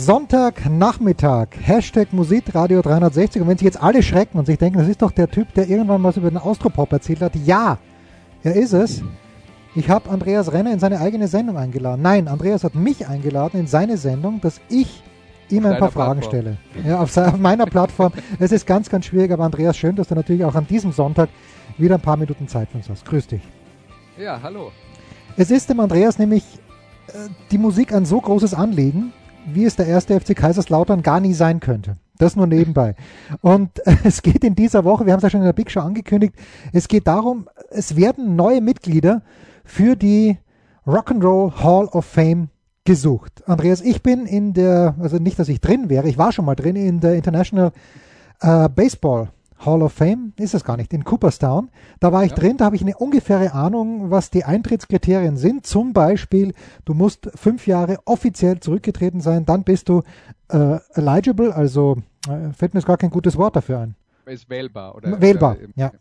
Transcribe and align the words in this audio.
Sonntagnachmittag, 0.00 1.48
Hashtag 1.60 2.14
Musikradio 2.14 2.80
360. 2.80 3.42
Und 3.42 3.48
wenn 3.48 3.58
sich 3.58 3.66
jetzt 3.66 3.82
alle 3.82 4.02
schrecken 4.02 4.38
und 4.38 4.46
sich 4.46 4.56
denken, 4.56 4.78
das 4.78 4.88
ist 4.88 5.02
doch 5.02 5.10
der 5.10 5.30
Typ, 5.30 5.52
der 5.52 5.68
irgendwann 5.68 6.02
was 6.02 6.16
über 6.16 6.30
den 6.30 6.38
Austropop 6.38 6.90
erzählt 6.90 7.20
hat. 7.20 7.36
Ja, 7.36 7.76
er 8.42 8.56
ist 8.56 8.72
es. 8.72 9.02
Ich 9.74 9.90
habe 9.90 10.08
Andreas 10.08 10.54
Renner 10.54 10.72
in 10.72 10.78
seine 10.78 11.00
eigene 11.00 11.28
Sendung 11.28 11.58
eingeladen. 11.58 12.00
Nein, 12.00 12.28
Andreas 12.28 12.64
hat 12.64 12.74
mich 12.74 13.06
eingeladen 13.06 13.60
in 13.60 13.66
seine 13.66 13.98
Sendung, 13.98 14.40
dass 14.40 14.58
ich 14.70 15.02
ihm 15.50 15.66
ein 15.66 15.78
paar 15.78 15.90
Fragen 15.90 16.22
stelle. 16.22 16.56
Ja, 16.82 17.00
auf, 17.00 17.14
auf 17.18 17.36
meiner 17.36 17.66
Plattform. 17.66 18.12
es 18.38 18.52
ist 18.52 18.66
ganz, 18.66 18.88
ganz 18.88 19.04
schwierig, 19.04 19.30
aber 19.30 19.44
Andreas, 19.44 19.76
schön, 19.76 19.96
dass 19.96 20.08
du 20.08 20.14
natürlich 20.14 20.46
auch 20.46 20.54
an 20.54 20.66
diesem 20.66 20.92
Sonntag 20.92 21.28
wieder 21.76 21.96
ein 21.96 22.00
paar 22.00 22.16
Minuten 22.16 22.48
Zeit 22.48 22.70
für 22.70 22.78
uns 22.78 22.88
hast. 22.88 23.04
Grüß 23.04 23.26
dich. 23.26 23.42
Ja, 24.18 24.40
hallo. 24.42 24.72
Es 25.36 25.50
ist 25.50 25.68
dem 25.68 25.78
Andreas 25.78 26.18
nämlich 26.18 26.44
äh, 27.08 27.28
die 27.50 27.58
Musik 27.58 27.92
ein 27.92 28.06
so 28.06 28.18
großes 28.18 28.54
Anliegen, 28.54 29.12
wie 29.46 29.64
es 29.64 29.76
der 29.76 29.86
erste 29.86 30.18
FC 30.18 30.36
Kaiserslautern 30.36 31.02
gar 31.02 31.20
nie 31.20 31.34
sein 31.34 31.60
könnte. 31.60 31.96
Das 32.18 32.36
nur 32.36 32.46
nebenbei. 32.46 32.94
Und 33.40 33.70
es 34.04 34.22
geht 34.22 34.44
in 34.44 34.54
dieser 34.54 34.84
Woche, 34.84 35.06
wir 35.06 35.12
haben 35.12 35.18
es 35.18 35.24
ja 35.24 35.30
schon 35.30 35.40
in 35.40 35.46
der 35.46 35.52
Big 35.52 35.70
Show 35.70 35.80
angekündigt, 35.80 36.34
es 36.72 36.88
geht 36.88 37.06
darum, 37.06 37.48
es 37.70 37.96
werden 37.96 38.36
neue 38.36 38.60
Mitglieder 38.60 39.22
für 39.64 39.96
die 39.96 40.38
Rock'n'Roll 40.86 41.62
Hall 41.62 41.86
of 41.86 42.04
Fame 42.04 42.48
gesucht. 42.84 43.42
Andreas, 43.46 43.80
ich 43.80 44.02
bin 44.02 44.26
in 44.26 44.52
der, 44.52 44.94
also 45.00 45.16
nicht, 45.16 45.38
dass 45.38 45.48
ich 45.48 45.60
drin 45.60 45.88
wäre, 45.88 46.08
ich 46.08 46.18
war 46.18 46.32
schon 46.32 46.44
mal 46.44 46.54
drin 46.54 46.76
in 46.76 47.00
der 47.00 47.14
International 47.14 47.72
äh, 48.40 48.68
Baseball 48.68 49.28
Hall 49.64 49.82
of 49.82 49.92
Fame, 49.92 50.32
ist 50.36 50.54
es 50.54 50.64
gar 50.64 50.76
nicht, 50.76 50.92
in 50.92 51.04
Cooperstown. 51.04 51.70
Da 52.00 52.12
war 52.12 52.24
ich 52.24 52.30
ja. 52.30 52.36
drin, 52.36 52.56
da 52.56 52.66
habe 52.66 52.76
ich 52.76 52.82
eine 52.82 52.96
ungefähre 52.96 53.52
Ahnung, 53.52 54.10
was 54.10 54.30
die 54.30 54.44
Eintrittskriterien 54.44 55.36
sind. 55.36 55.66
Zum 55.66 55.92
Beispiel, 55.92 56.54
du 56.84 56.94
musst 56.94 57.30
fünf 57.34 57.66
Jahre 57.66 57.98
offiziell 58.06 58.60
zurückgetreten 58.60 59.20
sein, 59.20 59.44
dann 59.44 59.64
bist 59.64 59.88
du 59.88 60.02
äh, 60.48 60.78
eligible, 60.94 61.54
also 61.54 61.96
äh, 62.26 62.52
fällt 62.52 62.74
mir 62.74 62.80
jetzt 62.80 62.86
gar 62.86 62.96
kein 62.96 63.10
gutes 63.10 63.36
Wort 63.36 63.56
dafür 63.56 63.80
ein. 63.80 63.94
Ist 64.26 64.48
wählbar, 64.48 64.94
oder? 64.94 65.20
Wählbar, 65.20 65.56
oder, 65.56 65.68
ja. 65.74 65.92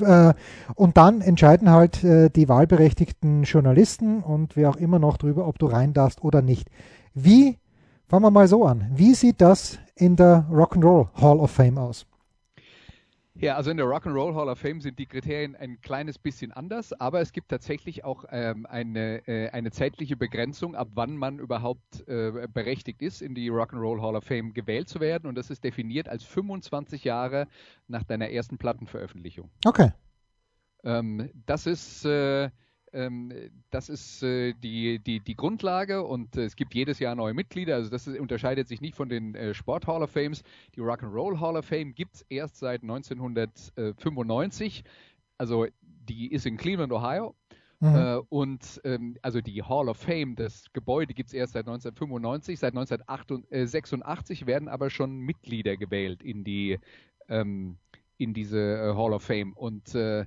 ja. 0.00 0.28
Äh, 0.30 0.34
und 0.74 0.96
dann 0.96 1.20
entscheiden 1.20 1.70
halt 1.70 2.02
äh, 2.04 2.30
die 2.30 2.48
wahlberechtigten 2.48 3.42
Journalisten 3.42 4.22
und 4.22 4.56
wer 4.56 4.70
auch 4.70 4.76
immer 4.76 4.98
noch 4.98 5.16
drüber, 5.16 5.46
ob 5.46 5.58
du 5.58 5.66
rein 5.66 5.92
darfst 5.92 6.22
oder 6.22 6.42
nicht. 6.42 6.68
Wie, 7.12 7.58
fangen 8.06 8.24
wir 8.24 8.30
mal 8.30 8.48
so 8.48 8.64
an, 8.64 8.90
wie 8.94 9.14
sieht 9.14 9.40
das 9.40 9.78
in 9.96 10.16
der 10.16 10.46
Rock'n'Roll 10.50 11.08
Hall 11.20 11.38
of 11.38 11.50
Fame 11.50 11.78
aus? 11.78 12.06
Ja, 13.36 13.56
also 13.56 13.72
in 13.72 13.76
der 13.76 13.86
Rock'n'Roll 13.86 14.34
Hall 14.34 14.48
of 14.48 14.60
Fame 14.60 14.80
sind 14.80 14.98
die 15.00 15.06
Kriterien 15.06 15.56
ein 15.56 15.80
kleines 15.80 16.18
bisschen 16.18 16.52
anders, 16.52 16.92
aber 16.92 17.20
es 17.20 17.32
gibt 17.32 17.48
tatsächlich 17.48 18.04
auch 18.04 18.24
ähm, 18.30 18.64
eine, 18.64 19.26
äh, 19.26 19.50
eine 19.50 19.72
zeitliche 19.72 20.16
Begrenzung, 20.16 20.76
ab 20.76 20.88
wann 20.94 21.16
man 21.16 21.40
überhaupt 21.40 22.06
äh, 22.06 22.46
berechtigt 22.48 23.02
ist, 23.02 23.22
in 23.22 23.34
die 23.34 23.50
Rock'n'Roll 23.50 24.00
Hall 24.00 24.14
of 24.14 24.24
Fame 24.24 24.54
gewählt 24.54 24.88
zu 24.88 25.00
werden. 25.00 25.26
Und 25.26 25.34
das 25.34 25.50
ist 25.50 25.64
definiert 25.64 26.08
als 26.08 26.22
25 26.22 27.02
Jahre 27.02 27.48
nach 27.88 28.04
deiner 28.04 28.30
ersten 28.30 28.56
Plattenveröffentlichung. 28.56 29.50
Okay. 29.64 29.92
Ähm, 30.84 31.28
das 31.44 31.66
ist 31.66 32.04
äh, 32.04 32.50
das 33.70 33.88
ist 33.88 34.22
äh, 34.22 34.54
die, 34.54 35.00
die, 35.00 35.18
die 35.18 35.34
Grundlage 35.34 36.04
und 36.04 36.36
äh, 36.36 36.44
es 36.44 36.54
gibt 36.54 36.74
jedes 36.74 37.00
Jahr 37.00 37.16
neue 37.16 37.34
Mitglieder. 37.34 37.74
Also 37.74 37.90
das 37.90 38.06
unterscheidet 38.06 38.68
sich 38.68 38.80
nicht 38.80 38.94
von 38.94 39.08
den 39.08 39.34
äh, 39.34 39.52
Sport 39.52 39.88
Hall 39.88 40.02
of 40.02 40.10
Fames. 40.10 40.44
Die 40.76 40.80
Rock'n'Roll 40.80 41.40
Hall 41.40 41.56
of 41.56 41.64
Fame 41.64 41.94
gibt 41.94 42.14
es 42.14 42.22
erst 42.28 42.58
seit 42.58 42.82
1995. 42.82 44.84
Also 45.38 45.66
die 45.82 46.30
ist 46.30 46.46
in 46.46 46.56
Cleveland, 46.56 46.92
Ohio. 46.92 47.34
Mhm. 47.80 48.22
Und 48.28 48.80
ähm, 48.84 49.18
also 49.20 49.40
die 49.40 49.62
Hall 49.62 49.88
of 49.88 49.98
Fame, 49.98 50.36
das 50.36 50.72
Gebäude 50.72 51.12
gibt 51.12 51.28
es 51.28 51.34
erst 51.34 51.54
seit 51.54 51.66
1995. 51.66 52.60
Seit 52.60 52.74
1986 52.74 54.46
werden 54.46 54.68
aber 54.68 54.88
schon 54.88 55.18
Mitglieder 55.18 55.76
gewählt 55.76 56.22
in 56.22 56.44
die 56.44 56.78
ähm, 57.28 57.76
in 58.16 58.32
diese 58.32 58.94
Hall 58.96 59.12
of 59.12 59.24
Fame. 59.24 59.52
Und 59.54 59.96
äh, 59.96 60.24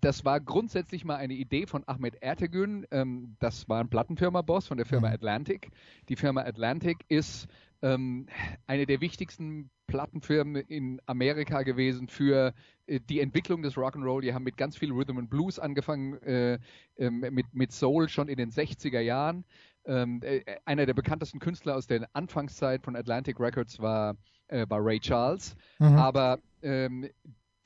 das 0.00 0.24
war 0.24 0.40
grundsätzlich 0.40 1.04
mal 1.04 1.16
eine 1.16 1.34
Idee 1.34 1.66
von 1.66 1.84
Ahmed 1.86 2.22
Ertegün. 2.22 2.86
Ähm, 2.90 3.36
das 3.38 3.68
war 3.68 3.80
ein 3.80 3.88
Plattenfirma-Boss 3.88 4.66
von 4.66 4.76
der 4.76 4.86
Firma 4.86 5.08
mhm. 5.08 5.14
Atlantic. 5.14 5.70
Die 6.08 6.16
Firma 6.16 6.42
Atlantic 6.42 7.04
ist 7.08 7.48
ähm, 7.82 8.26
eine 8.66 8.86
der 8.86 9.00
wichtigsten 9.00 9.70
Plattenfirmen 9.86 10.56
in 10.56 11.00
Amerika 11.06 11.62
gewesen 11.62 12.08
für 12.08 12.54
äh, 12.86 13.00
die 13.00 13.20
Entwicklung 13.20 13.62
des 13.62 13.74
Rock'n'Roll. 13.74 14.22
Die 14.22 14.34
haben 14.34 14.44
mit 14.44 14.56
ganz 14.56 14.76
viel 14.76 14.92
Rhythm 14.92 15.18
and 15.18 15.30
Blues 15.30 15.58
angefangen, 15.58 16.20
äh, 16.22 16.58
äh, 16.96 17.10
mit, 17.10 17.46
mit 17.52 17.72
Soul 17.72 18.08
schon 18.08 18.28
in 18.28 18.36
den 18.36 18.50
60er 18.50 19.00
Jahren. 19.00 19.44
Ähm, 19.86 20.20
äh, 20.22 20.42
einer 20.66 20.84
der 20.86 20.94
bekanntesten 20.94 21.38
Künstler 21.38 21.76
aus 21.76 21.86
der 21.86 22.08
Anfangszeit 22.12 22.84
von 22.84 22.96
Atlantic 22.96 23.40
Records 23.40 23.80
war, 23.80 24.16
äh, 24.48 24.66
war 24.68 24.84
Ray 24.84 25.00
Charles. 25.00 25.56
Mhm. 25.78 25.96
Aber 25.96 26.38
ähm, 26.62 27.08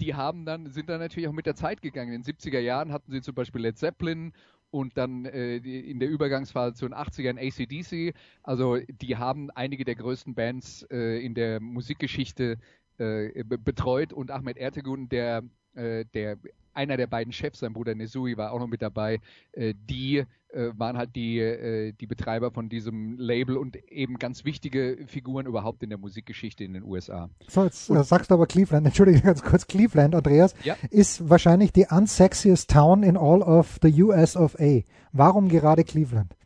die 0.00 0.14
haben 0.14 0.44
dann, 0.44 0.70
sind 0.70 0.88
dann 0.88 1.00
natürlich 1.00 1.28
auch 1.28 1.32
mit 1.32 1.46
der 1.46 1.54
Zeit 1.54 1.82
gegangen. 1.82 2.12
In 2.12 2.22
den 2.22 2.34
70er 2.34 2.58
Jahren 2.58 2.92
hatten 2.92 3.12
sie 3.12 3.22
zum 3.22 3.34
Beispiel 3.34 3.62
Led 3.62 3.78
Zeppelin 3.78 4.32
und 4.70 4.96
dann 4.96 5.24
äh, 5.24 5.56
in 5.56 6.00
der 6.00 6.08
Übergangsphase 6.08 6.74
zu 6.74 6.88
den 6.88 6.94
80ern 6.94 7.38
ACDC. 7.38 8.16
Also 8.42 8.78
die 8.88 9.16
haben 9.16 9.50
einige 9.52 9.84
der 9.84 9.94
größten 9.94 10.34
Bands 10.34 10.84
äh, 10.90 11.24
in 11.24 11.34
der 11.34 11.60
Musikgeschichte 11.60 12.58
äh, 12.98 13.44
betreut 13.44 14.12
und 14.12 14.30
Ahmed 14.30 14.56
Ertegun, 14.56 15.08
der, 15.08 15.44
äh, 15.74 16.04
der 16.12 16.38
einer 16.74 16.96
der 16.96 17.06
beiden 17.06 17.32
Chefs, 17.32 17.60
sein 17.60 17.72
Bruder 17.72 17.94
Nesui, 17.94 18.36
war 18.36 18.52
auch 18.52 18.58
noch 18.58 18.66
mit 18.66 18.82
dabei. 18.82 19.20
Äh, 19.52 19.74
die 19.88 20.24
äh, 20.54 20.70
waren 20.76 20.96
halt 20.96 21.16
die, 21.16 21.38
äh, 21.38 21.92
die 21.92 22.06
Betreiber 22.06 22.50
von 22.50 22.68
diesem 22.68 23.18
Label 23.18 23.56
und 23.56 23.76
eben 23.90 24.18
ganz 24.18 24.44
wichtige 24.44 24.98
Figuren 25.06 25.46
überhaupt 25.46 25.82
in 25.82 25.88
der 25.88 25.98
Musikgeschichte 25.98 26.64
in 26.64 26.74
den 26.74 26.84
USA. 26.84 27.28
So, 27.48 27.64
jetzt 27.64 27.90
und, 27.90 28.04
sagst 28.04 28.30
du 28.30 28.34
aber 28.34 28.46
Cleveland, 28.46 28.86
entschuldige 28.86 29.20
ganz 29.20 29.42
kurz, 29.42 29.66
Cleveland, 29.66 30.14
Andreas, 30.14 30.54
ja? 30.64 30.76
ist 30.90 31.28
wahrscheinlich 31.28 31.72
die 31.72 31.86
unsexiest 31.90 32.70
town 32.70 33.02
in 33.02 33.16
all 33.16 33.42
of 33.42 33.78
the 33.82 34.02
US 34.02 34.36
of 34.36 34.56
A. 34.60 34.82
Warum 35.12 35.48
gerade 35.48 35.84
Cleveland? 35.84 36.36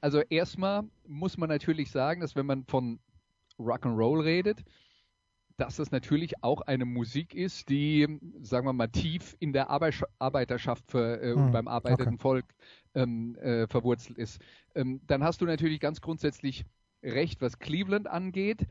Also 0.00 0.20
erstmal 0.20 0.84
muss 1.06 1.38
man 1.38 1.48
natürlich 1.48 1.90
sagen, 1.90 2.20
dass 2.20 2.34
wenn 2.34 2.46
man 2.46 2.64
von 2.64 2.98
Rock'n'Roll 3.58 4.24
redet, 4.24 4.64
dass 5.62 5.78
es 5.78 5.92
natürlich 5.92 6.42
auch 6.42 6.62
eine 6.62 6.84
Musik 6.84 7.34
ist, 7.34 7.68
die, 7.68 8.18
sagen 8.40 8.66
wir 8.66 8.72
mal, 8.72 8.88
tief 8.88 9.36
in 9.38 9.52
der 9.52 9.70
Arbeiterschaft 9.70 10.90
für, 10.90 11.22
äh, 11.22 11.32
und 11.34 11.46
hm, 11.46 11.52
beim 11.52 11.68
arbeitenden 11.68 12.14
okay. 12.14 12.22
Volk 12.22 12.46
ähm, 12.94 13.36
äh, 13.36 13.68
verwurzelt 13.68 14.18
ist. 14.18 14.42
Ähm, 14.74 15.00
dann 15.06 15.22
hast 15.22 15.40
du 15.40 15.44
natürlich 15.44 15.78
ganz 15.78 16.00
grundsätzlich 16.00 16.64
recht, 17.04 17.40
was 17.40 17.60
Cleveland 17.60 18.08
angeht, 18.08 18.66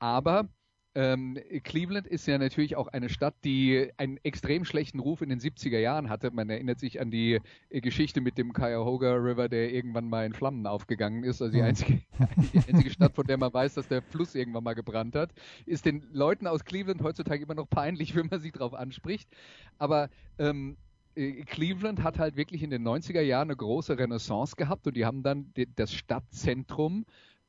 aber 0.00 0.48
ähm, 0.96 1.38
Cleveland 1.62 2.06
ist 2.06 2.26
ja 2.26 2.38
natürlich 2.38 2.74
auch 2.74 2.88
eine 2.88 3.10
Stadt, 3.10 3.34
die 3.44 3.90
einen 3.98 4.16
extrem 4.22 4.64
schlechten 4.64 4.98
Ruf 4.98 5.20
in 5.20 5.28
den 5.28 5.40
70er 5.40 5.78
Jahren 5.78 6.08
hatte. 6.08 6.30
Man 6.30 6.48
erinnert 6.48 6.80
sich 6.80 7.02
an 7.02 7.10
die 7.10 7.38
äh, 7.68 7.80
Geschichte 7.82 8.22
mit 8.22 8.38
dem 8.38 8.54
Cuyahoga 8.54 9.12
River, 9.12 9.50
der 9.50 9.74
irgendwann 9.74 10.08
mal 10.08 10.24
in 10.24 10.32
Flammen 10.32 10.66
aufgegangen 10.66 11.22
ist. 11.22 11.42
Also 11.42 11.52
die 11.52 11.58
hm. 11.58 11.66
einzige, 11.66 12.00
die 12.54 12.58
einzige 12.66 12.90
Stadt, 12.90 13.14
von 13.14 13.26
der 13.26 13.36
man 13.36 13.52
weiß, 13.52 13.74
dass 13.74 13.88
der 13.88 14.00
Fluss 14.00 14.34
irgendwann 14.34 14.64
mal 14.64 14.72
gebrannt 14.72 15.14
hat. 15.16 15.34
Ist 15.66 15.84
den 15.84 16.02
Leuten 16.12 16.46
aus 16.46 16.64
Cleveland 16.64 17.02
heutzutage 17.02 17.42
immer 17.44 17.54
noch 17.54 17.68
peinlich, 17.68 18.14
wenn 18.16 18.28
man 18.28 18.40
sie 18.40 18.50
darauf 18.50 18.72
anspricht. 18.72 19.28
Aber 19.76 20.08
ähm, 20.38 20.78
äh, 21.14 21.42
Cleveland 21.42 22.02
hat 22.02 22.18
halt 22.18 22.36
wirklich 22.36 22.62
in 22.62 22.70
den 22.70 22.88
90er 22.88 23.20
Jahren 23.20 23.48
eine 23.48 23.56
große 23.56 23.98
Renaissance 23.98 24.56
gehabt 24.56 24.86
und 24.86 24.96
die 24.96 25.04
haben 25.04 25.22
dann 25.22 25.52
das 25.74 25.92
Stadtzentrum 25.92 27.04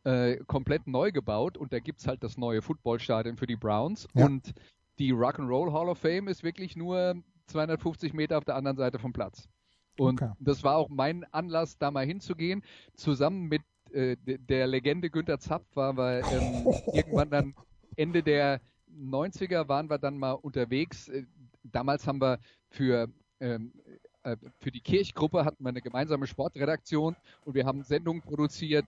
äh, 0.07 0.38
komplett 0.48 0.88
neu 0.88 1.12
gebaut 1.12 1.57
und 1.57 1.74
da 1.74 1.80
gibt 1.80 2.00
es 2.00 2.07
halt 2.07 2.24
das 2.24 2.38
neue 2.38 2.62
Footballstadion 2.62 3.36
für 3.36 3.45
die 3.45 3.57
Browns 3.57 4.07
ja. 4.13 4.25
und 4.25 4.54
die 5.00 5.13
Rock'n'Roll 5.13 5.74
Hall 5.74 5.89
of 5.89 6.00
Fame 6.00 6.30
ist 6.30 6.44
wirklich 6.44 6.77
nur 6.77 7.21
250 7.48 8.13
Meter 8.13 8.38
auf 8.38 8.45
der 8.45 8.56
anderen 8.56 8.77
Seite 8.77 9.00
vom 9.00 9.12
Platz. 9.12 9.50
Und 10.00 10.21
okay. 10.21 10.31
das 10.39 10.63
war 10.63 10.77
auch 10.77 10.88
mein 10.88 11.25
Anlass, 11.33 11.77
da 11.77 11.92
mal 11.92 12.06
hinzugehen. 12.06 12.63
Zusammen 12.95 13.48
mit 13.50 13.63
äh, 13.92 14.15
der 14.25 14.68
Legende 14.68 15.09
Günter 15.09 15.39
Zapf 15.39 15.65
waren 15.75 15.98
wir 15.98 16.21
ähm, 16.31 16.68
irgendwann 16.94 17.30
dann 17.30 17.56
Ende 17.98 18.24
der 18.24 18.62
90er 18.98 19.68
waren 19.68 19.89
wir 19.89 19.98
dann 19.98 20.18
mal 20.18 20.33
unterwegs. 20.33 21.10
Äh, 21.10 21.25
damals 21.63 22.07
haben 22.07 22.21
wir 22.21 22.39
für 22.69 23.10
ähm, 23.42 23.74
äh, 24.24 24.38
für 24.60 24.71
die 24.71 24.81
Kirchgruppe 24.81 25.44
hatten 25.44 25.63
wir 25.63 25.69
eine 25.69 25.81
gemeinsame 25.81 26.27
Sportredaktion 26.27 27.18
und 27.44 27.56
wir 27.56 27.65
haben 27.65 27.83
Sendungen 27.83 28.21
produziert 28.21 28.86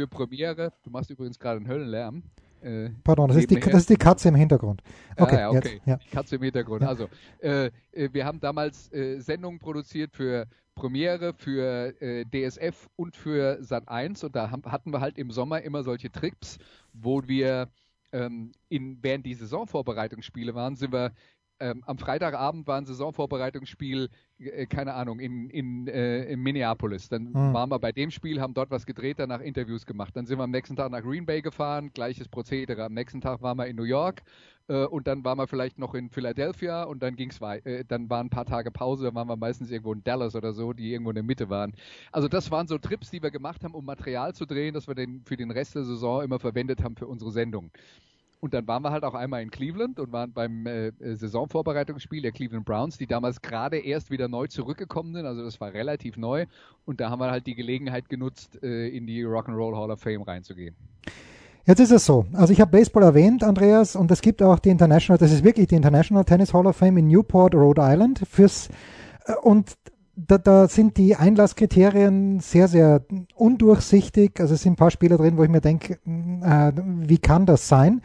für 0.00 0.08
Premiere. 0.08 0.72
Du 0.82 0.90
machst 0.90 1.10
übrigens 1.10 1.38
gerade 1.38 1.58
einen 1.58 1.68
Höllenlärm. 1.68 2.22
Äh, 2.62 2.90
Pardon, 3.04 3.28
das 3.28 3.38
ist, 3.38 3.50
die, 3.50 3.60
das 3.60 3.74
ist, 3.74 3.90
die, 3.90 3.96
Katze 3.96 4.28
im 4.28 4.34
Hintergrund. 4.34 4.82
Okay, 5.16 5.36
ah, 5.36 5.40
ja, 5.40 5.50
okay. 5.50 5.74
Jetzt, 5.74 5.86
ja. 5.86 5.96
Die 5.96 6.10
Katze 6.10 6.36
im 6.36 6.42
Hintergrund. 6.42 6.82
Ja. 6.82 6.88
Also, 6.88 7.08
äh, 7.40 7.66
äh, 7.92 8.08
wir 8.12 8.24
haben 8.24 8.40
damals 8.40 8.90
äh, 8.92 9.20
Sendungen 9.20 9.58
produziert 9.58 10.12
für 10.14 10.46
Premiere, 10.74 11.34
für 11.34 11.94
äh, 12.00 12.24
DSF 12.24 12.88
und 12.96 13.16
für 13.16 13.62
Sat 13.62 13.88
1 13.88 14.24
und 14.24 14.36
da 14.36 14.50
haben, 14.50 14.62
hatten 14.64 14.90
wir 14.90 15.00
halt 15.00 15.18
im 15.18 15.30
Sommer 15.30 15.60
immer 15.62 15.82
solche 15.82 16.10
Trips, 16.10 16.58
wo 16.94 17.26
wir 17.26 17.68
ähm, 18.12 18.52
in, 18.68 18.98
während 19.02 19.26
die 19.26 19.34
Saisonvorbereitungsspiele 19.34 20.54
waren, 20.54 20.76
sind 20.76 20.92
wir 20.92 21.12
ähm, 21.60 21.82
am 21.86 21.98
Freitagabend 21.98 22.66
war 22.66 22.78
ein 22.78 22.86
Saisonvorbereitungsspiel, 22.86 24.08
äh, 24.38 24.66
keine 24.66 24.94
Ahnung, 24.94 25.20
in, 25.20 25.50
in, 25.50 25.86
äh, 25.86 26.24
in 26.24 26.40
Minneapolis. 26.40 27.08
Dann 27.08 27.30
mhm. 27.32 27.52
waren 27.52 27.70
wir 27.70 27.78
bei 27.78 27.92
dem 27.92 28.10
Spiel, 28.10 28.40
haben 28.40 28.54
dort 28.54 28.70
was 28.70 28.86
gedreht, 28.86 29.18
danach 29.18 29.40
Interviews 29.40 29.86
gemacht. 29.86 30.16
Dann 30.16 30.26
sind 30.26 30.38
wir 30.38 30.44
am 30.44 30.50
nächsten 30.50 30.76
Tag 30.76 30.90
nach 30.90 31.02
Green 31.02 31.26
Bay 31.26 31.42
gefahren, 31.42 31.90
gleiches 31.92 32.28
Prozedere. 32.28 32.84
Am 32.84 32.94
nächsten 32.94 33.20
Tag 33.20 33.42
waren 33.42 33.58
wir 33.58 33.66
in 33.66 33.76
New 33.76 33.84
York 33.84 34.22
äh, 34.68 34.86
und 34.86 35.06
dann 35.06 35.24
waren 35.24 35.36
wir 35.38 35.46
vielleicht 35.46 35.78
noch 35.78 35.94
in 35.94 36.08
Philadelphia 36.08 36.84
und 36.84 37.02
dann 37.02 37.16
ging 37.16 37.30
es 37.30 37.40
weiter. 37.40 37.66
Äh, 37.66 37.84
dann 37.84 38.08
waren 38.08 38.26
ein 38.26 38.30
paar 38.30 38.46
Tage 38.46 38.70
Pause, 38.70 39.04
dann 39.04 39.14
waren 39.14 39.28
wir 39.28 39.36
meistens 39.36 39.70
irgendwo 39.70 39.92
in 39.92 40.02
Dallas 40.02 40.34
oder 40.34 40.52
so, 40.52 40.72
die 40.72 40.92
irgendwo 40.92 41.10
in 41.10 41.16
der 41.16 41.24
Mitte 41.24 41.50
waren. 41.50 41.74
Also 42.12 42.28
das 42.28 42.50
waren 42.50 42.66
so 42.66 42.78
Trips, 42.78 43.10
die 43.10 43.22
wir 43.22 43.30
gemacht 43.30 43.64
haben, 43.64 43.74
um 43.74 43.84
Material 43.84 44.34
zu 44.34 44.46
drehen, 44.46 44.74
das 44.74 44.88
wir 44.88 44.94
den, 44.94 45.22
für 45.24 45.36
den 45.36 45.50
Rest 45.50 45.74
der 45.74 45.84
Saison 45.84 46.22
immer 46.22 46.38
verwendet 46.38 46.82
haben 46.82 46.96
für 46.96 47.06
unsere 47.06 47.32
Sendung. 47.32 47.70
Und 48.40 48.54
dann 48.54 48.66
waren 48.66 48.82
wir 48.82 48.90
halt 48.90 49.04
auch 49.04 49.14
einmal 49.14 49.42
in 49.42 49.50
Cleveland 49.50 50.00
und 50.00 50.12
waren 50.12 50.32
beim 50.32 50.66
äh, 50.66 50.88
äh, 50.88 51.14
Saisonvorbereitungsspiel 51.14 52.22
der 52.22 52.32
Cleveland 52.32 52.64
Browns, 52.64 52.96
die 52.96 53.06
damals 53.06 53.42
gerade 53.42 53.78
erst 53.78 54.10
wieder 54.10 54.28
neu 54.28 54.46
zurückgekommen 54.46 55.12
sind. 55.12 55.26
Also 55.26 55.44
das 55.44 55.60
war 55.60 55.74
relativ 55.74 56.16
neu. 56.16 56.46
Und 56.86 57.00
da 57.00 57.10
haben 57.10 57.20
wir 57.20 57.30
halt 57.30 57.46
die 57.46 57.54
Gelegenheit 57.54 58.08
genutzt, 58.08 58.58
äh, 58.62 58.88
in 58.88 59.06
die 59.06 59.22
Rock'n'Roll 59.24 59.76
Hall 59.76 59.90
of 59.90 60.00
Fame 60.00 60.22
reinzugehen. 60.22 60.74
Jetzt 61.66 61.80
ist 61.80 61.90
es 61.90 62.06
so. 62.06 62.24
Also 62.32 62.54
ich 62.54 62.60
habe 62.62 62.70
Baseball 62.70 63.02
erwähnt, 63.02 63.44
Andreas, 63.44 63.94
und 63.94 64.10
es 64.10 64.22
gibt 64.22 64.42
auch 64.42 64.58
die 64.58 64.70
International, 64.70 65.18
das 65.18 65.30
ist 65.30 65.44
wirklich 65.44 65.68
die 65.68 65.74
International 65.74 66.24
Tennis 66.24 66.54
Hall 66.54 66.66
of 66.66 66.76
Fame 66.76 66.96
in 66.96 67.08
Newport, 67.08 67.54
Rhode 67.54 67.82
Island. 67.84 68.22
Fürs, 68.26 68.70
äh, 69.26 69.34
und 69.42 69.76
da, 70.16 70.38
da, 70.38 70.68
sind 70.68 70.96
die 70.96 71.16
Einlasskriterien 71.16 72.40
sehr, 72.40 72.68
sehr 72.68 73.04
undurchsichtig. 73.34 74.40
Also 74.40 74.54
es 74.54 74.62
sind 74.62 74.72
ein 74.72 74.76
paar 74.76 74.90
Spieler 74.90 75.18
drin, 75.18 75.36
wo 75.36 75.44
ich 75.44 75.50
mir 75.50 75.60
denke, 75.60 75.94
äh, 76.04 76.72
wie 76.74 77.18
kann 77.18 77.46
das 77.46 77.68
sein? 77.68 78.02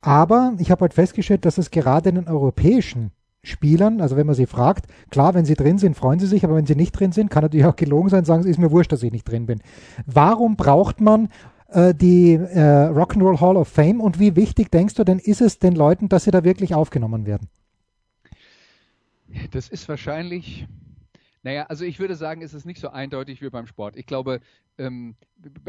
Aber 0.00 0.54
ich 0.58 0.70
habe 0.70 0.82
halt 0.82 0.94
festgestellt, 0.94 1.44
dass 1.44 1.58
es 1.58 1.70
gerade 1.70 2.08
in 2.10 2.14
den 2.16 2.28
europäischen 2.28 3.10
Spielern, 3.42 4.00
also 4.00 4.16
wenn 4.16 4.26
man 4.26 4.34
sie 4.34 4.46
fragt, 4.46 4.86
klar, 5.10 5.34
wenn 5.34 5.44
sie 5.44 5.54
drin 5.54 5.78
sind, 5.78 5.96
freuen 5.96 6.18
sie 6.18 6.26
sich, 6.26 6.44
aber 6.44 6.56
wenn 6.56 6.66
sie 6.66 6.74
nicht 6.74 6.92
drin 6.92 7.12
sind, 7.12 7.30
kann 7.30 7.42
natürlich 7.42 7.66
auch 7.66 7.76
gelogen 7.76 8.08
sein, 8.08 8.24
sagen 8.24 8.42
sie, 8.42 8.50
ist 8.50 8.58
mir 8.58 8.70
wurscht, 8.70 8.92
dass 8.92 9.02
ich 9.02 9.12
nicht 9.12 9.28
drin 9.28 9.46
bin. 9.46 9.60
Warum 10.06 10.56
braucht 10.56 11.00
man 11.00 11.28
äh, 11.68 11.94
die 11.94 12.34
äh, 12.34 12.88
Rock'n'Roll 12.88 13.40
Hall 13.40 13.56
of 13.56 13.68
Fame 13.68 14.00
und 14.00 14.18
wie 14.18 14.36
wichtig 14.36 14.70
denkst 14.70 14.94
du 14.94 15.04
denn 15.04 15.18
ist 15.18 15.40
es 15.40 15.58
den 15.58 15.74
Leuten, 15.74 16.08
dass 16.08 16.24
sie 16.24 16.30
da 16.30 16.44
wirklich 16.44 16.74
aufgenommen 16.74 17.26
werden? 17.26 17.48
Das 19.50 19.68
ist 19.68 19.88
wahrscheinlich 19.88 20.66
naja, 21.42 21.66
also 21.68 21.84
ich 21.84 21.98
würde 21.98 22.16
sagen, 22.16 22.42
es 22.42 22.54
ist 22.54 22.64
nicht 22.64 22.80
so 22.80 22.88
eindeutig 22.88 23.42
wie 23.42 23.50
beim 23.50 23.66
Sport. 23.66 23.96
Ich 23.96 24.06
glaube, 24.06 24.40
ähm, 24.78 25.14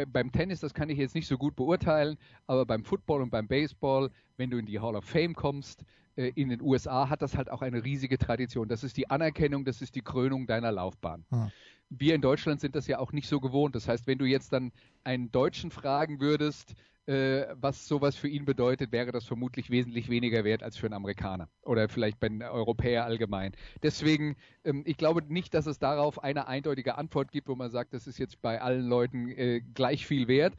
beim 0.08 0.32
Tennis, 0.32 0.60
das 0.60 0.74
kann 0.74 0.90
ich 0.90 0.98
jetzt 0.98 1.16
nicht 1.16 1.28
so 1.28 1.38
gut 1.38 1.56
beurteilen, 1.56 2.18
aber 2.48 2.66
beim 2.66 2.84
Football 2.84 3.22
und 3.22 3.30
beim 3.30 3.48
Baseball, 3.48 4.10
wenn 4.38 4.50
du 4.50 4.58
in 4.58 4.66
die 4.66 4.80
Hall 4.80 4.96
of 4.96 5.06
Fame 5.06 5.36
kommst, 5.36 5.84
äh, 6.16 6.32
in 6.36 6.50
den 6.50 6.62
USA 6.62 7.10
hat 7.10 7.22
das 7.22 7.38
halt 7.38 7.50
auch 7.50 7.62
eine 7.62 7.84
riesige 7.84 8.18
Tradition. 8.18 8.68
Das 8.68 8.84
ist 8.84 8.98
die 8.98 9.10
Anerkennung, 9.10 9.66
das 9.66 9.82
ist 9.82 9.96
die 9.96 10.02
Krönung 10.02 10.48
deiner 10.48 10.72
Laufbahn. 10.72 11.26
Hm. 11.30 11.52
Wir 11.90 12.14
in 12.14 12.22
Deutschland 12.22 12.62
sind 12.62 12.76
das 12.76 12.86
ja 12.86 13.00
auch 13.00 13.12
nicht 13.14 13.28
so 13.28 13.40
gewohnt. 13.40 13.76
Das 13.76 13.88
heißt, 13.88 14.06
wenn 14.06 14.20
du 14.20 14.26
jetzt 14.26 14.54
dann 14.54 14.72
einen 15.04 15.32
Deutschen 15.32 15.72
fragen 15.72 16.20
würdest, 16.20 16.76
was 17.08 17.88
sowas 17.88 18.16
für 18.16 18.28
ihn 18.28 18.46
bedeutet, 18.46 18.92
wäre 18.92 19.12
das 19.12 19.26
vermutlich 19.26 19.72
wesentlich 19.72 20.10
weniger 20.10 20.44
wert 20.44 20.62
als 20.62 20.78
für 20.78 20.86
einen 20.86 20.94
Amerikaner 20.94 21.50
oder 21.64 21.90
vielleicht 21.90 22.20
bei 22.20 22.28
einem 22.28 22.42
Europäer 22.42 23.06
allgemein. 23.06 23.54
Deswegen, 23.82 24.36
ähm, 24.64 24.84
ich 24.86 24.98
glaube 24.98 25.24
nicht, 25.28 25.56
dass 25.56 25.66
es 25.66 25.80
darauf 25.80 26.22
eine 26.24 26.48
eindeutige 26.48 26.98
Antwort 27.00 27.32
gibt, 27.32 27.48
wo 27.48 27.56
man 27.56 27.72
sagt, 27.72 27.94
das 27.94 28.06
ist 28.06 28.20
jetzt 28.20 28.42
bei 28.44 28.62
allen 28.62 28.88
Leuten 28.88 29.30
äh, 29.30 29.62
gleich 29.74 30.06
viel 30.06 30.28
wert. 30.28 30.54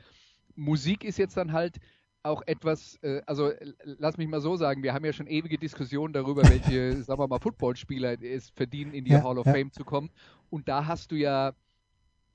Musik 0.57 1.05
ist 1.05 1.19
jetzt 1.19 1.37
dann 1.37 1.53
halt 1.53 1.79
auch 2.23 2.43
etwas, 2.47 2.97
äh, 3.03 3.23
also 3.27 3.53
lass 3.85 4.17
mich 4.17 4.29
mal 4.29 4.41
so 4.41 4.57
sagen, 4.57 4.83
wir 4.83 4.93
haben 4.93 5.05
ja 5.05 5.13
schon 5.13 5.29
ewige 5.29 5.57
Diskussionen 5.57 6.13
darüber, 6.13 6.43
welche, 6.51 7.03
sagen 7.03 7.21
wir 7.21 7.29
mal, 7.29 7.39
Footballspieler 7.39 8.21
es 8.23 8.51
verdienen, 8.51 8.93
in 8.93 9.05
die 9.05 9.13
ja, 9.13 9.23
Hall 9.23 9.39
of 9.39 9.47
ja. 9.47 9.53
Fame 9.53 9.71
zu 9.71 9.85
kommen. 9.85 10.11
Und 10.51 10.69
da 10.69 10.87
hast 10.87 11.13
du 11.13 11.17
ja 11.17 11.55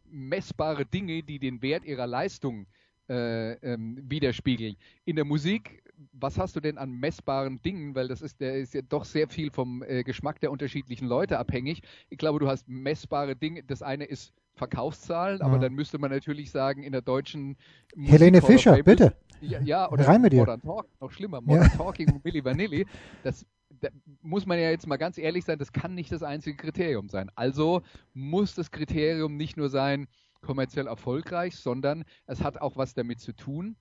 messbare 0.05 0.85
Dinge, 0.85 1.21
die 1.23 1.39
den 1.39 1.61
Wert 1.61 1.83
ihrer 1.83 2.07
Leistung 2.07 2.61
äh, 2.63 2.84
äh, 3.09 3.53
ähm, 3.53 3.97
widerspiegeln. 4.01 4.75
In 5.05 5.15
der 5.15 5.25
Musik, 5.25 5.83
was 6.11 6.37
hast 6.37 6.55
du 6.55 6.59
denn 6.59 6.77
an 6.77 6.91
messbaren 6.91 7.61
Dingen? 7.61 7.95
Weil 7.95 8.07
das 8.07 8.21
ist, 8.21 8.41
der 8.41 8.55
ist 8.55 8.73
ja 8.73 8.81
doch 8.81 9.05
sehr 9.05 9.27
viel 9.27 9.51
vom 9.51 9.83
äh, 9.83 10.03
Geschmack 10.03 10.39
der 10.39 10.51
unterschiedlichen 10.51 11.07
Leute 11.07 11.39
abhängig. 11.39 11.81
Ich 12.09 12.17
glaube, 12.17 12.39
du 12.39 12.47
hast 12.47 12.67
messbare 12.67 13.35
Dinge. 13.35 13.63
Das 13.63 13.81
eine 13.81 14.05
ist 14.05 14.33
Verkaufszahlen, 14.55 15.39
ja. 15.39 15.45
aber 15.45 15.59
dann 15.59 15.73
müsste 15.73 15.97
man 15.97 16.11
natürlich 16.11 16.49
sagen, 16.51 16.83
in 16.83 16.91
der 16.91 17.01
deutschen 17.01 17.57
Musik 17.95 18.13
Helene 18.13 18.41
Fischer, 18.41 18.73
Fame, 18.73 18.83
bitte. 18.83 19.15
Ja, 19.41 19.59
ja, 19.61 19.91
oder 19.91 20.07
Rein 20.07 20.21
mit 20.21 20.33
dir. 20.33 20.39
Modern 20.39 20.61
Talk, 20.61 20.87
noch 20.99 21.11
schlimmer, 21.11 21.41
Modern 21.41 21.63
ja. 21.63 21.77
Talking 21.77 22.11
und 22.13 22.23
Billy 22.23 22.43
Vanilli. 22.43 22.85
Das, 23.23 23.45
da 23.81 23.89
muss 24.21 24.45
man 24.45 24.57
ja 24.57 24.69
jetzt 24.69 24.87
mal 24.87 24.97
ganz 24.97 25.17
ehrlich 25.17 25.43
sein, 25.43 25.59
das 25.59 25.73
kann 25.73 25.93
nicht 25.93 26.11
das 26.11 26.23
einzige 26.23 26.55
Kriterium 26.55 27.09
sein. 27.09 27.29
Also 27.35 27.81
muss 28.13 28.55
das 28.55 28.71
Kriterium 28.71 29.35
nicht 29.35 29.57
nur 29.57 29.69
sein, 29.69 30.07
kommerziell 30.45 30.87
erfolgreich, 30.87 31.57
sondern 31.57 32.05
es 32.27 32.41
hat 32.41 32.61
auch 32.61 32.77
was 32.77 32.93
damit 32.93 33.19
zu 33.19 33.33
tun, 33.33 33.75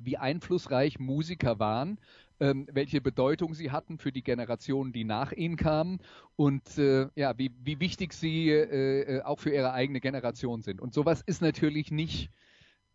wie 0.00 0.16
einflussreich 0.16 0.98
Musiker 0.98 1.58
waren, 1.58 1.98
ähm, 2.40 2.66
welche 2.72 3.00
Bedeutung 3.00 3.54
sie 3.54 3.70
hatten 3.70 3.98
für 3.98 4.10
die 4.10 4.24
Generationen, 4.24 4.92
die 4.92 5.04
nach 5.04 5.32
ihnen 5.32 5.56
kamen 5.56 6.00
und 6.36 6.78
äh, 6.78 7.08
ja, 7.14 7.38
wie, 7.38 7.52
wie 7.62 7.78
wichtig 7.78 8.12
sie 8.12 8.50
äh, 8.50 9.18
äh, 9.18 9.22
auch 9.22 9.38
für 9.38 9.54
ihre 9.54 9.72
eigene 9.72 10.00
Generation 10.00 10.62
sind. 10.62 10.80
Und 10.80 10.94
sowas 10.94 11.22
ist 11.24 11.42
natürlich 11.42 11.92
nicht 11.92 12.30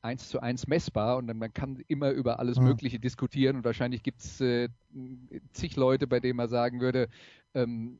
eins 0.01 0.29
zu 0.29 0.41
eins 0.41 0.67
messbar 0.67 1.17
und 1.17 1.25
man 1.37 1.53
kann 1.53 1.81
immer 1.87 2.11
über 2.11 2.39
alles 2.39 2.59
Mögliche 2.59 2.99
diskutieren 2.99 3.57
und 3.57 3.65
wahrscheinlich 3.65 4.03
gibt 4.03 4.21
es 4.21 4.39
äh, 4.39 4.69
zig 5.51 5.75
Leute, 5.75 6.07
bei 6.07 6.19
denen 6.19 6.37
man 6.37 6.49
sagen 6.49 6.79
würde, 6.79 7.09
ähm, 7.53 7.99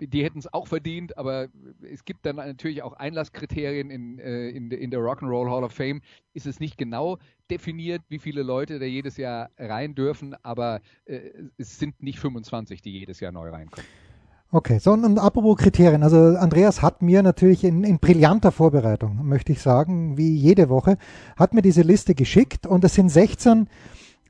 die 0.00 0.24
hätten 0.24 0.38
es 0.38 0.52
auch 0.52 0.66
verdient, 0.66 1.16
aber 1.16 1.48
es 1.82 2.04
gibt 2.04 2.26
dann 2.26 2.36
natürlich 2.36 2.82
auch 2.82 2.92
Einlasskriterien 2.92 3.90
in, 3.90 4.18
äh, 4.18 4.48
in, 4.48 4.70
in 4.70 4.90
der 4.90 5.00
Rock'n'Roll 5.00 5.50
Hall 5.50 5.64
of 5.64 5.72
Fame. 5.72 6.00
Ist 6.32 6.46
es 6.46 6.60
nicht 6.60 6.76
genau 6.76 7.18
definiert, 7.50 8.02
wie 8.08 8.18
viele 8.18 8.42
Leute 8.42 8.78
da 8.78 8.84
jedes 8.84 9.16
Jahr 9.16 9.50
rein 9.58 9.94
dürfen, 9.94 10.34
aber 10.42 10.80
äh, 11.04 11.20
es 11.56 11.78
sind 11.78 12.02
nicht 12.02 12.18
25, 12.18 12.82
die 12.82 12.92
jedes 12.92 13.20
Jahr 13.20 13.32
neu 13.32 13.50
reinkommen. 13.50 13.86
Okay, 14.52 14.78
so 14.78 14.92
und 14.92 15.18
apropos 15.18 15.56
Kriterien, 15.56 16.04
also 16.04 16.16
Andreas 16.16 16.80
hat 16.80 17.02
mir 17.02 17.22
natürlich 17.22 17.64
in, 17.64 17.82
in 17.82 17.98
brillanter 17.98 18.52
Vorbereitung, 18.52 19.26
möchte 19.26 19.52
ich 19.52 19.60
sagen, 19.60 20.16
wie 20.16 20.36
jede 20.36 20.68
Woche, 20.68 20.98
hat 21.36 21.52
mir 21.52 21.62
diese 21.62 21.82
Liste 21.82 22.14
geschickt 22.14 22.64
und 22.64 22.84
es 22.84 22.94
sind 22.94 23.08
16 23.08 23.68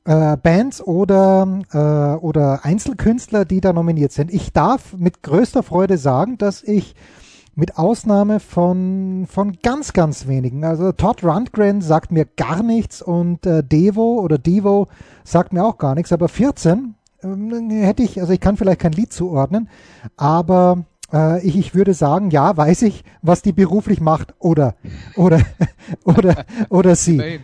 äh, 0.07 0.37
Bands 0.37 0.81
oder, 0.81 1.61
äh, 1.71 2.23
oder 2.23 2.63
Einzelkünstler, 2.63 3.45
die 3.45 3.61
da 3.61 3.73
nominiert 3.73 4.13
sind. 4.13 4.33
Ich 4.33 4.53
darf 4.53 4.93
mit 4.97 5.21
größter 5.21 5.63
Freude 5.63 5.97
sagen, 5.97 6.37
dass 6.37 6.63
ich 6.63 6.95
mit 7.55 7.77
Ausnahme 7.77 8.39
von, 8.39 9.27
von 9.29 9.57
ganz, 9.61 9.91
ganz 9.91 10.27
wenigen. 10.27 10.63
Also 10.63 10.91
Todd 10.91 11.23
Rundgren 11.23 11.81
sagt 11.81 12.11
mir 12.11 12.25
gar 12.25 12.63
nichts 12.63 13.01
und 13.01 13.45
äh, 13.45 13.63
Devo 13.63 14.21
oder 14.21 14.37
Devo 14.37 14.87
sagt 15.23 15.53
mir 15.53 15.65
auch 15.65 15.77
gar 15.77 15.95
nichts, 15.95 16.13
aber 16.13 16.29
14 16.29 16.95
ähm, 17.23 17.69
hätte 17.69 18.03
ich, 18.03 18.21
also 18.21 18.31
ich 18.31 18.39
kann 18.39 18.57
vielleicht 18.57 18.79
kein 18.79 18.91
Lied 18.91 19.11
zuordnen, 19.11 19.69
aber 20.15 20.85
äh, 21.11 21.45
ich, 21.45 21.57
ich 21.57 21.75
würde 21.75 21.93
sagen, 21.93 22.29
ja, 22.29 22.55
weiß 22.55 22.83
ich, 22.83 23.03
was 23.21 23.41
die 23.41 23.53
beruflich 23.53 24.01
macht 24.01 24.35
oder 24.39 24.75
oder 25.15 25.41
oder 26.03 26.45
oder 26.69 26.95
sie. 26.95 27.39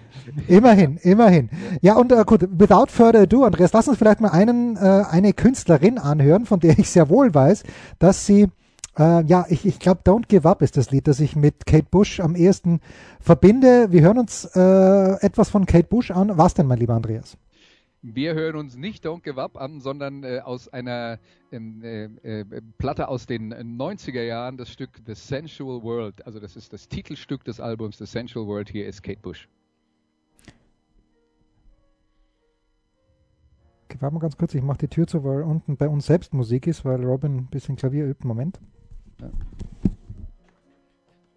Immerhin, 0.48 0.98
immerhin. 0.98 1.50
Ja, 1.82 1.96
und 1.96 2.12
äh, 2.12 2.24
gut, 2.26 2.48
without 2.52 2.88
further 2.88 3.22
ado, 3.22 3.44
Andreas, 3.44 3.74
lass 3.74 3.88
uns 3.88 3.98
vielleicht 3.98 4.22
mal 4.22 4.30
einen, 4.30 4.76
äh, 4.78 5.04
eine 5.10 5.34
Künstlerin 5.34 5.98
anhören, 5.98 6.46
von 6.46 6.60
der 6.60 6.78
ich 6.78 6.90
sehr 6.90 7.10
wohl 7.10 7.34
weiß, 7.34 7.64
dass 8.00 8.26
sie, 8.26 8.48
äh, 8.98 9.24
ja, 9.26 9.46
ich, 9.50 9.66
ich 9.66 9.80
glaube, 9.80 10.02
Don't 10.06 10.28
Give 10.28 10.48
Up 10.48 10.62
ist 10.62 10.78
das 10.78 10.92
Lied, 10.92 11.08
das 11.08 11.20
ich 11.20 11.36
mit 11.36 11.66
Kate 11.66 11.88
Bush 11.90 12.20
am 12.20 12.36
ehesten 12.36 12.80
verbinde. 13.20 13.92
Wir 13.92 14.02
hören 14.02 14.18
uns 14.18 14.46
äh, 14.56 15.26
etwas 15.26 15.50
von 15.50 15.66
Kate 15.66 15.88
Bush 15.88 16.12
an. 16.12 16.38
Was 16.38 16.54
denn, 16.54 16.68
mein 16.68 16.80
lieber 16.80 16.94
Andreas? 16.94 17.38
Wir 18.06 18.34
hören 18.34 18.58
uns 18.58 18.76
nicht 18.76 19.06
Don't 19.06 19.24
Give 19.24 19.42
Up 19.42 19.56
an, 19.56 19.80
sondern 19.80 20.26
äh, 20.26 20.42
aus 20.44 20.68
einer 20.68 21.20
ähm, 21.54 21.82
äh, 21.82 22.42
äh, 22.42 22.62
Platte 22.78 23.08
aus 23.08 23.28
den 23.28 23.54
90er 23.54 24.24
Jahren, 24.24 24.58
das 24.58 24.70
Stück 24.70 25.00
The 25.06 25.16
Sensual 25.16 25.84
World. 25.84 26.26
Also 26.28 26.42
das 26.42 26.58
ist 26.58 26.74
das 26.74 26.90
Titelstück 26.90 27.46
des 27.46 27.62
Albums 27.62 28.00
The 28.00 28.06
Sensual 28.06 28.46
World. 28.46 28.70
Hier 28.70 28.88
ist 28.88 29.04
Kate 29.04 29.22
Bush. 29.22 29.48
Warte 34.00 34.14
mal 34.14 34.20
ganz 34.20 34.38
kurz, 34.38 34.54
ich 34.56 34.62
mache 34.62 34.80
die 34.80 34.88
Tür 34.88 35.08
zu, 35.08 35.24
weil 35.24 35.44
unten 35.44 35.78
bei 35.78 35.88
uns 35.88 36.06
selbst 36.06 36.34
Musik 36.34 36.68
ist, 36.68 36.86
weil 36.86 37.04
Robin 37.04 37.38
ein 37.38 37.46
bisschen 37.48 37.76
Klavier 37.76 38.06
übt. 38.06 38.28
Moment. 38.28 38.60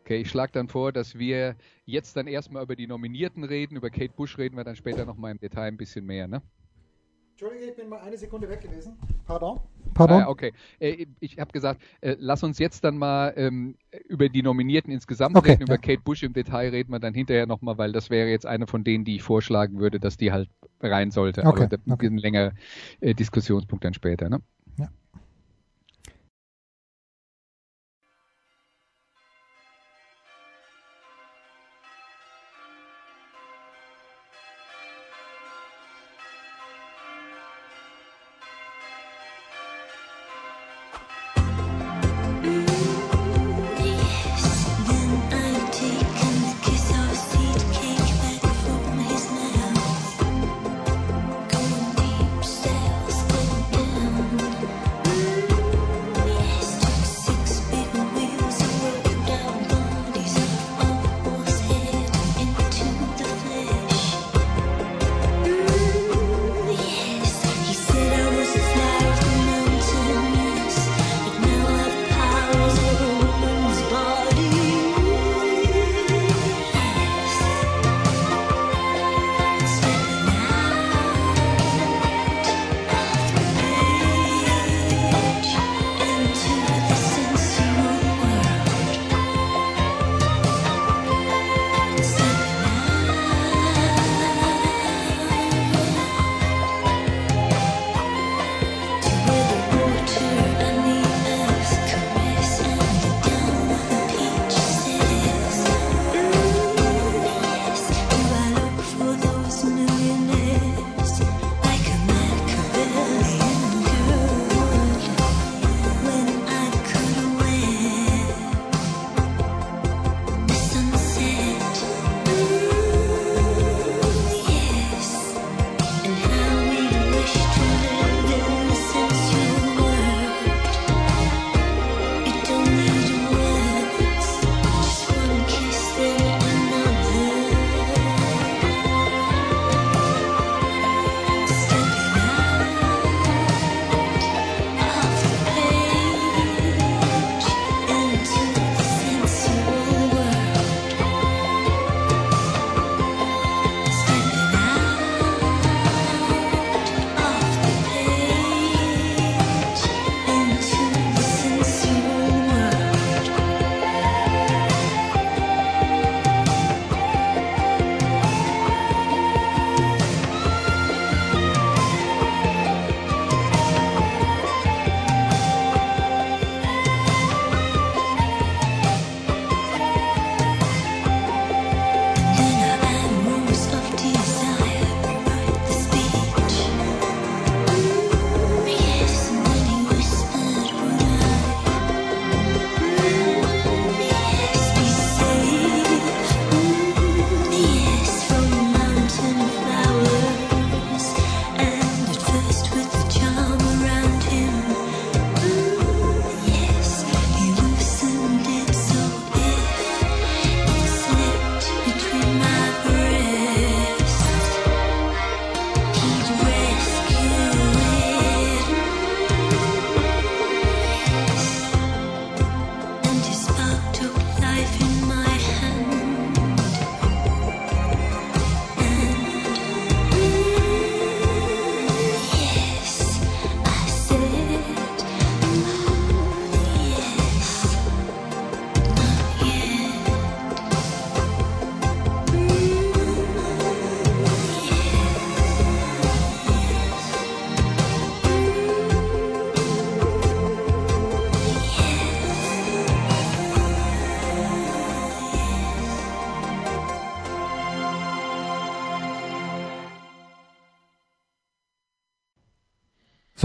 Okay, 0.01 0.21
ich 0.21 0.31
schlage 0.31 0.53
dann 0.53 0.69
vor, 0.69 0.93
dass 0.93 1.19
wir 1.19 1.57
jetzt 1.85 2.17
dann 2.17 2.27
erstmal 2.27 2.63
über 2.63 2.77
die 2.77 2.87
Nominierten 2.87 3.43
reden. 3.45 3.77
Über 3.77 3.91
Kate 3.91 4.13
Bush 4.15 4.39
reden 4.39 4.57
wir 4.57 4.65
dann 4.65 4.77
später 4.77 5.05
nochmal 5.05 5.33
im 5.33 5.39
Detail 5.39 5.69
ein 5.69 5.77
bisschen 5.77 6.07
mehr, 6.07 6.29
ne? 6.29 6.43
Entschuldige, 7.39 7.67
ich 7.67 7.77
bin 7.77 7.91
mal 7.91 8.01
eine 8.01 8.17
Sekunde 8.17 8.49
weg 8.49 8.63
gewesen. 8.63 8.97
Pardon? 9.27 9.61
Pardon? 9.93 10.23
Ah, 10.23 10.29
okay. 10.29 10.55
Äh, 10.79 11.05
ich 11.21 11.39
habe 11.39 11.53
gesagt, 11.53 11.83
äh, 12.01 12.17
lass 12.19 12.43
uns 12.43 12.59
jetzt 12.59 12.83
dann 12.83 12.97
mal 12.97 13.35
ähm, 13.37 13.77
über 14.09 14.31
die 14.31 14.43
Nominierten 14.43 14.91
insgesamt 14.91 15.37
okay, 15.37 15.51
reden. 15.51 15.65
Über 15.65 15.77
Kate 15.77 16.01
Bush 16.01 16.23
im 16.23 16.33
Detail 16.33 16.71
reden 16.71 16.91
wir 16.93 16.99
dann 16.99 17.13
hinterher 17.13 17.47
nochmal, 17.47 17.77
weil 17.77 17.93
das 17.93 18.09
wäre 18.09 18.31
jetzt 18.31 18.47
eine 18.47 18.67
von 18.67 18.85
denen, 18.85 19.05
die 19.05 19.17
ich 19.17 19.23
vorschlagen 19.23 19.79
würde, 19.79 20.01
dass 20.01 20.17
die 20.17 20.33
halt 20.33 20.49
rein 20.81 21.11
sollte. 21.11 21.45
Okay, 21.45 21.65
Aber 21.65 21.67
das 21.67 21.81
okay. 21.91 22.07
ist 22.07 22.13
ein 22.13 22.17
längerer 22.17 22.53
äh, 23.01 23.13
Diskussionspunkt 23.13 23.85
dann 23.85 23.93
später. 23.93 24.31
Ne? 24.31 24.41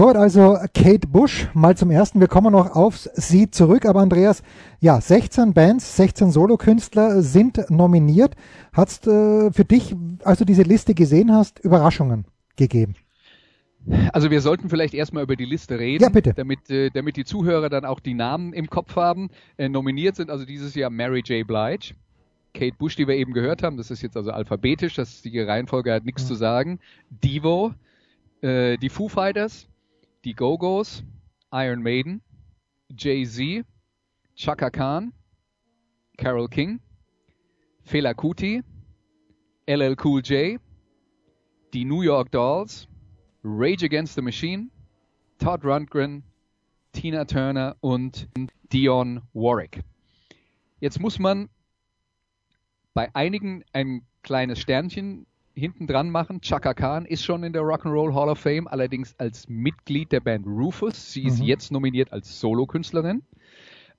Soweit 0.02 0.16
also 0.16 0.58
Kate 0.74 1.06
Bush 1.06 1.46
mal 1.54 1.76
zum 1.76 1.92
ersten. 1.92 2.18
Wir 2.18 2.26
kommen 2.26 2.50
noch 2.50 2.74
auf 2.74 2.96
sie 2.96 3.52
zurück. 3.52 3.86
Aber 3.86 4.00
Andreas, 4.00 4.42
ja, 4.80 5.00
16 5.00 5.54
Bands, 5.54 5.96
16 5.96 6.32
Solokünstler 6.32 7.22
sind 7.22 7.70
nominiert. 7.70 8.34
Hat's 8.72 9.06
äh, 9.06 9.52
für 9.52 9.64
dich, 9.64 9.94
als 10.24 10.40
du 10.40 10.44
diese 10.44 10.64
Liste 10.64 10.94
gesehen 10.94 11.32
hast, 11.32 11.60
Überraschungen 11.60 12.24
gegeben? 12.56 12.96
Also 14.12 14.32
wir 14.32 14.40
sollten 14.40 14.68
vielleicht 14.68 14.92
erstmal 14.92 15.22
über 15.22 15.36
die 15.36 15.44
Liste 15.44 15.78
reden, 15.78 16.02
ja, 16.02 16.08
bitte. 16.08 16.34
Damit, 16.34 16.68
äh, 16.68 16.90
damit 16.90 17.16
die 17.16 17.24
Zuhörer 17.24 17.68
dann 17.68 17.84
auch 17.84 18.00
die 18.00 18.14
Namen 18.14 18.52
im 18.54 18.68
Kopf 18.68 18.96
haben. 18.96 19.30
Äh, 19.56 19.68
nominiert 19.68 20.16
sind 20.16 20.30
also 20.30 20.44
dieses 20.44 20.74
Jahr 20.74 20.90
Mary 20.90 21.22
J. 21.24 21.46
Blige, 21.46 21.94
Kate 22.54 22.74
Bush, 22.76 22.96
die 22.96 23.06
wir 23.06 23.14
eben 23.14 23.34
gehört 23.34 23.62
haben, 23.62 23.76
das 23.76 23.92
ist 23.92 24.02
jetzt 24.02 24.16
also 24.16 24.32
alphabetisch, 24.32 24.96
das 24.96 25.22
die 25.22 25.38
Reihenfolge 25.38 25.92
hat 25.94 26.04
nichts 26.04 26.22
ja. 26.22 26.28
zu 26.28 26.34
sagen. 26.34 26.80
Devo, 27.08 27.72
äh, 28.40 28.76
die 28.78 28.88
Foo 28.88 29.08
Fighters, 29.08 29.68
die 30.24 30.34
Go-Go's, 30.34 31.02
Iron 31.52 31.82
Maiden, 31.82 32.22
Jay-Z, 32.96 33.64
Chaka 34.34 34.70
Khan, 34.70 35.12
Carol 36.16 36.48
King, 36.48 36.80
Fela 37.84 38.14
Kuti, 38.14 38.62
LL 39.66 39.96
Cool 39.96 40.22
J, 40.22 40.58
die 41.72 41.84
New 41.84 42.02
York 42.02 42.30
Dolls, 42.30 42.86
Rage 43.42 43.82
Against 43.82 44.14
the 44.14 44.22
Machine, 44.22 44.70
Todd 45.38 45.64
Rundgren, 45.64 46.22
Tina 46.92 47.24
Turner 47.24 47.76
und 47.80 48.28
Dion 48.72 49.22
Warwick. 49.32 49.82
Jetzt 50.80 51.00
muss 51.00 51.18
man 51.18 51.48
bei 52.94 53.14
einigen 53.14 53.64
ein 53.72 54.06
kleines 54.22 54.60
Sternchen 54.60 55.26
hinten 55.54 55.86
dran 55.86 56.10
machen. 56.10 56.40
Chaka 56.40 56.74
Khan 56.74 57.04
ist 57.04 57.24
schon 57.24 57.44
in 57.44 57.52
der 57.52 57.62
Rock'n'Roll 57.62 58.14
Hall 58.14 58.28
of 58.28 58.38
Fame, 58.38 58.66
allerdings 58.68 59.14
als 59.18 59.48
Mitglied 59.48 60.12
der 60.12 60.20
Band 60.20 60.46
Rufus. 60.46 61.12
Sie 61.12 61.24
ist 61.24 61.40
mhm. 61.40 61.46
jetzt 61.46 61.72
nominiert 61.72 62.12
als 62.12 62.40
Solokünstlerin. 62.40 63.22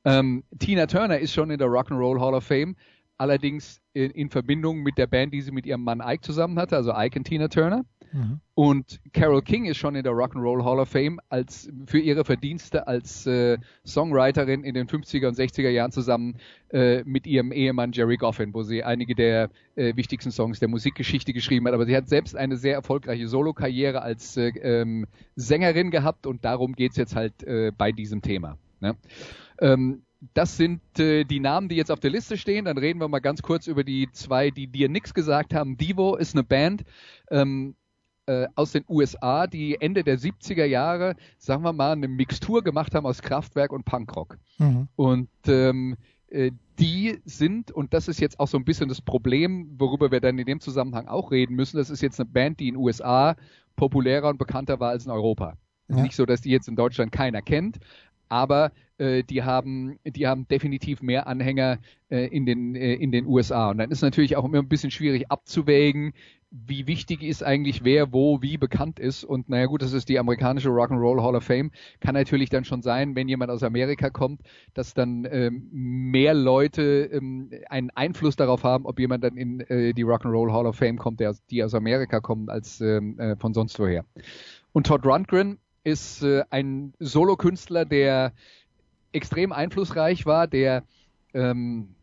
Ähm, 0.06 0.44
Tina 0.60 0.86
Turner 0.88 1.20
ist 1.20 1.34
schon 1.34 1.50
in 1.50 1.58
der 1.58 1.68
Rock'n'Roll 1.68 2.20
Hall 2.20 2.34
of 2.34 2.44
Fame, 2.44 2.76
allerdings 3.24 3.82
in, 3.94 4.12
in, 4.12 4.30
Verbindung 4.30 4.84
mit 4.84 4.98
der 4.98 5.08
Band, 5.08 5.34
die 5.34 5.42
sie 5.42 5.52
mit 5.52 5.66
ihrem 5.66 5.84
Mann 5.84 6.02
Ike 6.06 6.22
zusammen 6.22 6.60
hatte, 6.60 6.76
also 6.76 6.92
Ike 6.94 7.20
und 7.20 7.24
Tina 7.24 7.48
Turner. 7.48 7.86
Mhm. 8.12 8.42
Und 8.54 9.00
Carol 9.14 9.42
King 9.42 9.66
ist 9.66 9.78
schon 9.78 9.96
in 9.96 10.04
der 10.04 10.12
Rock'n'Roll 10.12 10.64
Hall 10.64 10.80
of 10.80 10.90
Fame 10.90 11.20
als 11.30 11.72
für 11.88 12.00
ihre 12.00 12.26
Verdienste 12.26 12.86
als 12.86 13.26
äh, 13.26 13.58
Songwriterin 13.86 14.66
in 14.66 14.76
den 14.76 14.88
50er 14.88 15.28
und 15.30 15.38
60er 15.38 15.70
Jahren 15.70 15.92
zusammen 15.92 16.36
äh, 16.70 17.04
mit 17.06 17.26
ihrem 17.26 17.54
Ehemann 17.54 17.94
Jerry 17.94 18.18
Goffin, 18.18 18.54
wo 18.54 18.62
sie 18.62 18.84
einige 18.84 19.16
der 19.16 19.50
äh, 19.76 19.96
wichtigsten 19.96 20.32
Songs 20.32 20.60
der 20.60 20.68
Musikgeschichte 20.68 21.32
geschrieben 21.32 21.66
hat. 21.68 21.74
Aber 21.74 21.86
sie 21.86 21.96
hat 21.96 22.10
selbst 22.10 22.36
eine 22.36 22.58
sehr 22.58 22.74
erfolgreiche 22.74 23.28
Solokarriere 23.30 24.02
als 24.02 24.36
äh, 24.36 24.50
ähm, 24.62 25.08
Sängerin 25.38 25.92
gehabt 25.92 26.28
und 26.28 26.44
darum 26.44 26.74
geht's 26.74 26.98
jetzt 26.98 27.16
halt 27.16 27.42
äh, 27.44 27.72
bei 27.76 27.94
diesem 27.94 28.22
Thema. 28.22 28.58
Ne? 28.82 28.98
Ähm, 29.62 30.04
das 30.34 30.58
sind 30.58 30.82
äh, 31.00 31.24
die 31.24 31.40
Namen, 31.40 31.70
die 31.70 31.76
jetzt 31.76 31.92
auf 31.92 32.00
der 32.00 32.12
Liste 32.12 32.38
stehen. 32.38 32.66
Dann 32.66 32.78
reden 32.78 33.00
wir 33.00 33.08
mal 33.08 33.20
ganz 33.20 33.42
kurz 33.42 33.68
über 33.68 33.84
die 33.84 34.10
zwei, 34.12 34.52
die 34.52 34.68
dir 34.68 34.90
nichts 34.90 35.14
gesagt 35.14 35.54
haben. 35.54 35.78
Divo 35.78 36.16
ist 36.16 36.36
eine 36.36 36.44
Band 36.44 36.84
ähm, 37.30 37.76
äh, 38.26 38.48
aus 38.56 38.72
den 38.72 38.86
USA, 38.88 39.48
die 39.48 39.80
Ende 39.82 40.04
der 40.04 40.18
70er 40.18 40.66
Jahre, 40.66 41.16
sagen 41.38 41.64
wir 41.64 41.74
mal, 41.74 41.92
eine 41.92 42.08
Mixtur 42.08 42.64
gemacht 42.64 42.96
haben 42.96 43.06
aus 43.06 43.22
Kraftwerk 43.22 43.74
und 43.74 43.86
Punkrock. 43.86 44.38
Mhm. 44.60 44.88
Und 44.96 45.30
ähm, 45.48 45.98
äh, 46.30 46.52
die 46.80 47.20
sind, 47.26 47.72
und 47.72 47.94
das 47.94 48.08
ist 48.08 48.20
jetzt 48.20 48.40
auch 48.40 48.48
so 48.48 48.58
ein 48.58 48.66
bisschen 48.66 48.90
das 48.90 49.02
Problem, 49.02 49.76
worüber 49.78 50.12
wir 50.12 50.22
dann 50.22 50.40
in 50.40 50.46
dem 50.46 50.60
Zusammenhang 50.60 51.08
auch 51.08 51.32
reden 51.32 51.56
müssen, 51.56 51.78
das 51.78 51.90
ist 51.90 52.02
jetzt 52.02 52.20
eine 52.20 52.30
Band, 52.30 52.60
die 52.60 52.70
in 52.70 52.76
den 52.76 52.82
USA 52.82 53.36
populärer 53.76 54.30
und 54.30 54.38
bekannter 54.38 54.80
war 54.80 54.90
als 54.90 55.06
in 55.06 55.12
Europa. 55.12 55.58
Ja. 55.90 56.02
Nicht 56.02 56.16
so, 56.16 56.26
dass 56.26 56.42
die 56.42 56.50
jetzt 56.50 56.68
in 56.68 56.76
Deutschland 56.76 57.12
keiner 57.12 57.42
kennt, 57.42 57.80
aber 58.34 58.72
äh, 58.98 59.24
die 59.24 59.44
haben, 59.44 60.00
die 60.04 60.26
haben 60.26 60.48
definitiv 60.48 61.04
mehr 61.04 61.28
Anhänger 61.28 61.78
äh, 62.10 62.26
in 62.26 62.48
den 62.48 62.74
äh, 62.76 62.96
in 62.96 63.12
den 63.12 63.28
USA. 63.28 63.70
Und 63.70 63.78
dann 63.78 63.92
ist 63.92 64.02
natürlich 64.02 64.36
auch 64.36 64.44
immer 64.44 64.58
ein 64.58 64.68
bisschen 64.68 64.90
schwierig 64.90 65.30
abzuwägen, 65.30 66.14
wie 66.50 66.88
wichtig 66.88 67.22
ist 67.22 67.44
eigentlich 67.44 67.84
wer 67.84 68.12
wo 68.12 68.42
wie 68.42 68.58
bekannt 68.58 69.00
ist. 69.00 69.24
Und 69.24 69.50
naja 69.50 69.68
gut, 69.68 69.84
das 69.84 69.94
ist 69.94 70.10
die 70.10 70.18
amerikanische 70.18 70.70
Rock'n'Roll 70.70 71.22
Hall 71.22 71.36
of 71.36 71.44
Fame. 71.44 71.70
Kann 72.00 72.16
natürlich 72.16 72.50
dann 72.50 72.66
schon 72.66 72.82
sein, 72.82 73.16
wenn 73.16 73.30
jemand 73.30 73.52
aus 73.52 73.62
Amerika 73.62 74.10
kommt, 74.10 74.42
dass 74.74 74.96
dann 74.96 75.28
ähm, 75.30 75.70
mehr 75.72 76.34
Leute 76.34 77.10
ähm, 77.14 77.52
einen 77.70 77.92
Einfluss 77.92 78.36
darauf 78.36 78.64
haben, 78.64 78.88
ob 78.88 79.00
jemand 79.00 79.24
dann 79.24 79.38
in 79.38 79.60
äh, 79.60 79.94
die 79.94 80.06
Rock'n'Roll 80.06 80.52
Hall 80.52 80.66
of 80.66 80.76
Fame 80.76 80.98
kommt, 80.98 81.20
der, 81.20 81.36
die 81.52 81.64
aus 81.64 81.76
Amerika 81.76 82.20
kommen, 82.20 82.50
als 82.50 82.82
ähm, 82.82 83.20
äh, 83.20 83.36
von 83.36 83.54
sonst 83.54 83.78
woher. 83.78 84.06
Und 84.72 84.88
Todd 84.88 85.06
Rundgren 85.06 85.60
ist 85.84 86.24
äh, 86.24 86.44
ein 86.50 86.94
Solokünstler, 87.00 87.86
der 87.86 88.34
extrem 89.12 89.52
einflussreich 89.52 90.26
war, 90.26 90.48
der 90.48 90.84
ähm, 91.34 91.96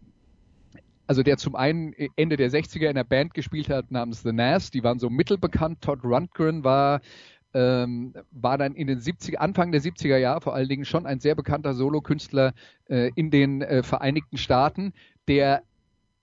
also 1.06 1.24
der 1.24 1.38
zum 1.38 1.56
einen 1.56 1.92
Ende 2.14 2.36
der 2.36 2.52
60er 2.52 2.82
in 2.82 2.90
einer 2.90 3.02
Band 3.04 3.34
gespielt 3.34 3.68
hat 3.68 3.90
namens 3.90 4.22
The 4.22 4.32
Nas, 4.32 4.70
die 4.70 4.84
waren 4.84 5.00
so 5.00 5.10
mittelbekannt. 5.10 5.80
Todd 5.80 6.04
Rundgren 6.04 6.62
war 6.62 7.00
ähm, 7.52 8.14
war 8.30 8.58
dann 8.58 8.74
in 8.74 8.86
den 8.86 9.00
70 9.00 9.40
Anfang 9.40 9.72
der 9.72 9.82
70er 9.82 10.16
Jahre 10.18 10.40
vor 10.40 10.54
allen 10.54 10.68
Dingen 10.68 10.84
schon 10.84 11.06
ein 11.06 11.20
sehr 11.20 11.34
bekannter 11.34 11.74
Solokünstler 11.74 12.54
äh, 12.88 13.10
in 13.16 13.30
den 13.30 13.62
äh, 13.62 13.82
Vereinigten 13.82 14.36
Staaten, 14.36 14.92
der 15.26 15.64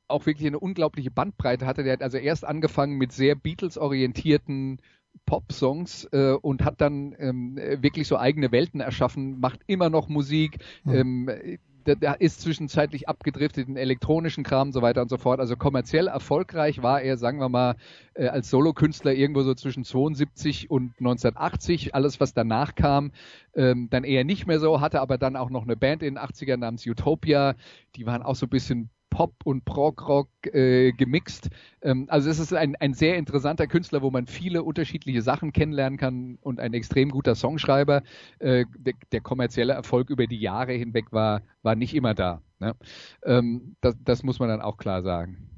auch 0.08 0.25
wirklich 0.25 0.47
eine 0.47 0.60
unglaubliche 0.60 1.12
Bandbreite 1.12 1.65
hatte. 1.65 1.84
Der 1.84 1.93
hat 1.93 2.01
also 2.01 2.17
erst 2.17 2.45
angefangen 2.45 2.97
mit 2.97 3.12
sehr 3.12 3.36
Beatles-orientierten 3.36 4.79
Pop-Songs 5.25 6.06
äh, 6.12 6.34
und 6.34 6.63
hat 6.63 6.82
dann 6.82 7.15
ähm, 7.19 7.56
wirklich 7.56 8.08
so 8.08 8.17
eigene 8.17 8.51
Welten 8.51 8.80
erschaffen, 8.80 9.39
macht 9.39 9.62
immer 9.67 9.89
noch 9.89 10.08
Musik, 10.10 10.60
mhm. 10.84 10.93
ähm, 10.93 11.58
der, 11.95 12.21
ist 12.21 12.41
zwischenzeitlich 12.41 13.08
abgedriftet 13.08 13.67
in 13.67 13.77
elektronischen 13.77 14.43
Kram 14.43 14.69
und 14.69 14.73
so 14.73 14.82
weiter 14.82 15.01
und 15.01 15.10
so 15.10 15.17
fort. 15.17 15.39
Also 15.39 15.56
kommerziell 15.56 16.08
erfolgreich 16.08 16.84
war 16.84 17.01
er, 17.01 17.17
sagen 17.17 17.39
wir 17.39 17.49
mal, 17.49 17.75
äh, 18.13 18.27
als 18.27 18.49
Solokünstler 18.49 19.13
irgendwo 19.13 19.43
so 19.43 19.53
zwischen 19.53 19.84
72 19.84 20.69
und 20.69 20.93
1980. 20.99 21.95
Alles, 21.95 22.19
was 22.19 22.34
danach 22.34 22.75
kam, 22.75 23.12
ähm, 23.56 23.88
dann 23.89 24.03
eher 24.03 24.23
nicht 24.23 24.47
mehr 24.47 24.60
so, 24.60 24.82
hatte 24.82 25.01
aber 25.01 25.17
dann 25.17 25.36
auch 25.36 25.49
noch 25.49 25.63
eine 25.63 25.77
Band 25.77 26.03
in 26.03 26.15
den 26.15 26.23
80ern 26.23 26.58
namens 26.58 26.86
Utopia. 26.86 27.56
Die 27.95 28.06
waren 28.06 28.21
auch 28.21 28.36
so 28.36 28.45
ein 28.45 28.49
bisschen 28.49 28.89
Pop 29.10 29.34
und 29.43 29.65
Prog-Rock 29.65 30.30
äh, 30.54 30.91
gemixt. 30.91 31.50
Ähm, 31.82 32.06
also 32.10 32.30
es 32.30 32.39
ist 32.39 32.54
ein, 32.54 32.76
ein 32.76 32.93
sehr 32.93 33.17
interessanter 33.17 33.67
Künstler, 33.67 34.02
wo 34.02 34.12
man 34.12 34.28
viele 34.28 34.63
unterschiedliche 34.63 35.22
Sachen 35.22 35.54
kennenlernen 35.54 35.98
kann 35.98 36.38
und 36.41 36.60
ein 36.60 36.74
extrem 36.74 37.10
guter 37.10 37.36
Songschreiber. 37.36 38.04
Äh, 38.39 38.65
der, 38.78 38.93
der, 39.12 39.22
kommerzielle 39.22 39.74
Erfolg 39.74 40.10
über 40.10 40.28
die 40.28 40.39
Jahre 40.39 40.74
hinweg 40.74 41.12
war, 41.12 41.41
war 41.63 41.76
nicht 41.76 41.96
immer 41.96 42.13
da. 42.13 42.41
Ne? 42.60 42.76
Ähm, 43.24 43.76
das, 43.82 43.96
das 44.04 44.24
muss 44.24 44.39
man 44.39 44.50
dann 44.50 44.62
auch 44.62 44.78
klar 44.78 45.02
sagen. 45.02 45.50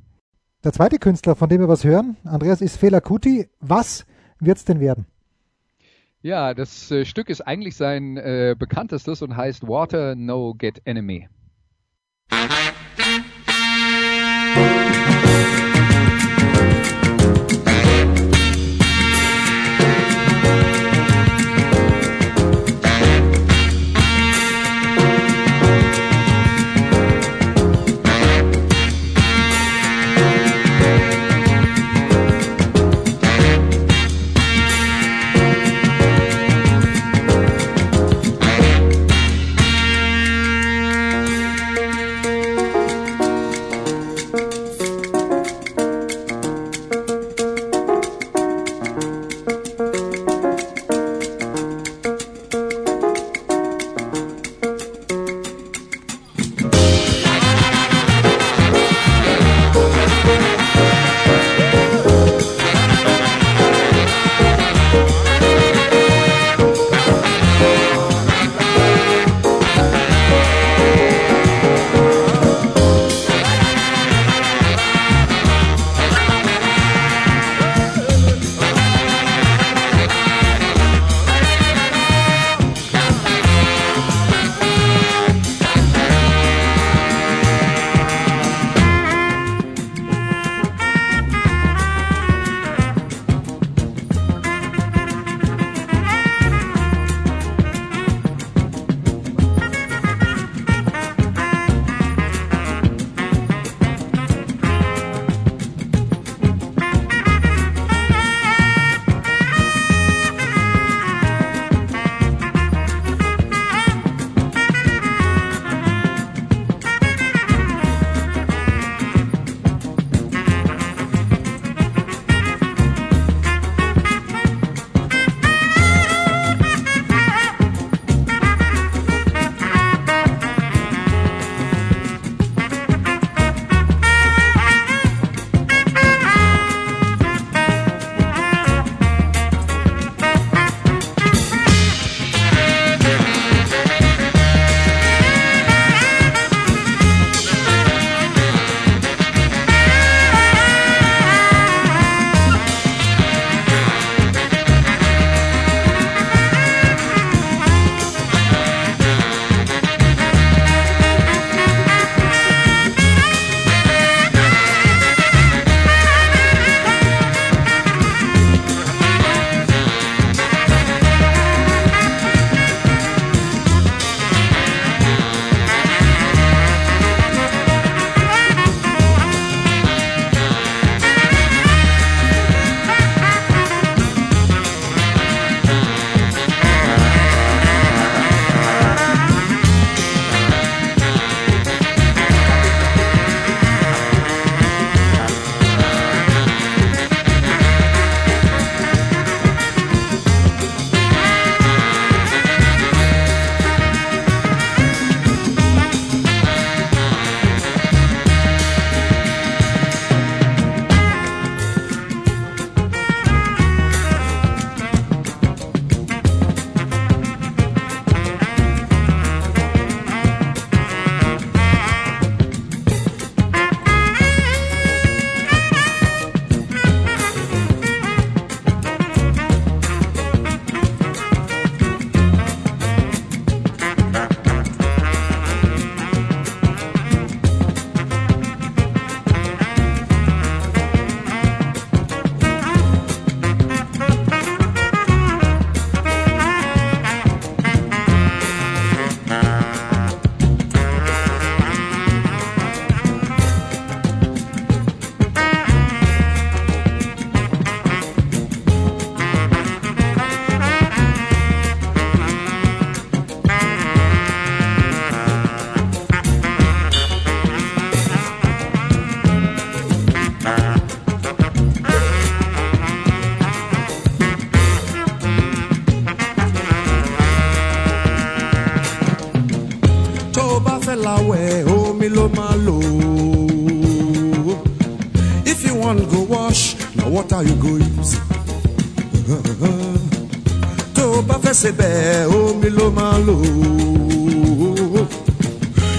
Der 0.64 0.74
zweite 0.74 1.00
Künstler, 1.00 1.36
von 1.36 1.48
dem 1.48 1.62
wir 1.62 1.70
was 1.70 1.84
hören, 1.84 2.18
Andreas, 2.24 2.62
ist 2.62 2.78
Fela 2.78 3.00
Kuti. 3.00 3.48
Was 3.60 4.06
wird 4.40 4.58
es 4.58 4.66
denn 4.66 4.80
werden? 4.80 5.06
Ja, 6.22 6.54
das 6.54 6.92
äh, 6.92 7.06
Stück 7.06 7.30
ist 7.30 7.42
eigentlich 7.42 7.78
sein 7.78 8.18
äh, 8.18 8.56
bekanntestes 8.58 9.22
und 9.22 9.38
heißt 9.38 9.68
Water 9.68 10.16
No 10.16 10.54
Get 10.54 10.82
Enemy. 10.86 11.30
Música 14.56 15.19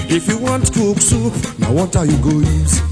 If 0.08 0.26
you 0.26 0.38
want 0.38 0.72
cook 0.72 0.98
soup, 0.98 1.34
now 1.58 1.72
what 1.72 1.94
are 1.96 2.06
you 2.06 2.16
go 2.22 2.30
use. 2.30 2.89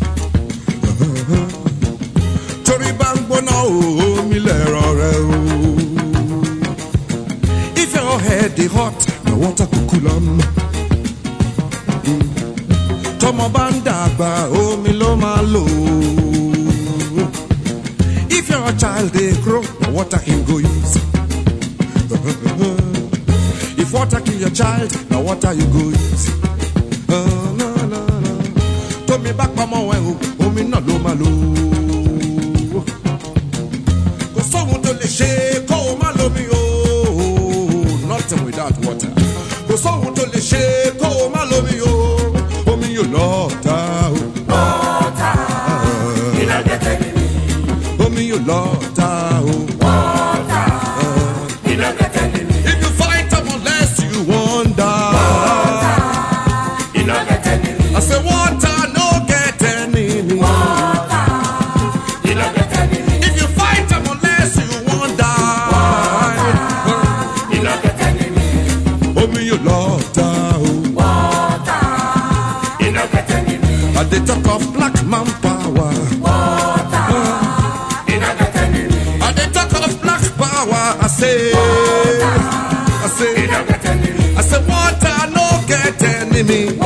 Be. 86.48 86.77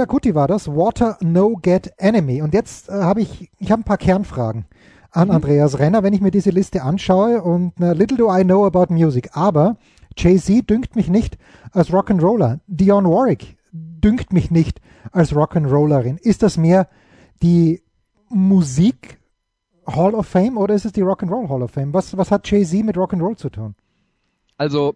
Fela 0.00 0.06
Kuti 0.06 0.34
war 0.34 0.48
das. 0.48 0.66
Water 0.66 1.18
No 1.20 1.56
Get 1.60 1.92
Enemy. 1.98 2.40
Und 2.40 2.54
jetzt 2.54 2.88
äh, 2.88 2.92
habe 2.92 3.20
ich, 3.20 3.50
ich 3.58 3.70
habe 3.70 3.82
ein 3.82 3.84
paar 3.84 3.98
Kernfragen 3.98 4.64
an 5.10 5.28
Mhm. 5.28 5.34
Andreas 5.34 5.78
Renner, 5.78 6.02
wenn 6.02 6.14
ich 6.14 6.22
mir 6.22 6.30
diese 6.30 6.48
Liste 6.48 6.82
anschaue. 6.82 7.42
Und 7.42 7.74
na, 7.78 7.92
little 7.92 8.16
do 8.16 8.34
I 8.34 8.42
know 8.42 8.64
about 8.64 8.86
music. 8.90 9.36
Aber 9.36 9.76
Jay-Z 10.16 10.70
dünkt 10.70 10.96
mich 10.96 11.10
nicht 11.10 11.36
als 11.72 11.90
Rock'n'Roller. 11.90 12.60
Dionne 12.66 13.10
Warwick 13.10 13.58
dünkt 13.72 14.32
mich 14.32 14.50
nicht 14.50 14.80
als 15.12 15.34
Rock'n'Rollerin. 15.34 16.16
Ist 16.18 16.42
das 16.42 16.56
mehr 16.56 16.88
die 17.42 17.82
Musik 18.30 19.18
Hall 19.86 20.14
of 20.14 20.26
Fame 20.26 20.56
oder 20.56 20.74
ist 20.74 20.86
es 20.86 20.92
die 20.92 21.04
Rock'n'Roll 21.04 21.50
Hall 21.50 21.62
of 21.62 21.72
Fame? 21.72 21.92
Was, 21.92 22.16
was 22.16 22.30
hat 22.30 22.50
Jay-Z 22.50 22.86
mit 22.86 22.96
Rock'n'Roll 22.96 23.36
zu 23.36 23.50
tun? 23.50 23.74
Also, 24.56 24.94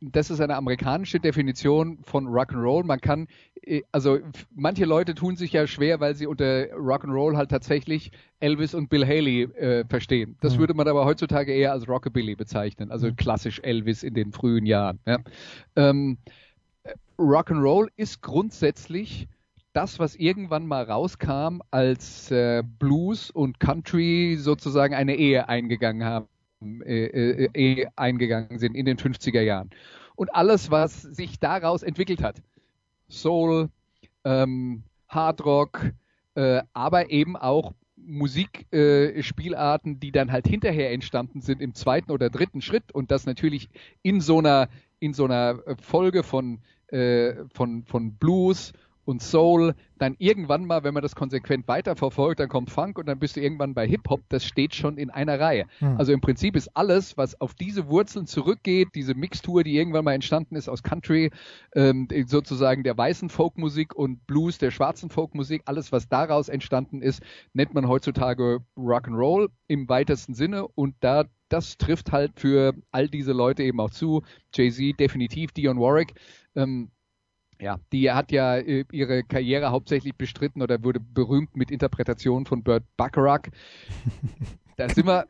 das 0.00 0.30
ist 0.30 0.40
eine 0.40 0.56
amerikanische 0.56 1.20
Definition 1.20 1.98
von 2.02 2.26
Rock'n'Roll. 2.26 2.84
Man 2.84 3.00
kann, 3.00 3.28
äh, 3.62 3.82
also 3.92 4.18
manche 4.54 4.84
Leute 4.84 5.14
tun 5.14 5.36
sich 5.36 5.52
ja 5.52 5.66
schwer, 5.66 6.00
weil 6.00 6.14
sie 6.14 6.26
unter 6.26 6.72
Rock'n'Roll 6.74 7.36
halt 7.36 7.50
tatsächlich 7.50 8.10
Elvis 8.40 8.74
und 8.74 8.88
Bill 8.88 9.06
Haley 9.06 9.42
äh, 9.42 9.84
verstehen. 9.88 10.36
Das 10.40 10.54
Mhm. 10.54 10.58
würde 10.60 10.74
man 10.74 10.88
aber 10.88 11.04
heutzutage 11.04 11.52
eher 11.52 11.72
als 11.72 11.88
Rockabilly 11.88 12.34
bezeichnen, 12.36 12.90
also 12.90 13.12
klassisch 13.12 13.60
Elvis 13.62 14.02
in 14.02 14.14
den 14.14 14.32
frühen 14.32 14.66
Jahren. 14.66 14.98
Ja. 15.06 15.18
Ähm, 15.76 16.18
äh, 16.84 16.92
Rock'n'Roll 17.18 17.88
ist 17.96 18.22
grundsätzlich 18.22 19.28
das, 19.72 19.98
was 19.98 20.16
irgendwann 20.16 20.66
mal 20.66 20.84
rauskam, 20.84 21.60
als 21.70 22.30
äh, 22.30 22.62
Blues 22.78 23.30
und 23.30 23.60
Country 23.60 24.36
sozusagen 24.38 24.94
eine 24.94 25.14
Ehe 25.16 25.48
eingegangen 25.48 26.04
haben 26.04 26.26
äh, 26.60 27.04
äh, 27.04 27.48
äh, 27.54 27.86
eingegangen 27.94 28.58
sind 28.58 28.74
in 28.74 28.84
den 28.84 28.96
50er 28.96 29.40
Jahren. 29.40 29.70
Und 30.16 30.34
alles, 30.34 30.70
was 30.70 31.02
sich 31.02 31.38
daraus 31.38 31.84
entwickelt 31.84 32.22
hat, 32.22 32.42
Soul, 33.08 33.68
ähm, 34.24 34.82
Hard 35.08 35.44
Rock, 35.44 35.92
äh, 36.34 36.62
aber 36.72 37.10
eben 37.10 37.36
auch 37.36 37.74
Musikspielarten, 37.96 39.92
äh, 39.92 39.98
die 39.98 40.10
dann 40.12 40.32
halt 40.32 40.48
hinterher 40.48 40.92
entstanden 40.92 41.40
sind 41.42 41.60
im 41.60 41.74
zweiten 41.74 42.10
oder 42.10 42.30
dritten 42.30 42.60
Schritt 42.60 42.90
und 42.92 43.10
das 43.10 43.26
natürlich 43.26 43.68
in 44.02 44.20
so 44.20 44.38
einer 44.38 44.68
in 45.00 45.14
so 45.14 45.26
einer 45.26 45.60
Folge 45.80 46.22
von 46.24 46.60
äh, 46.88 47.34
von 47.52 47.84
von 47.84 48.14
Blues 48.14 48.72
und 49.08 49.22
Soul, 49.22 49.74
dann 49.96 50.16
irgendwann 50.18 50.66
mal, 50.66 50.84
wenn 50.84 50.92
man 50.92 51.02
das 51.02 51.14
konsequent 51.14 51.66
weiterverfolgt, 51.66 52.40
dann 52.40 52.50
kommt 52.50 52.68
Funk 52.68 52.98
und 52.98 53.06
dann 53.06 53.18
bist 53.18 53.36
du 53.36 53.40
irgendwann 53.40 53.72
bei 53.72 53.88
Hip-Hop, 53.88 54.20
das 54.28 54.44
steht 54.44 54.74
schon 54.74 54.98
in 54.98 55.08
einer 55.08 55.40
Reihe. 55.40 55.64
Hm. 55.78 55.96
Also 55.96 56.12
im 56.12 56.20
Prinzip 56.20 56.54
ist 56.56 56.76
alles, 56.76 57.16
was 57.16 57.40
auf 57.40 57.54
diese 57.54 57.88
Wurzeln 57.88 58.26
zurückgeht, 58.26 58.88
diese 58.94 59.14
Mixtur, 59.14 59.64
die 59.64 59.78
irgendwann 59.78 60.04
mal 60.04 60.12
entstanden 60.12 60.56
ist 60.56 60.68
aus 60.68 60.82
Country, 60.82 61.30
ähm, 61.74 62.06
sozusagen 62.26 62.82
der 62.82 62.98
weißen 62.98 63.30
Folkmusik 63.30 63.94
und 63.94 64.26
Blues, 64.26 64.58
der 64.58 64.70
schwarzen 64.70 65.08
Folkmusik, 65.08 65.62
alles, 65.64 65.90
was 65.90 66.10
daraus 66.10 66.50
entstanden 66.50 67.00
ist, 67.00 67.22
nennt 67.54 67.72
man 67.72 67.88
heutzutage 67.88 68.58
Rock'n'Roll 68.76 69.48
im 69.68 69.88
weitesten 69.88 70.34
Sinne 70.34 70.68
und 70.68 70.96
da 71.00 71.24
das 71.48 71.78
trifft 71.78 72.12
halt 72.12 72.38
für 72.38 72.74
all 72.90 73.08
diese 73.08 73.32
Leute 73.32 73.62
eben 73.62 73.80
auch 73.80 73.88
zu. 73.88 74.22
Jay-Z 74.52 75.00
definitiv, 75.00 75.52
Dionne 75.52 75.80
Warwick. 75.80 76.12
Ähm, 76.54 76.90
ja, 77.60 77.78
die 77.92 78.10
hat 78.10 78.32
ja 78.32 78.56
äh, 78.56 78.84
ihre 78.92 79.24
Karriere 79.24 79.70
hauptsächlich 79.70 80.14
bestritten 80.14 80.62
oder 80.62 80.82
wurde 80.82 81.00
berühmt 81.00 81.56
mit 81.56 81.70
Interpretationen 81.70 82.46
von 82.46 82.62
Burt 82.62 82.84
Bacharach. 82.96 83.42
Da 84.76 84.88
sind 84.88 85.08
wir, 85.08 85.26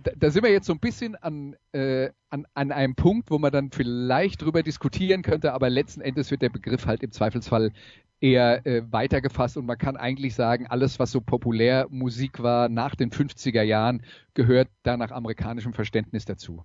da, 0.00 0.12
da 0.16 0.30
sind 0.30 0.44
wir 0.44 0.52
jetzt 0.52 0.66
so 0.66 0.72
ein 0.72 0.78
bisschen 0.78 1.16
an, 1.16 1.56
äh, 1.72 2.10
an, 2.30 2.46
an 2.54 2.70
einem 2.70 2.94
Punkt, 2.94 3.32
wo 3.32 3.38
man 3.40 3.50
dann 3.50 3.72
vielleicht 3.72 4.42
drüber 4.42 4.62
diskutieren 4.62 5.22
könnte, 5.22 5.52
aber 5.52 5.68
letzten 5.68 6.02
Endes 6.02 6.30
wird 6.30 6.42
der 6.42 6.50
Begriff 6.50 6.86
halt 6.86 7.02
im 7.02 7.10
Zweifelsfall 7.10 7.72
eher 8.20 8.64
äh, 8.64 8.82
weitergefasst 8.92 9.56
und 9.56 9.66
man 9.66 9.76
kann 9.76 9.96
eigentlich 9.96 10.36
sagen, 10.36 10.68
alles, 10.68 11.00
was 11.00 11.10
so 11.10 11.20
populär 11.20 11.88
Musik 11.90 12.40
war 12.42 12.68
nach 12.68 12.94
den 12.94 13.10
50er 13.10 13.62
Jahren, 13.62 14.02
gehört 14.34 14.68
da 14.84 14.96
nach 14.96 15.10
amerikanischem 15.10 15.72
Verständnis 15.72 16.24
dazu. 16.24 16.64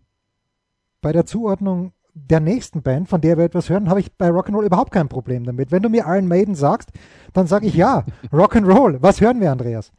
Bei 1.02 1.12
der 1.12 1.26
Zuordnung 1.26 1.94
der 2.13 2.39
nächsten 2.39 2.82
Band, 2.82 3.10
von 3.10 3.21
der 3.21 3.38
wir 3.38 3.45
etwas 3.45 3.69
hören, 3.69 3.89
habe 3.89 4.00
ich 4.00 4.12
bei 4.13 4.30
Rock'n'Roll 4.30 4.65
überhaupt 4.65 4.91
kein 4.91 5.10
Problem 5.10 5.43
damit. 5.43 5.71
Wenn 5.71 5.84
du 5.84 5.89
mir 5.89 6.06
Iron 6.08 6.28
Maiden 6.28 6.56
sagst, 6.56 6.89
dann 7.34 7.47
sage 7.47 7.67
ich 7.67 7.76
ja, 7.76 8.06
Rock'n'Roll. 8.32 8.97
Was 9.02 9.21
hören 9.21 9.39
wir, 9.39 9.52
Andreas? 9.52 9.91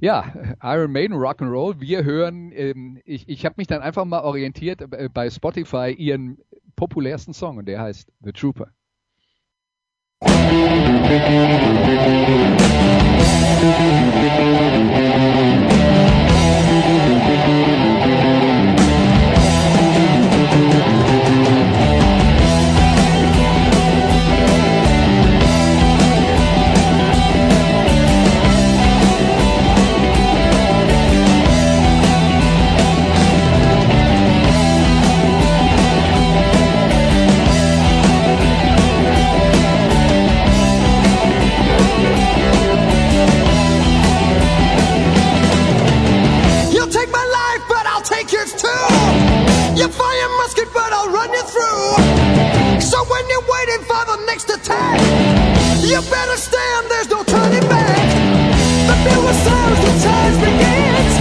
Ja, 0.00 0.32
Iron 0.62 0.92
Maiden, 0.92 1.16
Rock'n'Roll. 1.16 1.80
Wir 1.80 2.04
hören, 2.04 2.52
ähm, 2.54 3.00
ich, 3.04 3.28
ich 3.28 3.44
habe 3.44 3.54
mich 3.58 3.66
dann 3.66 3.82
einfach 3.82 4.04
mal 4.04 4.20
orientiert 4.20 4.80
äh, 4.92 5.08
bei 5.12 5.28
Spotify 5.28 5.94
ihren 5.96 6.38
populärsten 6.76 7.34
Song 7.34 7.58
und 7.58 7.66
der 7.66 7.80
heißt 7.80 8.12
The 8.20 8.32
Trooper. 8.32 8.68
Thank 10.20 12.47
So 52.98 53.04
when 53.04 53.28
you're 53.28 53.46
waiting 53.46 53.84
for 53.86 54.02
the 54.10 54.16
next 54.26 54.50
attack, 54.50 54.98
you 55.86 56.02
better 56.10 56.36
stand, 56.36 56.90
there's 56.90 57.08
no 57.08 57.22
turning 57.22 57.62
back. 57.68 58.08
The 58.90 58.94
fewer 59.06 59.34
sounds, 59.34 59.78
the 59.86 59.92
time's 60.02 60.38
begins. 60.42 61.14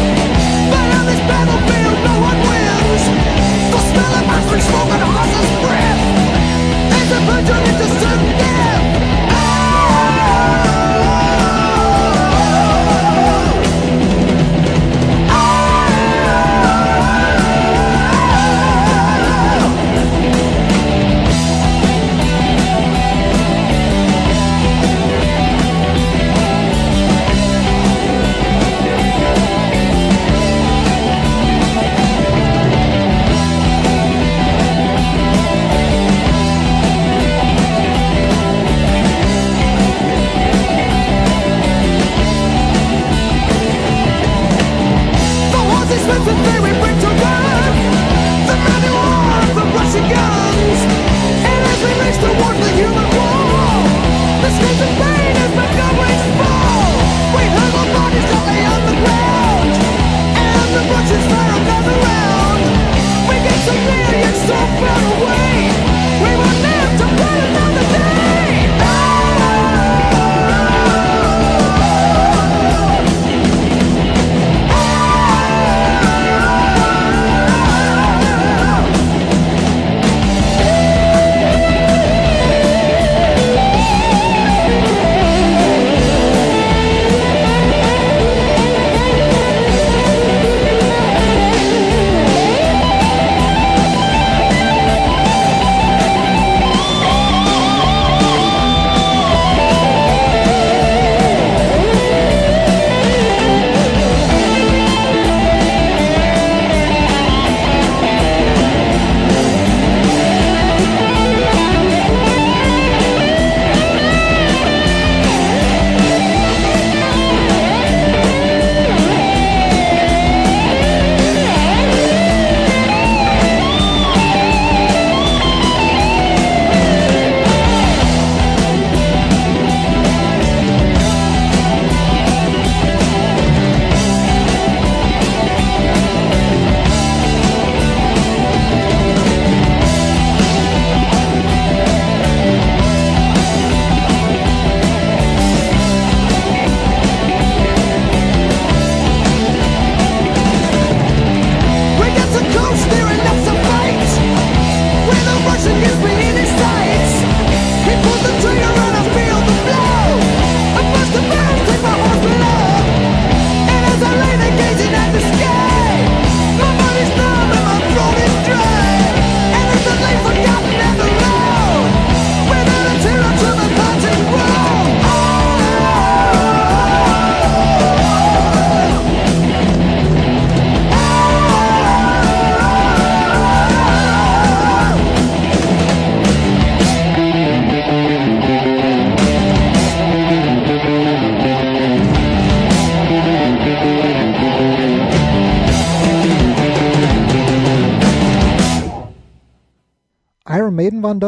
But 0.74 0.88
on 0.98 1.06
this 1.06 1.22
battle, 1.30 1.57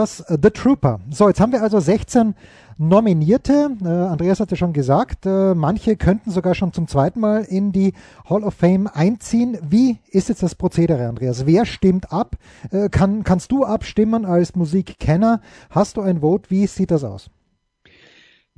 das, 0.10 0.20
äh, 0.22 0.38
The 0.42 0.50
Trooper. 0.50 1.00
So, 1.10 1.28
jetzt 1.28 1.40
haben 1.40 1.52
wir 1.52 1.62
also 1.62 1.80
16 1.80 2.36
Nominierte. 2.78 3.76
Äh, 3.84 3.88
Andreas 3.88 4.40
hatte 4.40 4.56
schon 4.56 4.74
gesagt, 4.74 5.26
äh, 5.26 5.54
manche 5.54 5.98
könnten 5.98 6.32
sogar 6.32 6.56
schon 6.56 6.72
zum 6.72 6.88
zweiten 6.88 7.20
Mal 7.20 7.44
in 7.44 7.72
die 7.72 7.94
Hall 8.30 8.44
of 8.44 8.54
Fame 8.54 8.88
einziehen. 8.88 9.58
Wie 9.62 10.00
ist 10.10 10.30
jetzt 10.30 10.44
das 10.44 10.56
Prozedere, 10.56 11.08
Andreas? 11.08 11.46
Wer 11.46 11.66
stimmt 11.66 12.12
ab? 12.12 12.38
Äh, 12.72 12.90
kann, 12.90 13.24
kannst 13.24 13.52
du 13.52 13.66
abstimmen 13.66 14.26
als 14.26 14.56
Musikkenner? 14.56 15.42
Hast 15.70 15.98
du 15.98 16.02
ein 16.02 16.22
Vote? 16.22 16.50
Wie 16.50 16.68
sieht 16.68 16.92
das 16.92 17.04
aus? 17.04 17.30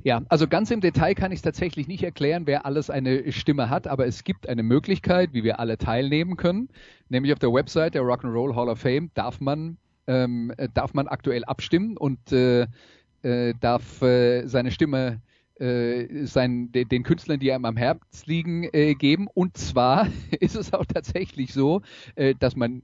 Ja, 0.04 0.22
also 0.28 0.48
ganz 0.48 0.70
im 0.72 0.80
Detail 0.80 1.14
kann 1.14 1.30
ich 1.30 1.38
es 1.38 1.42
tatsächlich 1.42 1.86
nicht 1.86 2.02
erklären, 2.02 2.46
wer 2.46 2.66
alles 2.66 2.90
eine 2.90 3.30
Stimme 3.30 3.70
hat, 3.70 3.86
aber 3.86 4.04
es 4.06 4.24
gibt 4.24 4.48
eine 4.48 4.64
Möglichkeit, 4.64 5.32
wie 5.32 5.44
wir 5.44 5.60
alle 5.60 5.78
teilnehmen 5.78 6.36
können. 6.36 6.70
Nämlich 7.08 7.32
auf 7.32 7.38
der 7.38 7.52
Website 7.52 7.94
der 7.94 8.02
Rock'n'Roll 8.02 8.56
Hall 8.56 8.68
of 8.68 8.80
Fame 8.80 9.12
darf 9.14 9.40
man, 9.40 9.78
ähm, 10.06 10.52
darf 10.74 10.94
man 10.94 11.08
aktuell 11.08 11.44
abstimmen 11.44 11.96
und 11.96 12.32
äh, 12.32 12.66
äh, 13.22 13.54
darf 13.60 14.02
äh, 14.02 14.46
seine 14.46 14.70
Stimme 14.70 15.20
äh, 15.60 16.26
sein, 16.26 16.72
de, 16.72 16.84
den 16.84 17.02
Künstlern, 17.02 17.38
die 17.38 17.52
einem 17.52 17.66
am 17.66 17.76
Herz 17.76 18.26
liegen, 18.26 18.64
äh, 18.72 18.94
geben. 18.94 19.28
Und 19.32 19.56
zwar 19.56 20.08
ist 20.40 20.56
es 20.56 20.72
auch 20.72 20.86
tatsächlich 20.86 21.52
so, 21.52 21.82
äh, 22.14 22.34
dass 22.34 22.56
man 22.56 22.82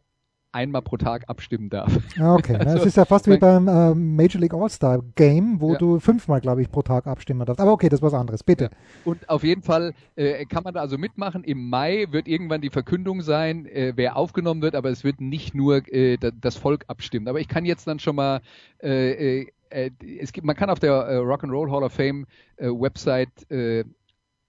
einmal 0.52 0.82
pro 0.82 0.96
Tag 0.96 1.24
abstimmen 1.28 1.70
darf. 1.70 1.98
Ah, 2.18 2.34
okay, 2.34 2.56
also, 2.58 2.76
das 2.76 2.86
ist 2.86 2.96
ja 2.96 3.04
fast 3.04 3.28
wie 3.28 3.36
beim 3.36 3.68
äh, 3.68 3.94
Major 3.94 4.40
League 4.40 4.54
All-Star 4.54 5.02
Game, 5.14 5.60
wo 5.60 5.72
ja. 5.72 5.78
du 5.78 6.00
fünfmal, 6.00 6.40
glaube 6.40 6.62
ich, 6.62 6.70
pro 6.70 6.82
Tag 6.82 7.06
abstimmen 7.06 7.44
darfst. 7.44 7.60
Aber 7.60 7.72
okay, 7.72 7.88
das 7.88 8.00
ist 8.00 8.02
was 8.02 8.14
anderes, 8.14 8.42
bitte. 8.42 8.64
Ja. 8.64 8.70
Und 9.04 9.28
auf 9.28 9.44
jeden 9.44 9.62
Fall 9.62 9.94
äh, 10.16 10.44
kann 10.46 10.64
man 10.64 10.74
da 10.74 10.80
also 10.80 10.98
mitmachen. 10.98 11.44
Im 11.44 11.68
Mai 11.68 12.06
wird 12.10 12.28
irgendwann 12.28 12.60
die 12.60 12.70
Verkündung 12.70 13.22
sein, 13.22 13.66
äh, 13.66 13.92
wer 13.96 14.16
aufgenommen 14.16 14.62
wird, 14.62 14.74
aber 14.74 14.90
es 14.90 15.04
wird 15.04 15.20
nicht 15.20 15.54
nur 15.54 15.82
äh, 15.92 16.18
das 16.40 16.56
Volk 16.56 16.84
abstimmen. 16.88 17.28
Aber 17.28 17.40
ich 17.40 17.48
kann 17.48 17.64
jetzt 17.64 17.86
dann 17.86 17.98
schon 17.98 18.16
mal 18.16 18.40
äh, 18.82 19.46
äh, 19.70 19.90
es 20.20 20.32
gibt, 20.32 20.46
man 20.46 20.56
kann 20.56 20.70
auf 20.70 20.78
der 20.78 20.92
äh, 20.92 21.16
Rock'n'Roll 21.18 21.70
Hall 21.70 21.82
of 21.82 21.92
Fame 21.92 22.26
äh, 22.56 22.68
Website 22.68 23.50
äh, 23.50 23.84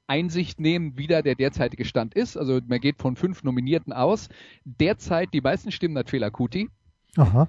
Einsicht 0.09 0.59
nehmen, 0.59 0.97
wie 0.97 1.07
da 1.07 1.21
der 1.21 1.35
derzeitige 1.35 1.85
Stand 1.85 2.15
ist. 2.15 2.35
Also 2.35 2.59
man 2.67 2.79
geht 2.79 2.97
von 2.97 3.15
fünf 3.15 3.43
Nominierten 3.43 3.93
aus. 3.93 4.27
Derzeit 4.65 5.33
die 5.33 5.41
meisten 5.41 5.71
Stimmen 5.71 5.97
hat 5.97 6.09
Fela 6.09 6.29
Kuti. 6.29 6.69
Aha. 7.15 7.47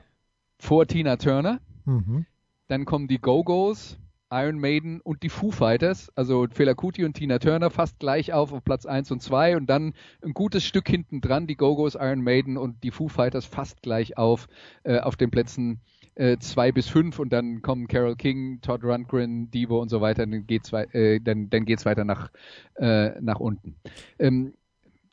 Vor 0.58 0.86
Tina 0.86 1.16
Turner. 1.16 1.60
Mhm. 1.86 2.26
Dann 2.68 2.84
kommen 2.84 3.08
die 3.08 3.18
Go-Go's, 3.18 3.98
Iron 4.30 4.58
Maiden 4.58 5.00
und 5.00 5.22
die 5.22 5.30
Foo 5.30 5.50
Fighters. 5.50 6.10
Also 6.14 6.46
Fela 6.52 6.74
Kuti 6.74 7.04
und 7.04 7.14
Tina 7.14 7.38
Turner 7.38 7.70
fast 7.70 7.98
gleich 7.98 8.32
auf 8.32 8.52
auf 8.52 8.62
Platz 8.62 8.84
1 8.84 9.10
und 9.10 9.22
2 9.22 9.56
und 9.56 9.66
dann 9.68 9.94
ein 10.22 10.34
gutes 10.34 10.64
Stück 10.64 10.88
hinten 10.88 11.20
dran 11.20 11.46
die 11.46 11.56
Go-Go's, 11.56 11.94
Iron 11.94 12.22
Maiden 12.22 12.58
und 12.58 12.84
die 12.84 12.90
Foo 12.90 13.08
Fighters 13.08 13.46
fast 13.46 13.82
gleich 13.82 14.18
auf 14.18 14.48
äh, 14.84 14.98
auf 14.98 15.16
den 15.16 15.30
Plätzen 15.30 15.80
äh, 16.20 16.38
zwei 16.38 16.70
bis 16.70 16.86
fünf 16.86 17.18
und 17.18 17.32
dann 17.32 17.62
kommen 17.62 17.88
Carol 17.88 18.14
King, 18.14 18.60
Todd 18.60 18.84
Rundgren, 18.84 19.50
Divo 19.50 19.80
und 19.80 19.88
so 19.88 20.02
weiter, 20.02 20.26
dann 20.26 20.46
geht's, 20.46 20.70
äh, 20.72 21.18
dann, 21.18 21.48
dann 21.48 21.64
geht's 21.64 21.86
weiter 21.86 22.04
nach, 22.04 22.30
äh, 22.74 23.18
nach 23.20 23.40
unten. 23.40 23.76
Ähm, 24.18 24.52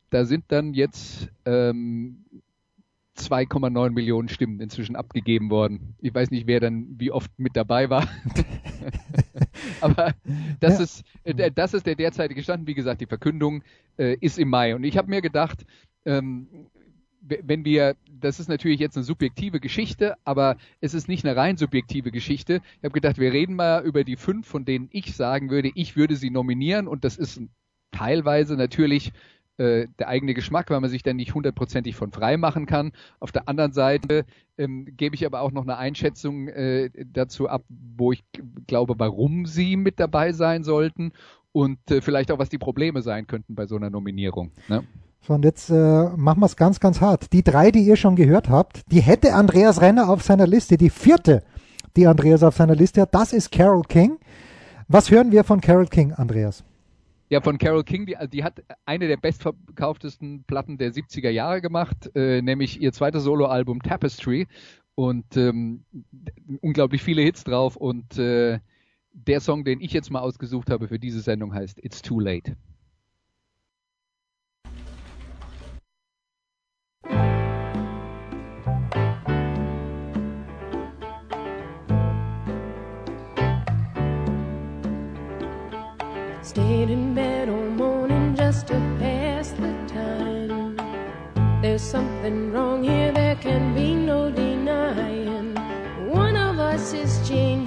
da 0.10 0.26
sind 0.26 0.44
dann 0.50 0.74
jetzt 0.74 1.30
ähm, 1.46 2.26
2,9 3.18 3.92
Millionen 3.92 4.28
Stimmen 4.28 4.60
inzwischen 4.60 4.98
abgegeben 4.98 5.50
worden. 5.50 5.96
Ich 6.02 6.14
weiß 6.14 6.30
nicht, 6.30 6.46
wer 6.46 6.60
dann 6.60 7.00
wie 7.00 7.12
oft 7.12 7.32
mit 7.40 7.56
dabei 7.56 7.90
war. 7.90 8.08
Aber 9.82 10.14
das, 10.60 10.78
ja. 10.78 10.84
ist, 10.84 11.04
äh, 11.24 11.52
das 11.52 11.74
ist 11.74 11.86
der 11.86 11.96
derzeitige 11.96 12.44
Stand. 12.44 12.68
Wie 12.68 12.74
gesagt, 12.74 13.00
die 13.00 13.06
Verkündung 13.06 13.64
äh, 13.98 14.18
ist 14.20 14.38
im 14.38 14.50
Mai. 14.50 14.76
Und 14.76 14.84
ich 14.84 14.98
habe 14.98 15.10
mir 15.10 15.22
gedacht, 15.22 15.66
ähm, 16.06 16.48
wenn 17.44 17.66
wir, 17.66 17.96
das 18.20 18.40
ist 18.40 18.50
natürlich 18.50 18.80
jetzt 18.80 18.98
eine 18.98 19.04
subjektive 19.04 19.60
Geschichte, 19.60 20.16
aber 20.24 20.58
es 20.82 20.94
ist 20.94 21.08
nicht 21.08 21.26
eine 21.26 21.36
rein 21.36 21.58
subjektive 21.58 22.12
Geschichte. 22.12 22.62
Ich 22.78 22.84
habe 22.84 22.94
gedacht, 22.94 23.18
wir 23.18 23.34
reden 23.34 23.56
mal 23.56 23.84
über 23.84 24.04
die 24.04 24.16
fünf, 24.16 24.48
von 24.48 24.66
denen 24.66 24.90
ich 24.92 25.16
sagen 25.16 25.50
würde, 25.50 25.72
ich 25.76 25.96
würde 25.96 26.16
sie 26.16 26.30
nominieren 26.30 26.88
und 26.88 27.04
das 27.04 27.18
ist 27.18 27.42
teilweise 27.92 28.56
natürlich 28.56 29.12
äh, 29.58 29.88
der 29.98 30.08
eigene 30.08 30.34
Geschmack, 30.34 30.70
weil 30.70 30.80
man 30.82 30.90
sich 30.90 31.02
dann 31.02 31.16
nicht 31.16 31.34
hundertprozentig 31.34 31.96
von 31.96 32.12
frei 32.12 32.38
machen 32.38 32.66
kann. 32.68 32.92
Auf 33.20 33.32
der 33.32 33.50
anderen 33.50 33.74
Seite 33.74 34.26
ähm, 34.58 34.86
gebe 34.96 35.16
ich 35.16 35.26
aber 35.26 35.42
auch 35.42 35.52
noch 35.52 35.64
eine 35.64 35.78
Einschätzung 35.78 36.48
äh, 36.48 36.92
dazu 37.12 37.50
ab, 37.50 37.64
wo 37.70 38.12
ich 38.12 38.24
glaube, 38.68 38.96
warum 38.98 39.46
sie 39.48 39.76
mit 39.76 40.00
dabei 40.00 40.32
sein 40.32 40.64
sollten 40.64 41.12
und 41.54 41.80
äh, 41.90 42.02
vielleicht 42.02 42.32
auch, 42.32 42.38
was 42.38 42.50
die 42.50 42.60
Probleme 42.60 43.02
sein 43.02 43.26
könnten 43.26 43.56
bei 43.56 43.66
so 43.66 43.76
einer 43.76 43.90
Nominierung. 43.90 44.52
Ne? 44.68 44.84
So, 45.22 45.34
und 45.34 45.44
jetzt 45.44 45.70
äh, 45.70 46.10
machen 46.16 46.40
wir 46.40 46.46
es 46.46 46.56
ganz, 46.56 46.80
ganz 46.80 47.02
hart. 47.02 47.34
Die 47.34 47.44
drei, 47.44 47.72
die 47.72 47.82
ihr 47.82 47.98
schon 47.98 48.16
gehört 48.16 48.50
habt, 48.50 48.82
die 48.92 49.02
hätte 49.02 49.34
Andreas 49.34 49.82
Renner 49.82 50.10
auf 50.10 50.24
seiner 50.24 50.48
Liste. 50.48 50.78
Die 50.78 50.90
vierte, 50.90 51.44
die 51.96 52.08
Andreas 52.08 52.44
auf 52.44 52.56
seiner 52.56 52.76
Liste 52.76 53.02
hat, 53.02 53.14
das 53.14 53.34
ist 53.34 53.52
Carol 53.52 53.84
King. 53.84 54.18
Was 54.88 55.12
hören 55.12 55.32
wir 55.32 55.44
von 55.44 55.60
Carol 55.60 55.88
King, 55.88 56.14
Andreas? 56.14 56.64
Ja, 57.30 57.42
von 57.42 57.58
Carol 57.58 57.84
King, 57.84 58.06
die, 58.06 58.16
die 58.32 58.44
hat 58.44 58.64
eine 58.86 59.08
der 59.10 59.18
bestverkauftesten 59.18 60.46
Platten 60.46 60.78
der 60.78 60.94
70er 60.94 61.30
Jahre 61.30 61.62
gemacht, 61.62 62.10
äh, 62.16 62.42
nämlich 62.42 62.82
ihr 62.82 62.94
zweites 62.94 63.24
Soloalbum 63.24 63.82
Tapestry 63.82 64.48
und 64.96 65.36
ähm, 65.36 65.84
unglaublich 66.62 67.04
viele 67.04 67.22
Hits 67.22 67.44
drauf 67.44 67.76
und 67.76 68.18
äh, 68.18 68.60
der 69.12 69.42
Song, 69.42 69.66
den 69.66 69.82
ich 69.82 69.92
jetzt 69.92 70.10
mal 70.10 70.22
ausgesucht 70.22 70.70
habe 70.70 70.88
für 70.88 71.00
diese 71.00 71.20
Sendung 71.20 71.54
heißt 71.54 71.84
It's 71.84 72.02
Too 72.02 72.20
Late. 72.20 72.56
There's 91.78 91.92
something 91.92 92.52
wrong 92.52 92.84
here, 92.84 93.12
there 93.12 93.36
can 93.36 93.76
be 93.76 93.94
no 93.94 94.32
denying. 94.32 95.54
One 96.10 96.36
of 96.36 96.58
us 96.58 96.92
is 96.92 97.20
changing, 97.30 97.67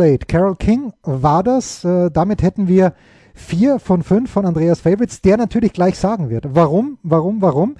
Late. 0.00 0.26
Carol 0.26 0.56
King 0.56 0.92
war 1.02 1.42
das. 1.42 1.84
Äh, 1.84 2.10
damit 2.10 2.42
hätten 2.42 2.68
wir 2.68 2.94
vier 3.34 3.78
von 3.78 4.02
fünf 4.02 4.30
von 4.30 4.46
Andreas 4.46 4.80
Favorites, 4.80 5.20
der 5.20 5.36
natürlich 5.36 5.72
gleich 5.72 5.98
sagen 5.98 6.30
wird. 6.30 6.54
Warum, 6.54 6.98
warum, 7.02 7.42
warum? 7.42 7.76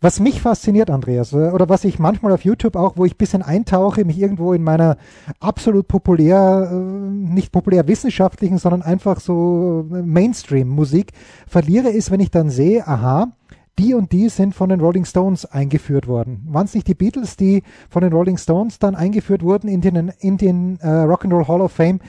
Was 0.00 0.20
mich 0.20 0.40
fasziniert, 0.40 0.90
Andreas, 0.90 1.32
äh, 1.32 1.50
oder 1.50 1.68
was 1.68 1.84
ich 1.84 1.98
manchmal 1.98 2.32
auf 2.32 2.44
YouTube 2.44 2.76
auch, 2.76 2.96
wo 2.96 3.04
ich 3.04 3.14
ein 3.14 3.18
bisschen 3.18 3.42
eintauche, 3.42 4.04
mich 4.04 4.20
irgendwo 4.20 4.52
in 4.52 4.62
meiner 4.62 4.96
absolut 5.40 5.88
populär, 5.88 6.70
äh, 6.70 6.74
nicht 6.76 7.50
populär 7.50 7.88
wissenschaftlichen, 7.88 8.58
sondern 8.58 8.82
einfach 8.82 9.18
so 9.18 9.84
Mainstream-Musik 9.90 11.12
verliere, 11.48 11.88
ist, 11.88 12.10
wenn 12.10 12.20
ich 12.20 12.30
dann 12.30 12.50
sehe, 12.50 12.86
aha, 12.86 13.32
die 13.78 13.94
und 13.94 14.12
die 14.12 14.28
sind 14.28 14.54
von 14.54 14.68
den 14.68 14.80
Rolling 14.80 15.04
Stones 15.04 15.44
eingeführt 15.46 16.06
worden. 16.06 16.46
Waren 16.48 16.66
es 16.66 16.74
nicht 16.74 16.86
die 16.86 16.94
Beatles, 16.94 17.36
die 17.36 17.62
von 17.90 18.02
den 18.02 18.12
Rolling 18.12 18.38
Stones 18.38 18.78
dann 18.78 18.94
eingeführt 18.94 19.42
wurden 19.42 19.68
in 19.68 19.80
den, 19.80 20.12
in 20.20 20.36
den 20.36 20.78
äh, 20.80 20.86
Rock'n'Roll 20.86 21.48
Hall 21.48 21.60
of 21.60 21.72
Fame? 21.72 22.00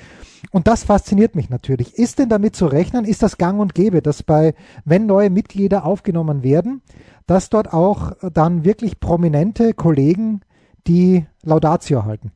Und 0.52 0.68
das 0.68 0.84
fasziniert 0.84 1.36
mich 1.36 1.50
natürlich. 1.50 1.96
Ist 1.96 2.20
denn 2.20 2.30
damit 2.30 2.56
zu 2.56 2.68
rechnen, 2.68 3.04
ist 3.04 3.24
das 3.24 3.38
gang 3.38 3.60
und 3.60 3.74
gäbe, 3.74 4.02
dass 4.02 4.22
bei, 4.22 4.54
wenn 4.84 5.08
neue 5.08 5.30
Mitglieder 5.30 5.86
aufgenommen 5.86 6.44
werden, 6.44 6.82
dass 7.26 7.50
dort 7.50 7.74
auch 7.74 8.14
dann 8.34 8.64
wirklich 8.64 9.00
prominente 9.00 9.74
Kollegen 9.74 10.42
die 10.88 11.26
Laudatio 11.42 12.06
halten? 12.06 12.32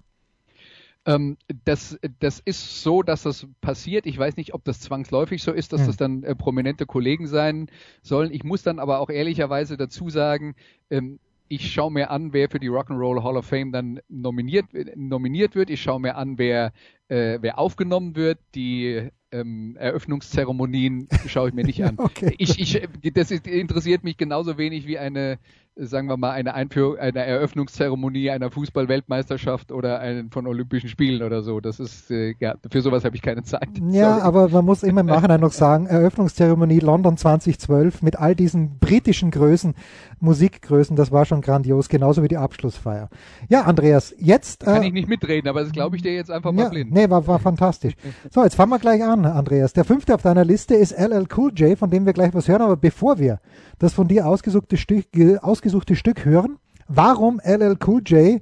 Ähm, 1.10 1.38
das, 1.66 1.98
das 2.20 2.40
ist 2.40 2.84
so, 2.84 3.02
dass 3.02 3.24
das 3.24 3.48
passiert. 3.62 4.06
Ich 4.06 4.18
weiß 4.18 4.38
nicht, 4.38 4.54
ob 4.54 4.64
das 4.64 4.80
zwangsläufig 4.80 5.42
so 5.42 5.52
ist, 5.52 5.74
dass 5.74 5.82
Hm. 5.82 5.88
das 5.88 5.98
dann 5.98 6.24
äh, 6.24 6.36
prominente 6.36 6.86
Kollegen 6.86 7.26
sein 7.26 7.68
sollen. 8.04 8.32
Ich 8.32 8.44
muss 8.44 8.62
dann 8.62 8.78
aber 8.78 9.00
auch 9.00 9.10
ehrlicherweise 9.10 9.76
dazu 9.76 10.12
sagen, 10.12 10.54
ähm, 10.92 11.20
ich 11.48 11.74
schaue 11.74 11.92
mir 11.92 12.12
an, 12.12 12.32
wer 12.32 12.48
für 12.48 12.60
die 12.60 12.70
Rock'n'Roll 12.70 13.24
Hall 13.24 13.38
of 13.38 13.48
Fame 13.48 13.72
dann 13.72 14.02
nominiert, 14.08 14.68
nominiert 14.96 15.56
wird. 15.56 15.72
Ich 15.72 15.82
schaue 15.82 16.00
mir 16.00 16.16
an, 16.16 16.38
wer, 16.38 16.74
äh, 17.08 17.40
wer 17.42 17.58
aufgenommen 17.58 18.16
wird. 18.16 18.38
Die 18.54 19.10
ähm, 19.32 19.76
Eröffnungszeremonien 19.80 21.08
schaue 21.26 21.50
ich 21.50 21.56
mir 21.56 21.66
nicht 21.66 21.84
an. 21.84 21.98
Okay. 22.00 22.36
Ich, 22.38 22.60
ich, 22.60 22.88
das 23.14 23.32
interessiert 23.32 24.04
mich 24.04 24.18
genauso 24.18 24.60
wenig 24.60 24.86
wie 24.86 25.00
eine, 25.00 25.40
sagen 25.82 26.08
wir 26.08 26.18
mal, 26.18 26.32
eine 26.32 26.54
Einführung, 26.54 26.98
eine 26.98 27.26
Eröffnungszeremonie 27.26 28.30
einer 28.32 28.52
Fußball-Weltmeisterschaft 28.52 29.72
oder 29.72 30.00
einen 30.00 30.30
von 30.30 30.46
Olympischen 30.48 30.90
Spielen 30.90 31.24
oder 31.24 31.42
so. 31.42 31.60
Das 31.60 31.80
ist, 31.80 32.12
äh, 32.12 32.36
ja, 32.40 32.56
für 32.70 32.82
sowas 32.82 33.06
habe 33.06 33.16
ich 33.16 33.22
keine 33.22 33.44
Zeit. 33.44 33.70
Ja, 33.90 34.16
Sorry. 34.16 34.22
aber 34.22 34.50
man 34.50 34.66
muss 34.66 34.84
immer 34.84 35.02
im 35.02 35.08
Nachhinein 35.08 35.40
noch 35.40 35.54
sagen, 35.54 35.86
Eröffnungszeremonie 35.86 36.80
London 36.80 37.18
2012 37.18 38.02
mit 38.02 38.18
all 38.18 38.36
diesen 38.36 38.80
britischen 38.80 39.32
Größen, 39.32 39.74
Musikgrößen, 40.20 40.96
das 40.96 41.12
war 41.12 41.26
schon 41.26 41.42
grandios, 41.42 41.88
genauso 41.88 42.24
wie 42.24 42.28
die 42.28 42.38
Abschlussfeier. 42.38 43.10
Ja, 43.48 43.62
Andreas, 43.62 44.14
jetzt... 44.18 44.66
Kann 44.66 44.84
äh, 44.84 44.88
ich 44.88 44.94
nicht 44.94 45.08
mitreden, 45.08 45.48
aber 45.50 45.64
das 45.64 45.72
glaube 45.72 45.96
ich 45.96 46.02
dir 46.02 46.14
jetzt 46.14 46.30
einfach 46.30 46.52
mal 46.52 46.64
ja, 46.64 46.70
blind. 46.70 46.92
Nee, 46.92 47.10
war, 47.10 47.26
war 47.26 47.40
fantastisch. 47.40 47.94
So, 48.32 48.44
jetzt 48.44 48.56
fangen 48.56 48.72
wir 48.72 48.80
gleich 48.80 49.04
an, 49.04 49.26
Andreas. 49.26 49.74
Der 49.74 49.86
fünfte 49.86 50.14
auf 50.14 50.22
deiner 50.22 50.44
Liste 50.46 50.76
ist 50.76 50.92
LL 50.92 51.26
Cool 51.36 51.52
J, 51.56 51.78
von 51.78 51.90
dem 51.90 52.06
wir 52.06 52.14
gleich 52.14 52.34
was 52.34 52.48
hören. 52.48 52.62
Aber 52.62 52.76
bevor 52.78 53.18
wir 53.18 53.40
das 53.80 53.94
von 53.94 54.08
dir 54.08 54.28
ausgesuchte 54.28 54.78
Stück, 54.78 55.12
ge- 55.12 55.38
ausgesuchte 55.70 55.96
Stück 55.96 56.26
hören, 56.26 56.58
warum 56.88 57.40
LL 57.44 57.78
Cool 57.86 58.02
J 58.04 58.42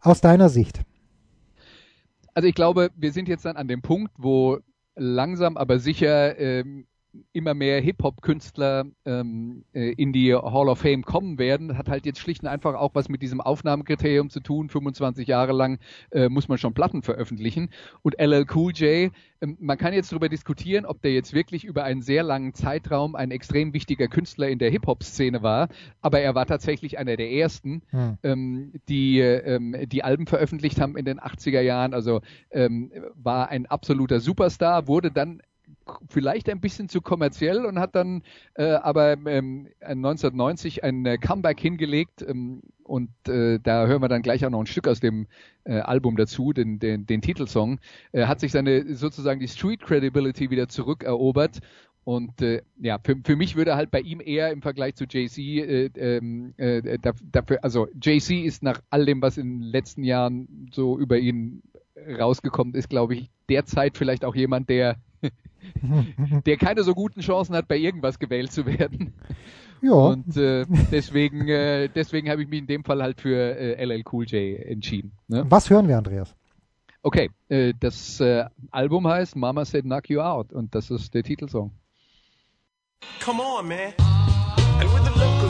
aus 0.00 0.22
deiner 0.22 0.48
Sicht? 0.48 0.80
Also 2.32 2.48
ich 2.48 2.54
glaube, 2.54 2.90
wir 2.96 3.12
sind 3.12 3.28
jetzt 3.28 3.44
dann 3.44 3.56
an 3.56 3.68
dem 3.68 3.82
Punkt, 3.82 4.10
wo 4.16 4.58
langsam 4.94 5.58
aber 5.58 5.78
sicher 5.78 6.38
ähm, 6.38 6.86
immer 7.32 7.54
mehr 7.54 7.80
Hip-Hop-Künstler 7.80 8.86
ähm, 9.04 9.64
äh, 9.72 9.92
in 9.92 10.12
die 10.12 10.34
Hall 10.34 10.68
of 10.68 10.78
Fame 10.78 11.04
kommen 11.04 11.38
werden. 11.38 11.76
Hat 11.76 11.88
halt 11.88 12.06
jetzt 12.06 12.18
schlicht 12.18 12.42
und 12.42 12.48
einfach 12.48 12.74
auch 12.74 12.94
was 12.94 13.08
mit 13.08 13.22
diesem 13.22 13.40
Aufnahmekriterium 13.40 14.30
zu 14.30 14.40
tun. 14.40 14.68
25 14.68 15.28
Jahre 15.28 15.52
lang 15.52 15.78
äh, 16.10 16.28
muss 16.28 16.48
man 16.48 16.58
schon 16.58 16.74
Platten 16.74 17.02
veröffentlichen. 17.02 17.70
Und 18.02 18.18
LL 18.18 18.46
Cool 18.54 18.72
J, 18.72 19.12
ähm, 19.40 19.56
man 19.60 19.78
kann 19.78 19.92
jetzt 19.92 20.12
darüber 20.12 20.28
diskutieren, 20.28 20.86
ob 20.86 21.02
der 21.02 21.12
jetzt 21.12 21.32
wirklich 21.34 21.64
über 21.64 21.84
einen 21.84 22.02
sehr 22.02 22.22
langen 22.22 22.54
Zeitraum 22.54 23.14
ein 23.14 23.30
extrem 23.30 23.72
wichtiger 23.72 24.08
Künstler 24.08 24.48
in 24.48 24.58
der 24.58 24.70
Hip-Hop-Szene 24.70 25.42
war. 25.42 25.68
Aber 26.00 26.20
er 26.20 26.34
war 26.34 26.46
tatsächlich 26.46 26.98
einer 26.98 27.16
der 27.16 27.30
ersten, 27.30 27.82
Hm. 27.90 28.18
ähm, 28.22 28.72
die, 28.88 29.20
ähm, 29.20 29.76
die 29.86 30.04
Alben 30.04 30.26
veröffentlicht 30.26 30.80
haben 30.80 30.96
in 30.96 31.04
den 31.04 31.20
80er 31.20 31.60
Jahren. 31.60 31.94
Also 31.94 32.20
ähm, 32.50 32.90
war 33.14 33.48
ein 33.48 33.66
absoluter 33.66 34.20
Superstar, 34.20 34.86
wurde 34.86 35.10
dann 35.10 35.42
vielleicht 36.08 36.48
ein 36.48 36.60
bisschen 36.60 36.88
zu 36.88 37.00
kommerziell 37.00 37.64
und 37.64 37.78
hat 37.78 37.94
dann 37.94 38.22
äh, 38.54 38.72
aber 38.72 39.12
ähm, 39.26 39.68
1990 39.80 40.84
ein 40.84 41.04
äh, 41.06 41.18
Comeback 41.18 41.60
hingelegt 41.60 42.22
ähm, 42.22 42.62
und 42.84 43.10
äh, 43.28 43.58
da 43.62 43.86
hören 43.86 44.02
wir 44.02 44.08
dann 44.08 44.22
gleich 44.22 44.44
auch 44.44 44.50
noch 44.50 44.60
ein 44.60 44.66
Stück 44.66 44.88
aus 44.88 45.00
dem 45.00 45.26
äh, 45.64 45.78
Album 45.80 46.16
dazu, 46.16 46.52
den, 46.52 46.78
den, 46.78 47.06
den 47.06 47.22
Titelsong, 47.22 47.80
äh, 48.12 48.26
hat 48.26 48.40
sich 48.40 48.52
seine 48.52 48.94
sozusagen 48.94 49.40
die 49.40 49.48
Street 49.48 49.82
Credibility 49.82 50.50
wieder 50.50 50.68
zurückerobert 50.68 51.60
und 52.04 52.42
äh, 52.42 52.62
ja, 52.80 52.98
für, 53.02 53.16
für 53.24 53.36
mich 53.36 53.54
würde 53.54 53.76
halt 53.76 53.90
bei 53.90 54.00
ihm 54.00 54.20
eher 54.20 54.50
im 54.50 54.62
Vergleich 54.62 54.96
zu 54.96 55.04
äh, 55.04 55.90
ähm, 55.96 56.54
äh, 56.56 56.98
da- 56.98 57.12
dafür, 57.30 57.62
also 57.62 57.86
JC 58.02 58.44
ist 58.44 58.62
nach 58.62 58.80
all 58.90 59.06
dem, 59.06 59.22
was 59.22 59.38
in 59.38 59.60
den 59.60 59.62
letzten 59.62 60.02
Jahren 60.02 60.68
so 60.72 60.98
über 60.98 61.18
ihn 61.18 61.62
rausgekommen 62.18 62.74
ist, 62.74 62.88
glaube 62.90 63.14
ich, 63.14 63.30
derzeit 63.48 63.96
vielleicht 63.96 64.24
auch 64.24 64.34
jemand, 64.34 64.68
der 64.68 64.96
der 66.46 66.56
keine 66.56 66.82
so 66.82 66.94
guten 66.94 67.20
Chancen 67.20 67.54
hat, 67.54 67.68
bei 67.68 67.76
irgendwas 67.76 68.18
gewählt 68.18 68.52
zu 68.52 68.66
werden. 68.66 69.14
Ja, 69.80 69.92
Und 69.92 70.36
äh, 70.36 70.64
deswegen, 70.92 71.48
äh, 71.48 71.88
deswegen 71.88 72.30
habe 72.30 72.42
ich 72.42 72.48
mich 72.48 72.60
in 72.60 72.66
dem 72.66 72.84
Fall 72.84 73.02
halt 73.02 73.20
für 73.20 73.36
äh, 73.36 73.84
LL 73.84 74.04
Cool 74.10 74.24
J 74.26 74.60
entschieden. 74.60 75.12
Ne? 75.28 75.44
was 75.48 75.70
hören 75.70 75.88
wir, 75.88 75.98
Andreas? 75.98 76.34
Okay, 77.02 77.30
äh, 77.48 77.74
das 77.78 78.20
äh, 78.20 78.44
Album 78.70 79.08
heißt 79.08 79.34
Mama 79.34 79.64
Said 79.64 79.84
Knock 79.84 80.08
You 80.08 80.20
Out 80.20 80.52
und 80.52 80.72
das 80.74 80.90
ist 80.90 81.12
der 81.14 81.24
Titelsong. 81.24 81.72
Come 83.24 83.42
on, 83.42 83.66
man. 83.66 83.92
And 84.80 84.88
with 84.92 85.02
the 85.02 85.18
local 85.18 85.41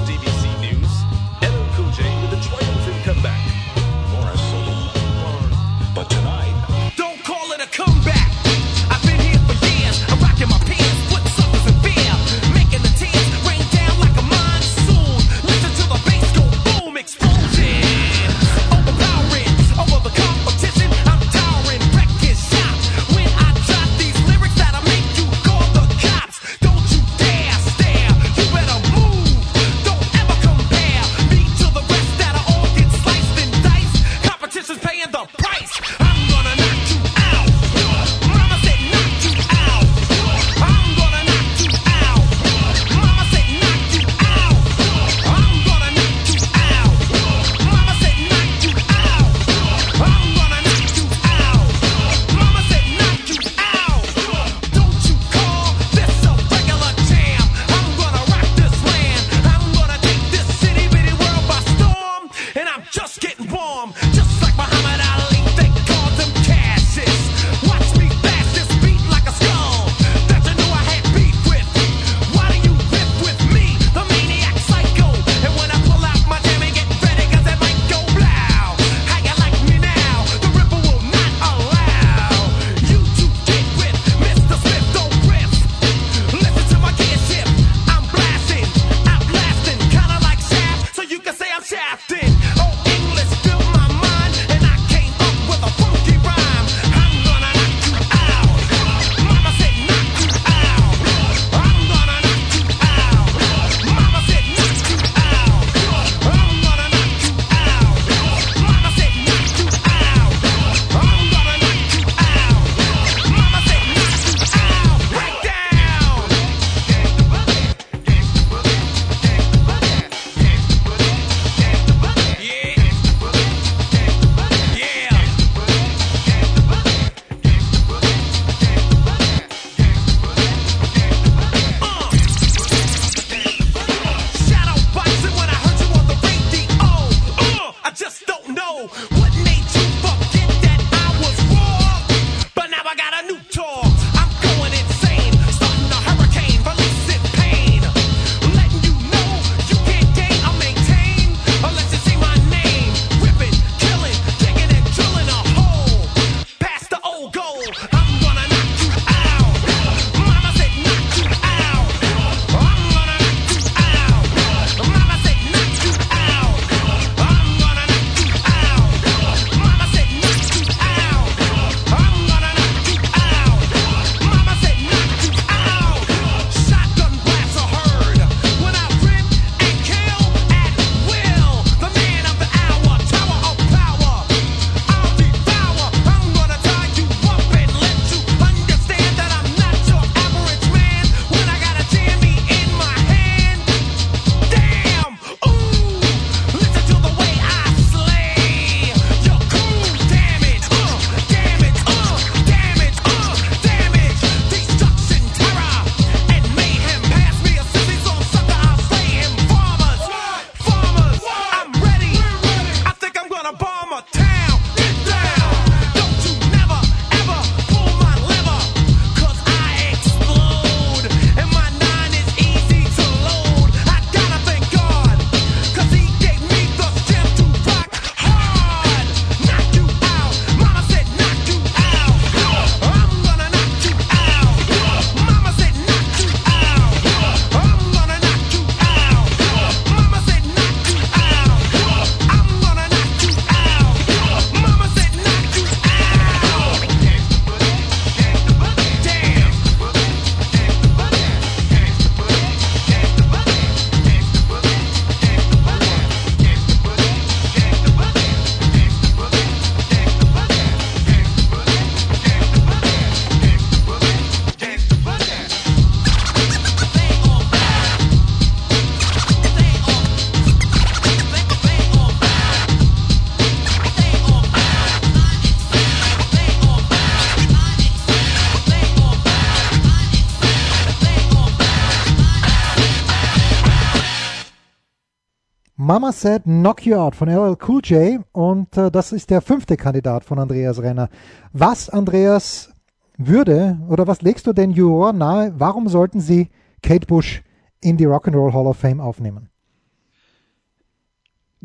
Said 286.23 286.45
Knock 286.45 286.87
You 286.87 286.95
Out 286.95 287.16
von 287.16 287.29
LL 287.29 287.57
Cool 287.66 287.81
J 287.83 288.25
und 288.31 288.77
äh, 288.77 288.93
das 288.93 289.11
ist 289.11 289.31
der 289.31 289.41
fünfte 289.41 289.77
Kandidat 289.77 290.23
von 290.23 290.39
Andreas 290.39 290.81
Renner. 290.81 291.09
Was, 291.53 291.91
Andreas, 291.91 292.73
würde 293.18 293.81
oder 293.89 294.07
was 294.07 294.23
legst 294.23 294.47
du 294.47 294.53
den 294.53 294.70
Juroren 294.70 295.18
nahe? 295.18 295.53
Warum 295.57 295.89
sollten 295.89 296.20
sie 296.20 296.51
Kate 296.81 297.09
Bush 297.09 297.43
in 297.81 297.97
die 297.97 298.07
Rock'n'Roll 298.07 298.53
Hall 298.53 298.68
of 298.68 298.77
Fame 298.77 299.01
aufnehmen? 299.01 299.49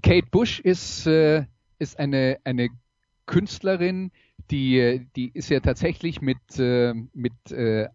Kate 0.01 0.27
Bush 0.31 0.59
ist, 0.59 1.05
äh, 1.05 1.45
ist 1.77 1.99
eine, 1.99 2.39
eine 2.43 2.69
Künstlerin, 3.27 4.09
die, 4.49 5.05
die 5.15 5.29
ist 5.35 5.49
ja 5.49 5.59
tatsächlich 5.59 6.19
mit, 6.19 6.39
äh, 6.57 6.95
mit 7.13 7.51
äh, 7.51 7.89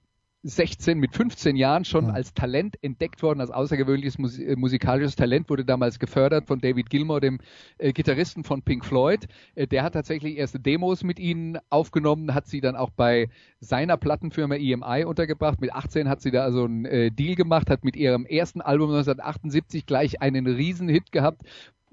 16, 0.44 0.98
mit 0.98 1.14
15 1.14 1.54
Jahren 1.56 1.84
schon 1.84 2.06
Ja. 2.06 2.12
als 2.14 2.34
Talent 2.34 2.76
entdeckt 2.82 3.22
worden, 3.22 3.40
als 3.40 3.50
außergewöhnliches 3.50 4.18
Mus 4.18 4.38
äh, 4.38 4.56
musikalisches 4.56 5.14
Talent, 5.14 5.48
wurde 5.48 5.64
damals 5.64 5.98
gefördert 5.98 6.46
von 6.46 6.60
David 6.60 6.90
Gilmour, 6.90 7.20
dem 7.20 7.38
äh, 7.78 7.92
Gitarristen 7.92 8.42
von 8.42 8.62
Pink 8.62 8.84
Floyd. 8.84 9.28
Äh, 9.54 9.66
der 9.68 9.84
hat 9.84 9.92
tatsächlich 9.92 10.36
erste 10.36 10.58
Demos 10.58 11.04
mit 11.04 11.20
ihnen 11.20 11.58
aufgenommen, 11.70 12.34
hat 12.34 12.46
sie 12.48 12.60
dann 12.60 12.74
auch 12.74 12.90
bei 12.90 13.28
seiner 13.60 13.96
Plattenfirma 13.96 14.56
EMI 14.56 15.04
untergebracht. 15.04 15.60
Mit 15.60 15.72
18 15.72 16.08
hat 16.08 16.20
sie 16.20 16.32
da 16.32 16.42
also 16.42 16.64
einen 16.64 16.86
äh, 16.86 17.10
Deal 17.12 17.36
gemacht, 17.36 17.70
hat 17.70 17.84
mit 17.84 17.94
ihrem 17.94 18.26
ersten 18.26 18.60
Album 18.60 18.90
1978 18.90 19.86
gleich 19.86 20.20
einen 20.22 20.46
Riesenhit 20.48 21.12
gehabt, 21.12 21.42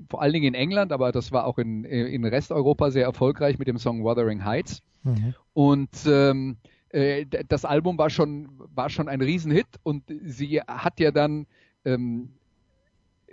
vor 0.10 0.22
allen 0.22 0.34
Dingen 0.34 0.48
in 0.48 0.54
England, 0.56 0.92
aber 0.92 1.12
das 1.12 1.32
war 1.32 1.46
auch 1.46 1.58
in, 1.60 1.84
äh, 1.86 2.06
in 2.08 2.26
Resteuropa 2.26 2.90
sehr 2.90 3.04
erfolgreich 3.04 3.60
mit 3.60 3.68
dem 3.68 3.78
Song 3.78 4.04
Wuthering 4.04 4.44
Heights. 4.46 4.82
Und 5.54 5.90
ähm, 6.08 6.58
äh, 6.90 7.26
das 7.26 7.66
Album 7.66 7.98
war 7.98 8.10
schon, 8.10 8.50
war 8.74 8.90
schon 8.90 9.08
ein 9.08 9.22
Riesenhit 9.22 9.68
und 9.84 10.04
sie 10.24 10.62
hat 10.62 11.00
ja 11.00 11.12
dann 11.12 11.46
ähm, 11.86 12.30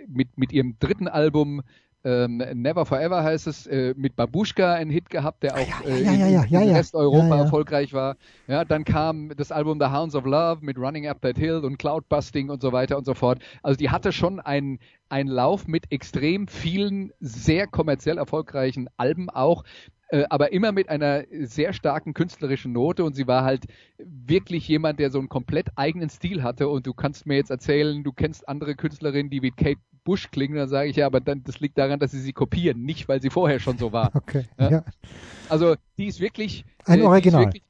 mit, 0.07 0.37
mit 0.37 0.51
ihrem 0.51 0.77
dritten 0.79 1.07
Album 1.07 1.63
ähm, 2.07 2.37
Never 2.37 2.85
Forever 2.85 3.21
heißt 3.21 3.47
es, 3.47 3.67
äh, 3.67 3.93
mit 3.97 4.15
Babushka 4.15 4.75
einen 4.75 4.89
Hit 4.89 5.09
gehabt, 5.09 5.43
der 5.43 5.55
auch 5.55 5.67
ja, 5.83 5.89
äh, 5.89 6.03
ja, 6.03 6.11
in, 6.11 6.49
ja, 6.49 6.61
in 6.61 6.69
ja. 6.69 7.37
erfolgreich 7.37 7.91
war. 7.91 8.15
Ja, 8.47 8.63
dann 8.63 8.85
kam 8.85 9.33
das 9.35 9.51
Album 9.51 9.77
The 9.77 9.87
Hounds 9.87 10.15
of 10.15 10.23
Love 10.23 10.59
mit 10.61 10.77
Running 10.77 11.07
Up 11.07 11.21
That 11.21 11.37
Hill 11.37 11.65
und 11.65 11.77
Cloudbusting 11.77 12.49
und 12.49 12.61
so 12.61 12.71
weiter 12.71 12.97
und 12.97 13.05
so 13.05 13.13
fort. 13.13 13.39
Also 13.61 13.77
die 13.77 13.89
hatte 13.89 14.13
schon 14.13 14.39
einen 14.39 14.79
einen 15.09 15.29
Lauf 15.29 15.67
mit 15.67 15.91
extrem 15.91 16.47
vielen 16.47 17.11
sehr 17.19 17.67
kommerziell 17.67 18.17
erfolgreichen 18.17 18.89
Alben 18.97 19.29
auch, 19.29 19.63
äh, 20.09 20.23
aber 20.29 20.53
immer 20.53 20.71
mit 20.71 20.87
einer 20.89 21.23
sehr 21.41 21.73
starken 21.73 22.13
künstlerischen 22.13 22.71
Note 22.71 23.03
und 23.03 23.15
sie 23.15 23.27
war 23.27 23.43
halt 23.43 23.65
wirklich 23.97 24.67
jemand, 24.67 24.99
der 24.99 25.11
so 25.11 25.19
einen 25.19 25.29
komplett 25.29 25.69
eigenen 25.75 26.09
Stil 26.09 26.43
hatte 26.43 26.69
und 26.69 26.87
du 26.87 26.93
kannst 26.93 27.25
mir 27.25 27.35
jetzt 27.35 27.51
erzählen, 27.51 28.03
du 28.03 28.13
kennst 28.13 28.47
andere 28.47 28.75
Künstlerinnen, 28.75 29.29
die 29.29 29.41
wie 29.41 29.51
Kate 29.51 29.79
Bush 30.07 30.31
klingen, 30.31 30.55
dann 30.55 30.69
sage 30.69 30.89
ich 30.89 30.95
ja, 30.95 31.05
aber 31.05 31.19
dann, 31.19 31.43
das 31.43 31.59
liegt 31.59 31.77
daran, 31.77 31.99
dass 31.99 32.11
sie 32.11 32.21
sie 32.21 32.31
kopieren, 32.31 32.81
nicht 32.81 33.09
weil 33.09 33.21
sie 33.21 33.29
vorher 33.29 33.59
schon 33.59 33.77
so 33.77 33.91
war. 33.91 34.11
Okay. 34.17 34.45
Ja. 34.57 34.69
Ja. 34.69 34.85
Also 35.49 35.75
die 35.97 36.07
ist 36.07 36.19
wirklich 36.19 36.65
Ein 36.85 37.01
äh, 37.01 37.03
Original. 37.03 37.45
Wirklich 37.45 37.63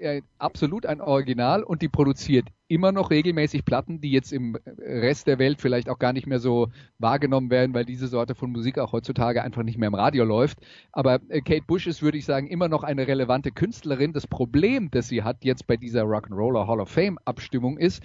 äh, 0.00 0.22
absolut 0.38 0.84
ein 0.84 1.00
Original 1.00 1.62
und 1.62 1.80
die 1.80 1.88
produziert 1.88 2.48
immer 2.66 2.90
noch 2.90 3.10
regelmäßig 3.10 3.64
Platten, 3.64 4.00
die 4.00 4.10
jetzt 4.10 4.32
im 4.32 4.56
Rest 4.78 5.28
der 5.28 5.38
Welt 5.38 5.60
vielleicht 5.60 5.88
auch 5.88 5.98
gar 5.98 6.12
nicht 6.12 6.26
mehr 6.26 6.40
so 6.40 6.68
wahrgenommen 6.98 7.50
werden, 7.50 7.72
weil 7.72 7.84
diese 7.84 8.08
Sorte 8.08 8.34
von 8.34 8.50
Musik 8.50 8.78
auch 8.78 8.92
heutzutage 8.92 9.42
einfach 9.42 9.62
nicht 9.62 9.78
mehr 9.78 9.88
im 9.88 9.94
Radio 9.94 10.24
läuft. 10.24 10.58
Aber 10.90 11.20
äh, 11.28 11.40
Kate 11.40 11.64
Bush 11.66 11.86
ist, 11.86 12.02
würde 12.02 12.18
ich 12.18 12.24
sagen, 12.24 12.48
immer 12.48 12.68
noch 12.68 12.82
eine 12.82 13.06
relevante 13.06 13.52
Künstlerin. 13.52 14.12
Das 14.12 14.26
Problem, 14.26 14.90
das 14.90 15.08
sie 15.08 15.22
hat 15.22 15.44
jetzt 15.44 15.66
bei 15.68 15.76
dieser 15.76 16.02
Rock'n'Roller 16.02 16.66
Hall 16.66 16.80
of 16.80 16.88
Fame 16.88 17.18
Abstimmung 17.24 17.78
ist, 17.78 18.02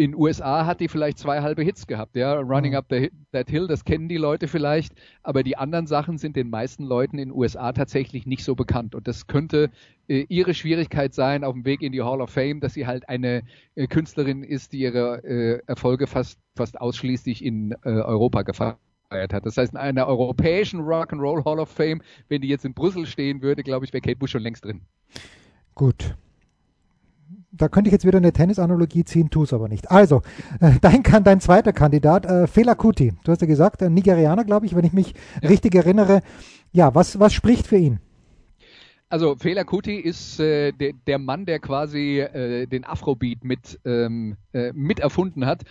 in 0.00 0.14
USA 0.14 0.64
hat 0.64 0.80
die 0.80 0.88
vielleicht 0.88 1.18
zwei 1.18 1.42
halbe 1.42 1.62
Hits 1.62 1.86
gehabt, 1.86 2.16
ja. 2.16 2.32
Running 2.32 2.72
Mhm. 2.72 2.78
Up 2.78 2.86
the, 2.88 3.10
That 3.32 3.50
Hill, 3.50 3.66
das 3.66 3.84
kennen 3.84 4.08
die 4.08 4.16
Leute 4.16 4.48
vielleicht, 4.48 4.94
aber 5.22 5.42
die 5.42 5.58
anderen 5.58 5.86
Sachen 5.86 6.16
sind 6.16 6.36
den 6.36 6.48
meisten 6.48 6.84
Leuten 6.84 7.18
in 7.18 7.28
den 7.28 7.36
USA 7.36 7.72
tatsächlich 7.72 8.26
nicht 8.26 8.42
so 8.42 8.54
bekannt. 8.54 8.94
Und 8.94 9.06
das 9.06 9.26
könnte 9.26 9.70
äh, 10.08 10.24
ihre 10.30 10.54
Schwierigkeit 10.54 11.12
sein 11.12 11.44
auf 11.44 11.52
dem 11.52 11.66
Weg 11.66 11.82
in 11.82 11.92
die 11.92 12.00
Hall 12.00 12.22
of 12.22 12.30
Fame, 12.30 12.60
dass 12.60 12.72
sie 12.72 12.86
halt 12.86 13.10
eine 13.10 13.42
äh, 13.74 13.86
Künstlerin 13.88 14.42
ist, 14.42 14.72
die 14.72 14.80
ihre 14.80 15.22
äh, 15.22 15.60
Erfolge 15.66 16.06
fast, 16.06 16.38
fast 16.56 16.80
ausschließlich 16.80 17.44
in 17.44 17.72
äh, 17.84 17.90
Europa 17.90 18.40
gefeiert 18.40 18.78
hat. 19.10 19.44
Das 19.44 19.58
heißt, 19.58 19.72
in 19.74 19.78
einer 19.78 20.06
europäischen 20.06 20.80
Rock'n'Roll 20.80 21.44
Hall 21.44 21.60
of 21.60 21.68
Fame, 21.68 22.00
wenn 22.28 22.40
die 22.40 22.48
jetzt 22.48 22.64
in 22.64 22.72
Brüssel 22.72 23.04
stehen 23.04 23.42
würde, 23.42 23.62
glaube 23.62 23.84
ich, 23.84 23.92
wäre 23.92 24.00
Kate 24.00 24.16
Bush 24.16 24.30
schon 24.30 24.42
längst 24.42 24.64
drin. 24.64 24.80
Gut. 25.74 26.16
Da 27.52 27.68
könnte 27.68 27.88
ich 27.88 27.92
jetzt 27.92 28.06
wieder 28.06 28.18
eine 28.18 28.32
Tennisanalogie 28.32 29.04
ziehen, 29.04 29.30
tu 29.30 29.42
es 29.42 29.52
aber 29.52 29.68
nicht. 29.68 29.90
Also, 29.90 30.22
äh, 30.60 30.72
dein, 30.80 31.02
dein 31.02 31.40
zweiter 31.40 31.72
Kandidat, 31.72 32.24
äh, 32.24 32.46
Fela 32.46 32.74
Kuti. 32.74 33.12
Du 33.24 33.32
hast 33.32 33.40
ja 33.40 33.48
gesagt, 33.48 33.82
ein 33.82 33.94
Nigerianer, 33.94 34.44
glaube 34.44 34.66
ich, 34.66 34.76
wenn 34.76 34.84
ich 34.84 34.92
mich 34.92 35.14
richtig 35.42 35.74
erinnere. 35.74 36.22
Ja, 36.72 36.94
was, 36.94 37.18
was 37.18 37.32
spricht 37.32 37.66
für 37.66 37.76
ihn? 37.76 37.98
Also 39.08 39.34
Fela 39.34 39.64
Kuti 39.64 39.96
ist 39.96 40.38
äh, 40.38 40.70
der, 40.70 40.92
der 41.08 41.18
Mann, 41.18 41.44
der 41.44 41.58
quasi 41.58 42.20
äh, 42.20 42.66
den 42.66 42.84
Afrobeat 42.84 43.42
mit, 43.42 43.80
ähm, 43.84 44.36
äh, 44.52 44.72
mit 44.72 45.00
erfunden 45.00 45.46
hat. 45.46 45.64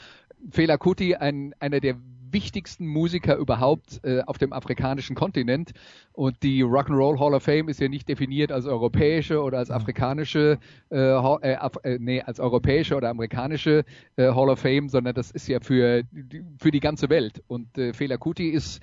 Fela 0.51 0.77
Kuti, 0.77 1.15
ein, 1.15 1.55
einer 1.59 1.79
der 1.79 1.95
wichtigsten 2.31 2.85
Musiker 2.87 3.35
überhaupt 3.35 3.99
äh, 4.03 4.21
auf 4.25 4.37
dem 4.37 4.53
afrikanischen 4.53 5.15
Kontinent. 5.15 5.71
Und 6.13 6.41
die 6.43 6.63
Rock'n'Roll 6.63 7.19
Hall 7.19 7.33
of 7.33 7.43
Fame 7.43 7.69
ist 7.69 7.79
ja 7.79 7.87
nicht 7.87 8.07
definiert 8.09 8.51
als 8.51 8.65
europäische 8.65 9.41
oder 9.41 9.57
als 9.59 9.71
afrikanische, 9.71 10.57
äh, 10.91 10.95
äh, 10.97 11.55
Af 11.55 11.73
äh, 11.83 11.97
nee, 11.99 12.21
als 12.21 12.39
europäische 12.39 12.95
oder 12.95 13.09
amerikanische 13.09 13.83
äh, 14.15 14.23
Hall 14.33 14.49
of 14.49 14.59
Fame, 14.59 14.89
sondern 14.89 15.13
das 15.15 15.31
ist 15.31 15.47
ja 15.47 15.59
für, 15.59 16.03
die- 16.11 16.43
für 16.57 16.71
die 16.71 16.79
ganze 16.79 17.09
Welt. 17.09 17.41
Und 17.47 17.77
äh, 17.77 17.93
Fela 17.93 18.17
Kuti 18.17 18.49
ist 18.49 18.81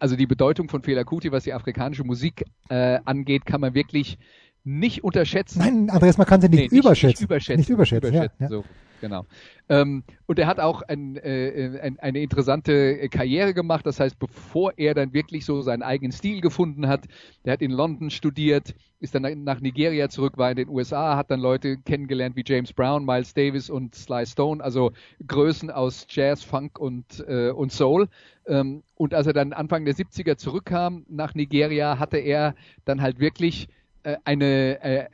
also 0.00 0.16
die 0.16 0.26
Bedeutung 0.26 0.68
von 0.68 0.82
Fela 0.82 1.02
Kuti, 1.02 1.32
was 1.32 1.44
die 1.44 1.54
afrikanische 1.54 2.04
Musik 2.04 2.44
angeht, 2.68 3.46
kann 3.46 3.62
man 3.62 3.72
wirklich 3.72 4.18
nicht 4.64 5.02
unterschätzen. 5.02 5.60
Nein, 5.60 5.88
Andreas, 5.88 6.18
man 6.18 6.26
kann 6.26 6.42
sie 6.42 6.50
nicht, 6.50 6.70
Nee, 6.72 6.78
überschätzen. 6.78 7.22
Nicht 7.22 7.22
überschätzen. 7.22 7.60
Nicht 7.60 7.70
überschätzen, 7.70 8.12
ja, 8.12 8.26
ja. 8.38 8.48
So, 8.48 8.64
genau. 9.00 9.26
Ähm, 9.68 10.02
und 10.26 10.38
er 10.38 10.46
hat 10.46 10.60
auch 10.60 10.82
ein, 10.82 11.16
äh, 11.16 11.80
ein, 11.82 11.98
eine 11.98 12.20
interessante 12.20 12.72
äh, 12.72 13.08
Karriere 13.08 13.54
gemacht. 13.54 13.86
Das 13.86 14.00
heißt, 14.00 14.18
bevor 14.18 14.72
er 14.76 14.94
dann 14.94 15.12
wirklich 15.12 15.44
so 15.44 15.62
seinen 15.62 15.82
eigenen 15.82 16.12
Stil 16.12 16.40
gefunden 16.40 16.88
hat, 16.88 17.06
der 17.44 17.54
hat 17.54 17.62
in 17.62 17.70
London 17.70 18.10
studiert, 18.10 18.74
ist 19.00 19.14
dann 19.14 19.44
nach 19.44 19.60
Nigeria 19.60 20.08
zurück, 20.08 20.36
war 20.36 20.50
in 20.50 20.56
den 20.56 20.68
USA, 20.68 21.16
hat 21.16 21.30
dann 21.30 21.40
Leute 21.40 21.78
kennengelernt 21.78 22.36
wie 22.36 22.44
James 22.46 22.72
Brown, 22.72 23.04
Miles 23.04 23.32
Davis 23.32 23.70
und 23.70 23.94
Sly 23.94 24.26
Stone, 24.26 24.62
also 24.62 24.92
Größen 25.26 25.70
aus 25.70 26.06
Jazz, 26.08 26.42
Funk 26.42 26.78
und, 26.78 27.24
äh, 27.26 27.50
und 27.50 27.72
Soul. 27.72 28.08
Ähm, 28.46 28.82
und 28.96 29.14
als 29.14 29.26
er 29.26 29.32
dann 29.32 29.52
Anfang 29.52 29.84
der 29.84 29.94
70er 29.94 30.36
zurückkam 30.36 31.04
nach 31.08 31.34
Nigeria, 31.34 31.98
hatte 31.98 32.18
er 32.18 32.54
dann 32.84 33.00
halt 33.00 33.20
wirklich 33.20 33.68
äh, 33.68 33.79
eine, 34.24 34.82
äh, 34.82 35.06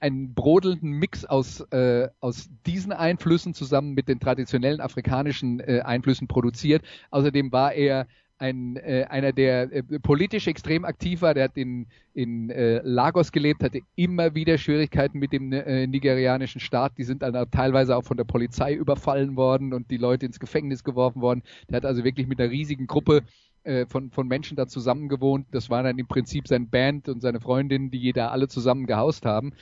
einen 0.00 0.34
brodelnden 0.34 0.92
Mix 0.92 1.24
aus, 1.24 1.60
äh, 1.72 2.08
aus 2.20 2.48
diesen 2.66 2.92
Einflüssen 2.92 3.54
zusammen 3.54 3.94
mit 3.94 4.08
den 4.08 4.20
traditionellen 4.20 4.80
afrikanischen 4.80 5.60
äh, 5.60 5.80
Einflüssen 5.84 6.28
produziert. 6.28 6.82
Außerdem 7.10 7.52
war 7.52 7.72
er 7.72 8.06
ein, 8.38 8.76
äh, 8.76 9.04
einer, 9.08 9.32
der 9.32 9.72
äh, 9.72 9.82
politisch 10.00 10.46
extrem 10.46 10.84
aktiv 10.84 11.22
war, 11.22 11.34
der 11.34 11.44
hat 11.44 11.56
in, 11.56 11.86
in 12.14 12.50
äh, 12.50 12.80
Lagos 12.84 13.32
gelebt, 13.32 13.62
hatte 13.62 13.80
immer 13.96 14.34
wieder 14.34 14.58
Schwierigkeiten 14.58 15.18
mit 15.18 15.32
dem 15.32 15.52
äh, 15.52 15.86
nigerianischen 15.86 16.60
Staat. 16.60 16.92
Die 16.98 17.04
sind 17.04 17.22
dann 17.22 17.34
auch 17.34 17.46
teilweise 17.50 17.96
auch 17.96 18.04
von 18.04 18.16
der 18.16 18.24
Polizei 18.24 18.74
überfallen 18.74 19.36
worden 19.36 19.72
und 19.72 19.90
die 19.90 19.96
Leute 19.96 20.26
ins 20.26 20.38
Gefängnis 20.38 20.84
geworfen 20.84 21.20
worden. 21.20 21.42
Der 21.68 21.78
hat 21.78 21.84
also 21.84 22.04
wirklich 22.04 22.28
mit 22.28 22.40
einer 22.40 22.50
riesigen 22.50 22.86
Gruppe 22.86 23.22
äh, 23.64 23.86
von, 23.86 24.10
von 24.10 24.28
Menschen 24.28 24.56
da 24.56 24.66
zusammen 24.66 25.08
gewohnt. 25.08 25.46
Das 25.50 25.70
war 25.70 25.82
dann 25.82 25.98
im 25.98 26.06
Prinzip 26.06 26.48
seine 26.48 26.66
Band 26.66 27.08
und 27.08 27.20
seine 27.20 27.40
Freundin, 27.40 27.90
die 27.90 28.12
da 28.12 28.28
alle 28.28 28.48
zusammen 28.48 28.86
gehaust 28.86 29.24
haben. 29.24 29.52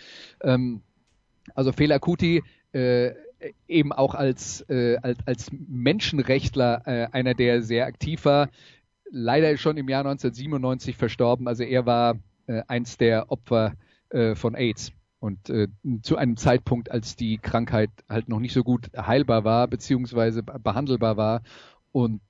Ähm, 0.43 0.83
also 1.55 1.73
Fela 1.73 1.99
Kuti 1.99 2.43
äh, 2.73 3.13
eben 3.69 3.93
auch 3.93 4.15
als, 4.15 4.63
äh, 4.69 4.97
als, 5.03 5.19
als 5.27 5.51
Menschenrechtler 5.53 6.83
äh, 6.87 7.09
einer, 7.13 7.35
der 7.35 7.63
sehr 7.63 7.87
aktiv 7.87 8.25
war. 8.25 8.49
Leider 9.11 9.57
schon 9.57 9.77
im 9.77 9.89
Jahr 9.89 10.01
1997 10.01 10.97
verstorben. 10.97 11.49
Also 11.49 11.63
er 11.63 11.87
war 11.87 12.19
äh, 12.47 12.63
eins 12.67 12.97
der 12.97 13.31
Opfer 13.31 13.75
äh, 14.11 14.35
von 14.35 14.55
AIDS. 14.55 14.93
Und 15.19 15.49
äh, 15.51 15.69
zu 16.03 16.17
einem 16.17 16.37
Zeitpunkt, 16.37 16.91
als 16.91 17.17
die 17.17 17.39
Krankheit 17.39 17.91
halt 18.09 18.29
noch 18.29 18.39
nicht 18.39 18.53
so 18.53 18.63
gut 18.63 18.91
heilbar 18.97 19.45
war, 19.45 19.67
beziehungsweise 19.67 20.43
behandelbar 20.43 21.17
war. 21.17 21.43
Und 21.93 22.21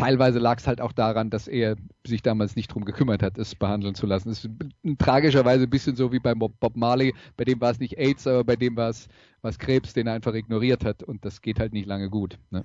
teilweise 0.00 0.38
lag 0.38 0.58
es 0.58 0.66
halt 0.66 0.80
auch 0.80 0.92
daran, 0.92 1.30
dass 1.30 1.48
er 1.48 1.76
sich 2.06 2.22
damals 2.22 2.56
nicht 2.56 2.68
drum 2.68 2.84
gekümmert 2.84 3.22
hat, 3.22 3.38
es 3.38 3.54
behandeln 3.54 3.94
zu 3.94 4.06
lassen. 4.06 4.30
Es 4.30 4.44
ist 4.44 4.50
tragischerweise 4.98 5.64
ein 5.64 5.70
bisschen 5.70 5.96
so 5.96 6.12
wie 6.12 6.18
bei 6.18 6.34
Bob 6.34 6.76
Marley. 6.76 7.14
Bei 7.36 7.44
dem 7.44 7.60
war 7.60 7.70
es 7.70 7.78
nicht 7.78 7.98
AIDS, 7.98 8.26
aber 8.26 8.44
bei 8.44 8.56
dem 8.56 8.76
war 8.76 8.90
es 8.90 9.08
was 9.42 9.58
Krebs, 9.58 9.92
den 9.92 10.06
er 10.06 10.14
einfach 10.14 10.34
ignoriert 10.34 10.84
hat. 10.84 11.02
Und 11.02 11.24
das 11.24 11.40
geht 11.40 11.60
halt 11.60 11.72
nicht 11.72 11.86
lange 11.86 12.10
gut. 12.10 12.38
Ne? 12.50 12.64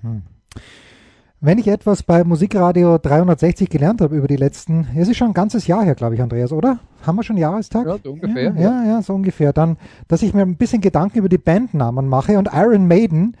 Wenn 1.40 1.58
ich 1.58 1.68
etwas 1.68 2.02
bei 2.02 2.24
Musikradio 2.24 2.96
360 2.96 3.68
gelernt 3.68 4.00
habe 4.00 4.16
über 4.16 4.26
die 4.26 4.36
letzten, 4.36 4.88
es 4.96 5.06
ist 5.06 5.18
schon 5.18 5.28
ein 5.28 5.34
ganzes 5.34 5.66
Jahr 5.66 5.84
her, 5.84 5.94
glaube 5.94 6.14
ich, 6.14 6.22
Andreas, 6.22 6.50
oder? 6.50 6.78
Haben 7.02 7.16
wir 7.16 7.22
schon 7.22 7.36
Jahrestag? 7.36 7.86
Ja, 7.86 7.98
so 8.02 8.12
ungefähr, 8.12 8.54
Ja, 8.54 8.60
ja, 8.60 8.84
ja, 8.86 9.02
so 9.02 9.14
ungefähr. 9.14 9.52
Dann, 9.52 9.76
dass 10.08 10.22
ich 10.22 10.32
mir 10.32 10.42
ein 10.42 10.56
bisschen 10.56 10.80
Gedanken 10.80 11.18
über 11.18 11.28
die 11.28 11.38
Bandnamen 11.38 12.08
mache 12.08 12.38
und 12.38 12.48
Iron 12.54 12.88
Maiden, 12.88 13.36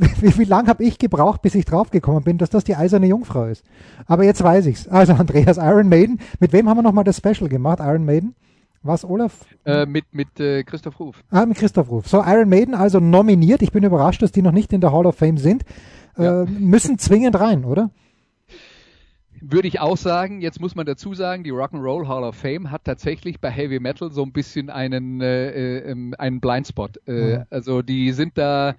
wie, 0.20 0.38
wie 0.38 0.44
lange 0.44 0.68
habe 0.68 0.84
ich 0.84 0.98
gebraucht, 0.98 1.42
bis 1.42 1.54
ich 1.54 1.64
draufgekommen 1.64 2.22
bin, 2.24 2.38
dass 2.38 2.50
das 2.50 2.64
die 2.64 2.76
eiserne 2.76 3.06
Jungfrau 3.06 3.46
ist? 3.46 3.64
Aber 4.06 4.24
jetzt 4.24 4.42
weiß 4.42 4.66
ich's. 4.66 4.88
Also 4.88 5.14
Andreas, 5.14 5.56
Iron 5.58 5.88
Maiden. 5.88 6.20
Mit 6.40 6.52
wem 6.52 6.68
haben 6.68 6.78
wir 6.78 6.82
nochmal 6.82 7.04
das 7.04 7.18
Special 7.18 7.48
gemacht? 7.48 7.78
Iron 7.80 8.04
Maiden? 8.04 8.34
Was, 8.84 9.04
Olaf? 9.04 9.44
Äh, 9.64 9.86
mit 9.86 10.06
mit 10.12 10.40
äh, 10.40 10.64
Christoph 10.64 10.98
Ruf. 10.98 11.22
Ah, 11.30 11.46
mit 11.46 11.56
Christoph 11.56 11.88
Ruf. 11.88 12.08
So, 12.08 12.22
Iron 12.26 12.48
Maiden 12.48 12.74
also 12.74 12.98
nominiert. 12.98 13.62
Ich 13.62 13.70
bin 13.70 13.84
überrascht, 13.84 14.22
dass 14.22 14.32
die 14.32 14.42
noch 14.42 14.50
nicht 14.50 14.72
in 14.72 14.80
der 14.80 14.92
Hall 14.92 15.06
of 15.06 15.14
Fame 15.16 15.38
sind. 15.38 15.64
Ja. 16.18 16.42
Äh, 16.42 16.46
müssen 16.46 16.98
zwingend 16.98 17.38
rein, 17.38 17.64
oder? 17.64 17.90
Würde 19.40 19.66
ich 19.66 19.80
auch 19.80 19.96
sagen. 19.96 20.40
Jetzt 20.40 20.60
muss 20.60 20.74
man 20.76 20.86
dazu 20.86 21.14
sagen, 21.14 21.42
die 21.42 21.52
Rock'n'Roll 21.52 22.06
Hall 22.06 22.22
of 22.22 22.36
Fame 22.36 22.70
hat 22.70 22.84
tatsächlich 22.84 23.40
bei 23.40 23.50
Heavy 23.50 23.80
Metal 23.80 24.10
so 24.12 24.22
ein 24.22 24.32
bisschen 24.32 24.70
einen, 24.70 25.20
äh, 25.20 25.50
äh, 25.50 25.90
ähm, 25.90 26.14
einen 26.18 26.40
Blindspot. 26.40 26.98
Äh, 27.06 27.38
Mhm. 27.38 27.44
Also 27.50 27.82
die 27.82 28.12
sind 28.12 28.38
da 28.38 28.74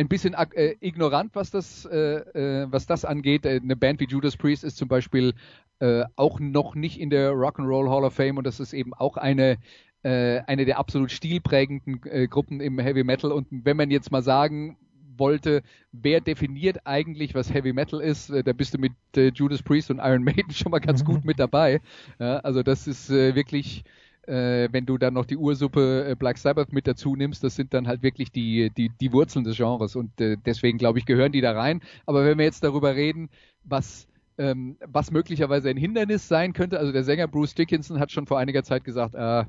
ein 0.00 0.08
bisschen 0.08 0.34
äh, 0.34 0.76
ignorant, 0.80 1.34
was 1.34 1.50
das, 1.50 1.84
äh, 1.84 1.96
äh, 1.96 2.66
was 2.70 2.86
das 2.86 3.04
angeht. 3.04 3.44
Äh, 3.44 3.60
Eine 3.62 3.76
Band 3.76 4.00
wie 4.00 4.06
Judas 4.06 4.36
Priest 4.36 4.64
ist 4.64 4.78
zum 4.78 4.88
Beispiel 4.88 5.34
äh, 5.78 6.04
auch 6.16 6.40
noch 6.40 6.74
nicht 6.74 6.98
in 6.98 7.10
der 7.10 7.32
Rock'n'Roll 7.32 7.90
Hall 7.90 8.04
of 8.04 8.14
Fame 8.14 8.38
und 8.38 8.46
das 8.46 8.60
ist 8.60 8.72
eben 8.72 8.94
auch 8.94 9.16
eine 9.16 9.58
äh, 10.02 10.40
eine 10.46 10.64
der 10.64 10.78
absolut 10.78 11.10
stilprägenden 11.12 12.00
Gruppen 12.30 12.60
im 12.60 12.78
Heavy 12.78 13.04
Metal. 13.04 13.30
Und 13.32 13.48
wenn 13.50 13.76
man 13.76 13.90
jetzt 13.90 14.10
mal 14.10 14.22
sagen 14.22 14.78
wollte, 15.18 15.62
wer 15.92 16.22
definiert 16.22 16.86
eigentlich, 16.86 17.34
was 17.34 17.52
Heavy 17.52 17.74
Metal 17.74 18.00
ist, 18.00 18.30
da 18.30 18.54
bist 18.54 18.72
du 18.72 18.78
mit 18.78 18.92
Judas 19.36 19.62
Priest 19.62 19.90
und 19.90 19.98
Iron 19.98 20.24
Maiden 20.24 20.50
schon 20.52 20.70
mal 20.70 20.78
ganz 20.78 21.04
gut 21.04 21.22
mit 21.26 21.38
dabei. 21.38 21.82
Ja, 22.18 22.38
also 22.38 22.62
das 22.62 22.86
ist 22.86 23.10
wirklich, 23.10 23.84
wenn 24.26 24.86
du 24.86 24.98
dann 24.98 25.14
noch 25.14 25.26
die 25.26 25.36
Ursuppe 25.36 26.10
äh, 26.10 26.14
Black 26.14 26.38
Sabbath 26.38 26.72
mit 26.72 26.86
dazu 26.86 27.16
nimmst, 27.16 27.42
das 27.42 27.56
sind 27.56 27.74
dann 27.74 27.88
halt 27.88 28.02
wirklich 28.02 28.30
die, 28.30 28.70
die, 28.70 28.90
die 29.00 29.12
Wurzeln 29.12 29.44
des 29.44 29.56
Genres 29.56 29.96
und 29.96 30.20
äh, 30.20 30.36
deswegen 30.44 30.78
glaube 30.78 30.98
ich, 30.98 31.06
gehören 31.06 31.32
die 31.32 31.40
da 31.40 31.52
rein. 31.52 31.80
Aber 32.06 32.24
wenn 32.24 32.38
wir 32.38 32.44
jetzt 32.44 32.62
darüber 32.62 32.94
reden, 32.94 33.30
was 33.64 34.08
ähm, 34.38 34.78
was 34.86 35.10
möglicherweise 35.10 35.68
ein 35.68 35.76
Hindernis 35.76 36.26
sein 36.26 36.54
könnte. 36.54 36.78
Also 36.78 36.92
der 36.92 37.04
Sänger 37.04 37.28
Bruce 37.28 37.54
Dickinson 37.54 38.00
hat 38.00 38.10
schon 38.10 38.26
vor 38.26 38.38
einiger 38.38 38.62
Zeit 38.62 38.84
gesagt, 38.84 39.14
äh, 39.14 39.44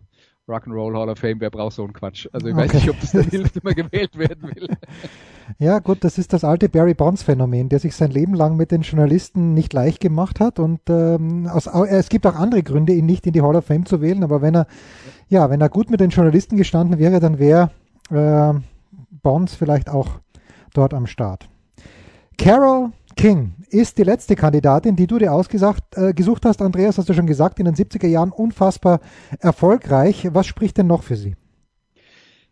Rock'n'Roll 0.52 0.94
Hall 0.98 1.10
of 1.10 1.18
Fame, 1.20 1.40
wer 1.40 1.50
braucht 1.50 1.74
so 1.76 1.84
einen 1.84 1.94
Quatsch? 1.94 2.28
Also 2.32 2.48
ich 2.48 2.56
weiß 2.56 2.70
Okay. 2.70 2.78
nicht, 2.78 2.90
ob 2.90 3.00
das 3.00 3.12
dann 3.12 3.24
hilft, 3.24 3.56
wenn 3.56 3.62
man 3.64 3.76
gewählt 3.76 4.18
werden 4.18 4.44
will. 4.56 4.68
Ja, 5.60 5.80
gut, 5.80 6.04
das 6.04 6.18
ist 6.18 6.34
das 6.34 6.44
alte 6.44 6.70
Barry 6.70 6.94
Bonds 6.94 7.24
Phänomen, 7.24 7.68
der 7.70 7.80
sich 7.80 7.96
sein 7.96 8.12
Leben 8.12 8.34
lang 8.36 8.56
mit 8.58 8.72
den 8.72 8.82
Journalisten 8.82 9.54
nicht 9.54 9.74
leicht 9.74 10.00
gemacht 10.00 10.40
hat 10.40 10.60
und 10.60 10.80
ähm, 10.90 11.48
aus, 11.48 11.68
au- 11.68 11.84
es 11.86 12.10
gibt 12.10 12.26
auch 12.26 12.36
andere 12.36 12.64
Gründe, 12.64 12.94
ihn 12.94 13.06
nicht 13.06 13.28
in 13.28 13.34
die 13.34 13.42
Hall 13.42 13.56
of 13.56 13.66
Fame 13.66 13.86
zu 13.86 14.02
wählen, 14.02 14.24
aber 14.24 14.42
wenn 14.42 14.56
er, 14.56 14.68
ja, 15.28 15.50
wenn 15.50 15.60
er 15.62 15.70
gut 15.70 15.90
mit 15.90 16.00
den 16.00 16.10
Journalisten 16.10 16.56
gestanden 16.58 17.00
wäre, 17.00 17.20
dann 17.20 17.38
wäre 17.40 17.70
äh, 18.12 18.54
Bonds 19.24 19.56
vielleicht 19.56 19.90
auch 19.90 20.20
dort 20.74 20.94
am 20.94 21.06
Start. 21.06 21.50
Carol 22.38 22.92
King 23.16 23.54
ist 23.70 23.98
die 23.98 24.04
letzte 24.04 24.36
Kandidatin, 24.36 24.96
die 24.96 25.08
du 25.08 25.18
dir 25.18 25.34
ausgesucht 25.34 25.84
äh, 25.96 26.14
gesucht 26.14 26.46
hast, 26.46 26.62
Andreas, 26.62 26.98
hast 26.98 27.10
du 27.10 27.14
schon 27.14 27.28
gesagt, 27.28 27.60
in 27.60 27.66
den 27.66 27.76
70er 27.76 28.08
Jahren 28.08 28.32
unfassbar 28.32 29.00
erfolgreich. 29.40 30.28
Was 30.34 30.48
spricht 30.48 30.78
denn 30.78 30.88
noch 30.88 31.04
für 31.04 31.16
sie? 31.16 31.36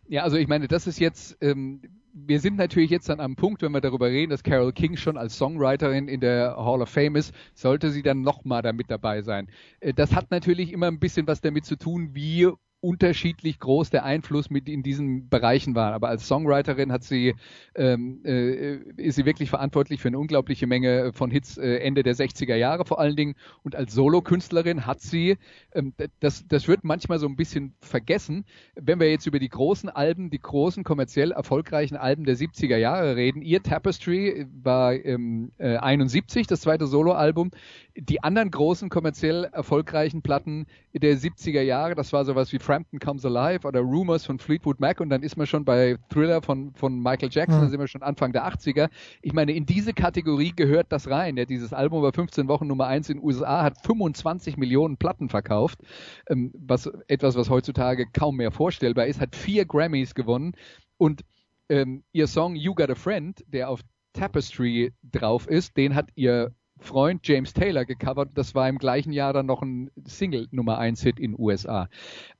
Ja, 0.08 0.22
also 0.24 0.36
ich 0.36 0.48
meine, 0.48 0.66
das 0.66 0.86
ist 0.86 0.98
jetzt, 0.98 1.36
ähm, 1.40 1.82
wir 2.12 2.40
sind 2.40 2.56
natürlich 2.56 2.90
jetzt 2.90 3.10
an 3.10 3.20
einem 3.20 3.36
Punkt, 3.36 3.62
wenn 3.62 3.72
wir 3.72 3.80
darüber 3.80 4.08
reden, 4.08 4.30
dass 4.30 4.42
Carol 4.42 4.72
King 4.72 4.96
schon 4.96 5.16
als 5.16 5.36
Songwriterin 5.36 6.08
in 6.08 6.20
der 6.20 6.56
Hall 6.56 6.82
of 6.82 6.88
Fame 6.88 7.16
ist, 7.16 7.32
sollte 7.54 7.90
sie 7.90 8.02
dann 8.02 8.22
nochmal 8.22 8.62
damit 8.62 8.90
dabei 8.90 9.22
sein. 9.22 9.48
Äh, 9.78 9.94
das 9.94 10.14
hat 10.14 10.30
natürlich 10.30 10.72
immer 10.72 10.88
ein 10.88 10.98
bisschen 10.98 11.26
was 11.26 11.40
damit 11.40 11.64
zu 11.64 11.76
tun, 11.76 12.10
wie 12.12 12.48
unterschiedlich 12.80 13.58
groß 13.58 13.90
der 13.90 14.04
Einfluss 14.04 14.48
mit 14.48 14.68
in 14.68 14.82
diesen 14.82 15.28
Bereichen 15.28 15.74
war. 15.74 15.92
Aber 15.92 16.08
als 16.08 16.26
Songwriterin 16.26 16.92
hat 16.92 17.02
sie, 17.02 17.34
ähm, 17.74 18.20
äh, 18.24 18.76
ist 18.96 19.16
sie 19.16 19.26
wirklich 19.26 19.50
verantwortlich 19.50 20.00
für 20.00 20.08
eine 20.08 20.18
unglaubliche 20.18 20.66
Menge 20.66 21.12
von 21.12 21.30
Hits 21.30 21.58
äh, 21.58 21.76
Ende 21.76 22.02
der 22.02 22.14
60er 22.14 22.54
Jahre 22.56 22.84
vor 22.86 22.98
allen 22.98 23.16
Dingen. 23.16 23.34
Und 23.62 23.76
als 23.76 23.92
Solokünstlerin 23.92 24.86
hat 24.86 25.00
sie, 25.00 25.36
ähm, 25.72 25.92
das, 26.20 26.46
das 26.48 26.68
wird 26.68 26.82
manchmal 26.82 27.18
so 27.18 27.26
ein 27.26 27.36
bisschen 27.36 27.74
vergessen, 27.80 28.44
wenn 28.74 28.98
wir 28.98 29.10
jetzt 29.10 29.26
über 29.26 29.38
die 29.38 29.50
großen 29.50 29.90
Alben, 29.90 30.30
die 30.30 30.40
großen 30.40 30.82
kommerziell 30.82 31.32
erfolgreichen 31.32 31.96
Alben 31.96 32.24
der 32.24 32.36
70er 32.36 32.78
Jahre 32.78 33.16
reden. 33.16 33.42
Ihr 33.42 33.62
Tapestry 33.62 34.46
war 34.62 34.94
ähm, 34.94 35.52
äh, 35.58 35.76
71, 35.76 36.46
das 36.46 36.62
zweite 36.62 36.86
Soloalbum. 36.86 37.50
Die 37.96 38.22
anderen 38.22 38.50
großen 38.50 38.88
kommerziell 38.88 39.44
erfolgreichen 39.44 40.22
Platten 40.22 40.66
der 40.94 41.16
70er 41.16 41.60
Jahre, 41.60 41.94
das 41.94 42.12
war 42.12 42.24
sowas 42.24 42.52
wie 42.52 42.58
Frampton 42.70 43.00
Comes 43.00 43.24
Alive 43.24 43.66
oder 43.66 43.80
Rumors 43.80 44.24
von 44.24 44.38
Fleetwood 44.38 44.78
Mac 44.78 45.00
und 45.00 45.10
dann 45.10 45.24
ist 45.24 45.36
man 45.36 45.48
schon 45.48 45.64
bei 45.64 45.96
Thriller 46.08 46.40
von, 46.40 46.72
von 46.74 47.00
Michael 47.00 47.28
Jackson, 47.32 47.58
Mhm. 47.58 47.64
da 47.64 47.68
sind 47.68 47.80
wir 47.80 47.88
schon 47.88 48.04
Anfang 48.04 48.32
der 48.32 48.46
80er. 48.46 48.88
Ich 49.22 49.32
meine, 49.32 49.50
in 49.50 49.66
diese 49.66 49.92
Kategorie 49.92 50.52
gehört 50.54 50.86
das 50.92 51.10
rein. 51.10 51.36
Ja, 51.36 51.46
dieses 51.46 51.72
Album 51.72 52.00
war 52.00 52.12
15 52.12 52.46
Wochen 52.46 52.68
Nummer 52.68 52.86
1 52.86 53.08
in 53.10 53.16
den 53.16 53.24
USA, 53.24 53.64
hat 53.64 53.84
25 53.84 54.56
Millionen 54.56 54.98
Platten 54.98 55.28
verkauft, 55.28 55.80
ähm, 56.28 56.52
was 56.56 56.86
etwas, 57.08 57.34
was 57.34 57.50
heutzutage 57.50 58.06
kaum 58.12 58.36
mehr 58.36 58.52
vorstellbar 58.52 59.06
ist, 59.06 59.20
hat 59.20 59.34
vier 59.34 59.64
Grammys 59.64 60.14
gewonnen 60.14 60.52
und 60.96 61.22
ähm, 61.70 62.04
ihr 62.12 62.28
Song 62.28 62.54
You 62.54 62.76
Got 62.76 62.90
a 62.90 62.94
Friend, 62.94 63.44
der 63.48 63.68
auf 63.68 63.80
Tapestry 64.12 64.92
drauf 65.02 65.48
ist, 65.48 65.76
den 65.76 65.96
hat 65.96 66.10
ihr 66.14 66.52
Freund 66.80 67.26
James 67.26 67.52
Taylor 67.52 67.84
gecovert. 67.84 68.30
Das 68.34 68.54
war 68.54 68.68
im 68.68 68.78
gleichen 68.78 69.12
Jahr 69.12 69.32
dann 69.32 69.46
noch 69.46 69.62
ein 69.62 69.90
Single 70.04 70.48
Nummer 70.50 70.78
1 70.78 71.02
Hit 71.02 71.20
in 71.20 71.38
USA. 71.38 71.88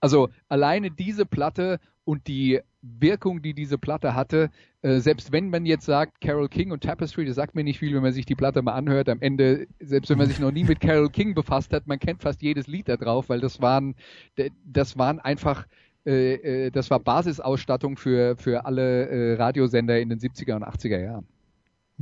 Also 0.01 0.29
alleine 0.49 0.91
diese 0.91 1.27
Platte 1.27 1.79
und 2.05 2.27
die 2.27 2.61
Wirkung, 2.83 3.43
die 3.43 3.55
diese 3.55 3.79
Platte 3.79 4.15
hatte, 4.15 4.51
äh, 4.83 5.01
selbst 5.01 5.33
wenn 5.33 5.51
man 5.51 5.67
jetzt 5.67 5.85
sagt, 5.85 6.21
Carol 6.21 6.49
King 6.49 6.73
und 6.73 6.83
Tapestry, 6.83 7.27
das 7.27 7.37
sagt 7.37 7.55
mir 7.55 7.63
nicht 7.63 7.79
viel, 7.79 7.95
wenn 7.95 8.03
man 8.03 8.13
sich 8.13 8.25
die 8.25 8.35
Platte 8.35 8.63
mal 8.63 8.73
anhört. 8.73 9.09
Am 9.09 9.21
Ende, 9.21 9.67
selbst 9.81 10.09
wenn 10.11 10.19
man 10.19 10.27
sich 10.27 10.39
noch 10.39 10.51
nie 10.51 10.65
mit 10.65 10.81
Carol 10.81 11.11
King 11.11 11.35
befasst 11.35 11.73
hat, 11.73 11.87
man 11.87 11.99
kennt 11.99 12.23
fast 12.23 12.41
jedes 12.43 12.67
Lied 12.67 12.89
da 12.89 12.97
drauf, 12.97 13.29
weil 13.29 13.41
das 13.41 13.61
waren, 13.61 13.95
das 14.65 14.97
waren 14.97 15.19
einfach, 15.21 15.67
äh, 16.07 16.67
äh, 16.67 16.71
das 16.71 16.91
war 16.91 17.01
Basisausstattung 17.01 17.97
für, 17.97 18.37
für 18.37 18.65
alle 18.65 19.09
äh, 19.09 19.35
Radiosender 19.35 20.01
in 20.01 20.09
den 20.09 20.19
70er 20.19 20.57
und 20.57 20.65
80er 20.65 20.99
Jahren. 20.99 21.27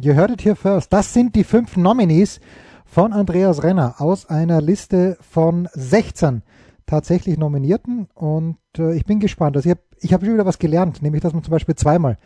You 0.01 0.14
heard 0.14 0.30
it 0.30 0.44
here 0.44 0.55
first. 0.55 0.92
Das 0.92 1.12
sind 1.12 1.34
die 1.34 1.42
fünf 1.42 1.76
Nominees 1.76 2.38
von 2.84 3.12
Andreas 3.12 3.64
Renner 3.64 3.96
aus 3.99 4.26
einer 4.26 4.61
Liste 4.61 5.18
von 5.20 5.68
16 5.72 6.42
tatsächlich 6.86 7.36
Nominierten. 7.36 8.07
Und 8.14 8.59
äh, 8.78 8.94
ich 8.94 9.07
bin 9.07 9.18
gespannt. 9.18 9.57
Also 9.57 9.68
ich 9.68 9.72
habe 9.72 9.80
ich 10.01 10.12
hab 10.12 10.20
schon 10.20 10.34
wieder 10.34 10.46
was 10.46 10.61
gelernt, 10.61 11.03
nämlich 11.03 11.22
dass 11.22 11.32
man 11.32 11.42
zum 11.42 11.51
Beispiel 11.51 11.74
zweimal 11.74 12.16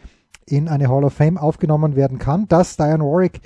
in 0.44 0.68
eine 0.68 0.90
Hall 0.90 1.02
of 1.02 1.14
Fame 1.14 1.38
aufgenommen 1.38 1.96
werden 1.96 2.18
kann, 2.18 2.46
dass 2.46 2.76
Diane 2.76 3.04
Warwick 3.04 3.40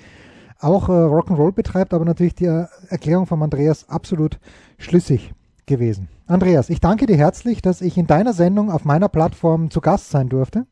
auch 0.59 0.89
äh, 0.89 0.93
Rock'n'Roll 0.93 1.53
betreibt, 1.53 1.95
aber 1.95 2.05
natürlich 2.05 2.35
die 2.35 2.47
äh, 2.47 2.67
Erklärung 2.89 3.27
von 3.27 3.41
Andreas 3.45 3.89
absolut 3.89 4.41
schlüssig 4.77 5.35
gewesen. 5.67 6.09
Andreas, 6.27 6.69
ich 6.69 6.81
danke 6.81 7.07
dir 7.07 7.17
herzlich, 7.17 7.63
dass 7.63 7.81
ich 7.81 7.97
in 7.97 8.09
deiner 8.09 8.33
Sendung 8.33 8.73
auf 8.73 8.85
meiner 8.85 9.09
Plattform 9.09 9.71
zu 9.71 9.81
Gast 9.81 10.11
sein 10.11 10.29
durfte. 10.29 10.67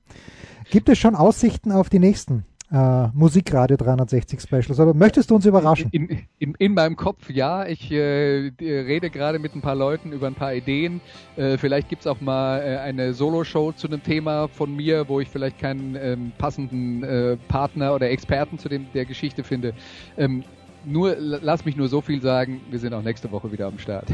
Gibt 0.72 0.88
es 0.88 0.98
schon 0.98 1.14
Aussichten 1.14 1.70
auf 1.70 1.88
die 1.88 2.00
nächsten 2.00 2.46
äh, 2.74 3.08
Musikradio 3.14 3.76
360 3.76 4.40
Specials 4.40 4.80
oder 4.80 4.94
möchtest 4.94 5.30
du 5.30 5.36
uns 5.36 5.46
überraschen? 5.46 5.90
In, 5.92 6.26
in, 6.38 6.54
in 6.58 6.74
meinem 6.74 6.96
Kopf, 6.96 7.30
ja. 7.30 7.66
Ich 7.66 7.90
äh, 7.92 8.52
rede 8.60 9.10
gerade 9.10 9.38
mit 9.38 9.54
ein 9.54 9.60
paar 9.60 9.76
Leuten 9.76 10.12
über 10.12 10.26
ein 10.26 10.34
paar 10.34 10.54
Ideen. 10.54 11.00
Äh, 11.36 11.56
vielleicht 11.56 11.88
gibt's 11.88 12.06
auch 12.06 12.20
mal 12.20 12.60
äh, 12.60 12.78
eine 12.78 13.14
Solo-Show 13.14 13.72
zu 13.72 13.86
einem 13.86 14.02
Thema 14.02 14.48
von 14.48 14.74
mir, 14.74 15.08
wo 15.08 15.20
ich 15.20 15.28
vielleicht 15.28 15.58
keinen 15.58 15.96
ähm, 15.96 16.32
passenden 16.36 17.04
äh, 17.04 17.36
Partner 17.48 17.94
oder 17.94 18.10
Experten 18.10 18.58
zu 18.58 18.68
dem, 18.68 18.86
der 18.92 19.04
Geschichte 19.04 19.44
finde. 19.44 19.72
Ähm, 20.18 20.42
nur, 20.84 21.16
lass 21.18 21.64
mich 21.64 21.76
nur 21.76 21.88
so 21.88 22.00
viel 22.00 22.20
sagen, 22.20 22.60
wir 22.70 22.78
sind 22.78 22.92
auch 22.92 23.02
nächste 23.02 23.30
Woche 23.30 23.52
wieder 23.52 23.66
am 23.66 23.78
Start. 23.78 24.06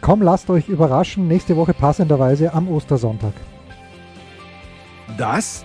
Komm, 0.00 0.22
lasst 0.22 0.48
euch 0.48 0.68
überraschen. 0.68 1.28
Nächste 1.28 1.56
Woche 1.56 1.74
passenderweise 1.74 2.54
am 2.54 2.68
Ostersonntag. 2.68 3.34
Das 5.16 5.64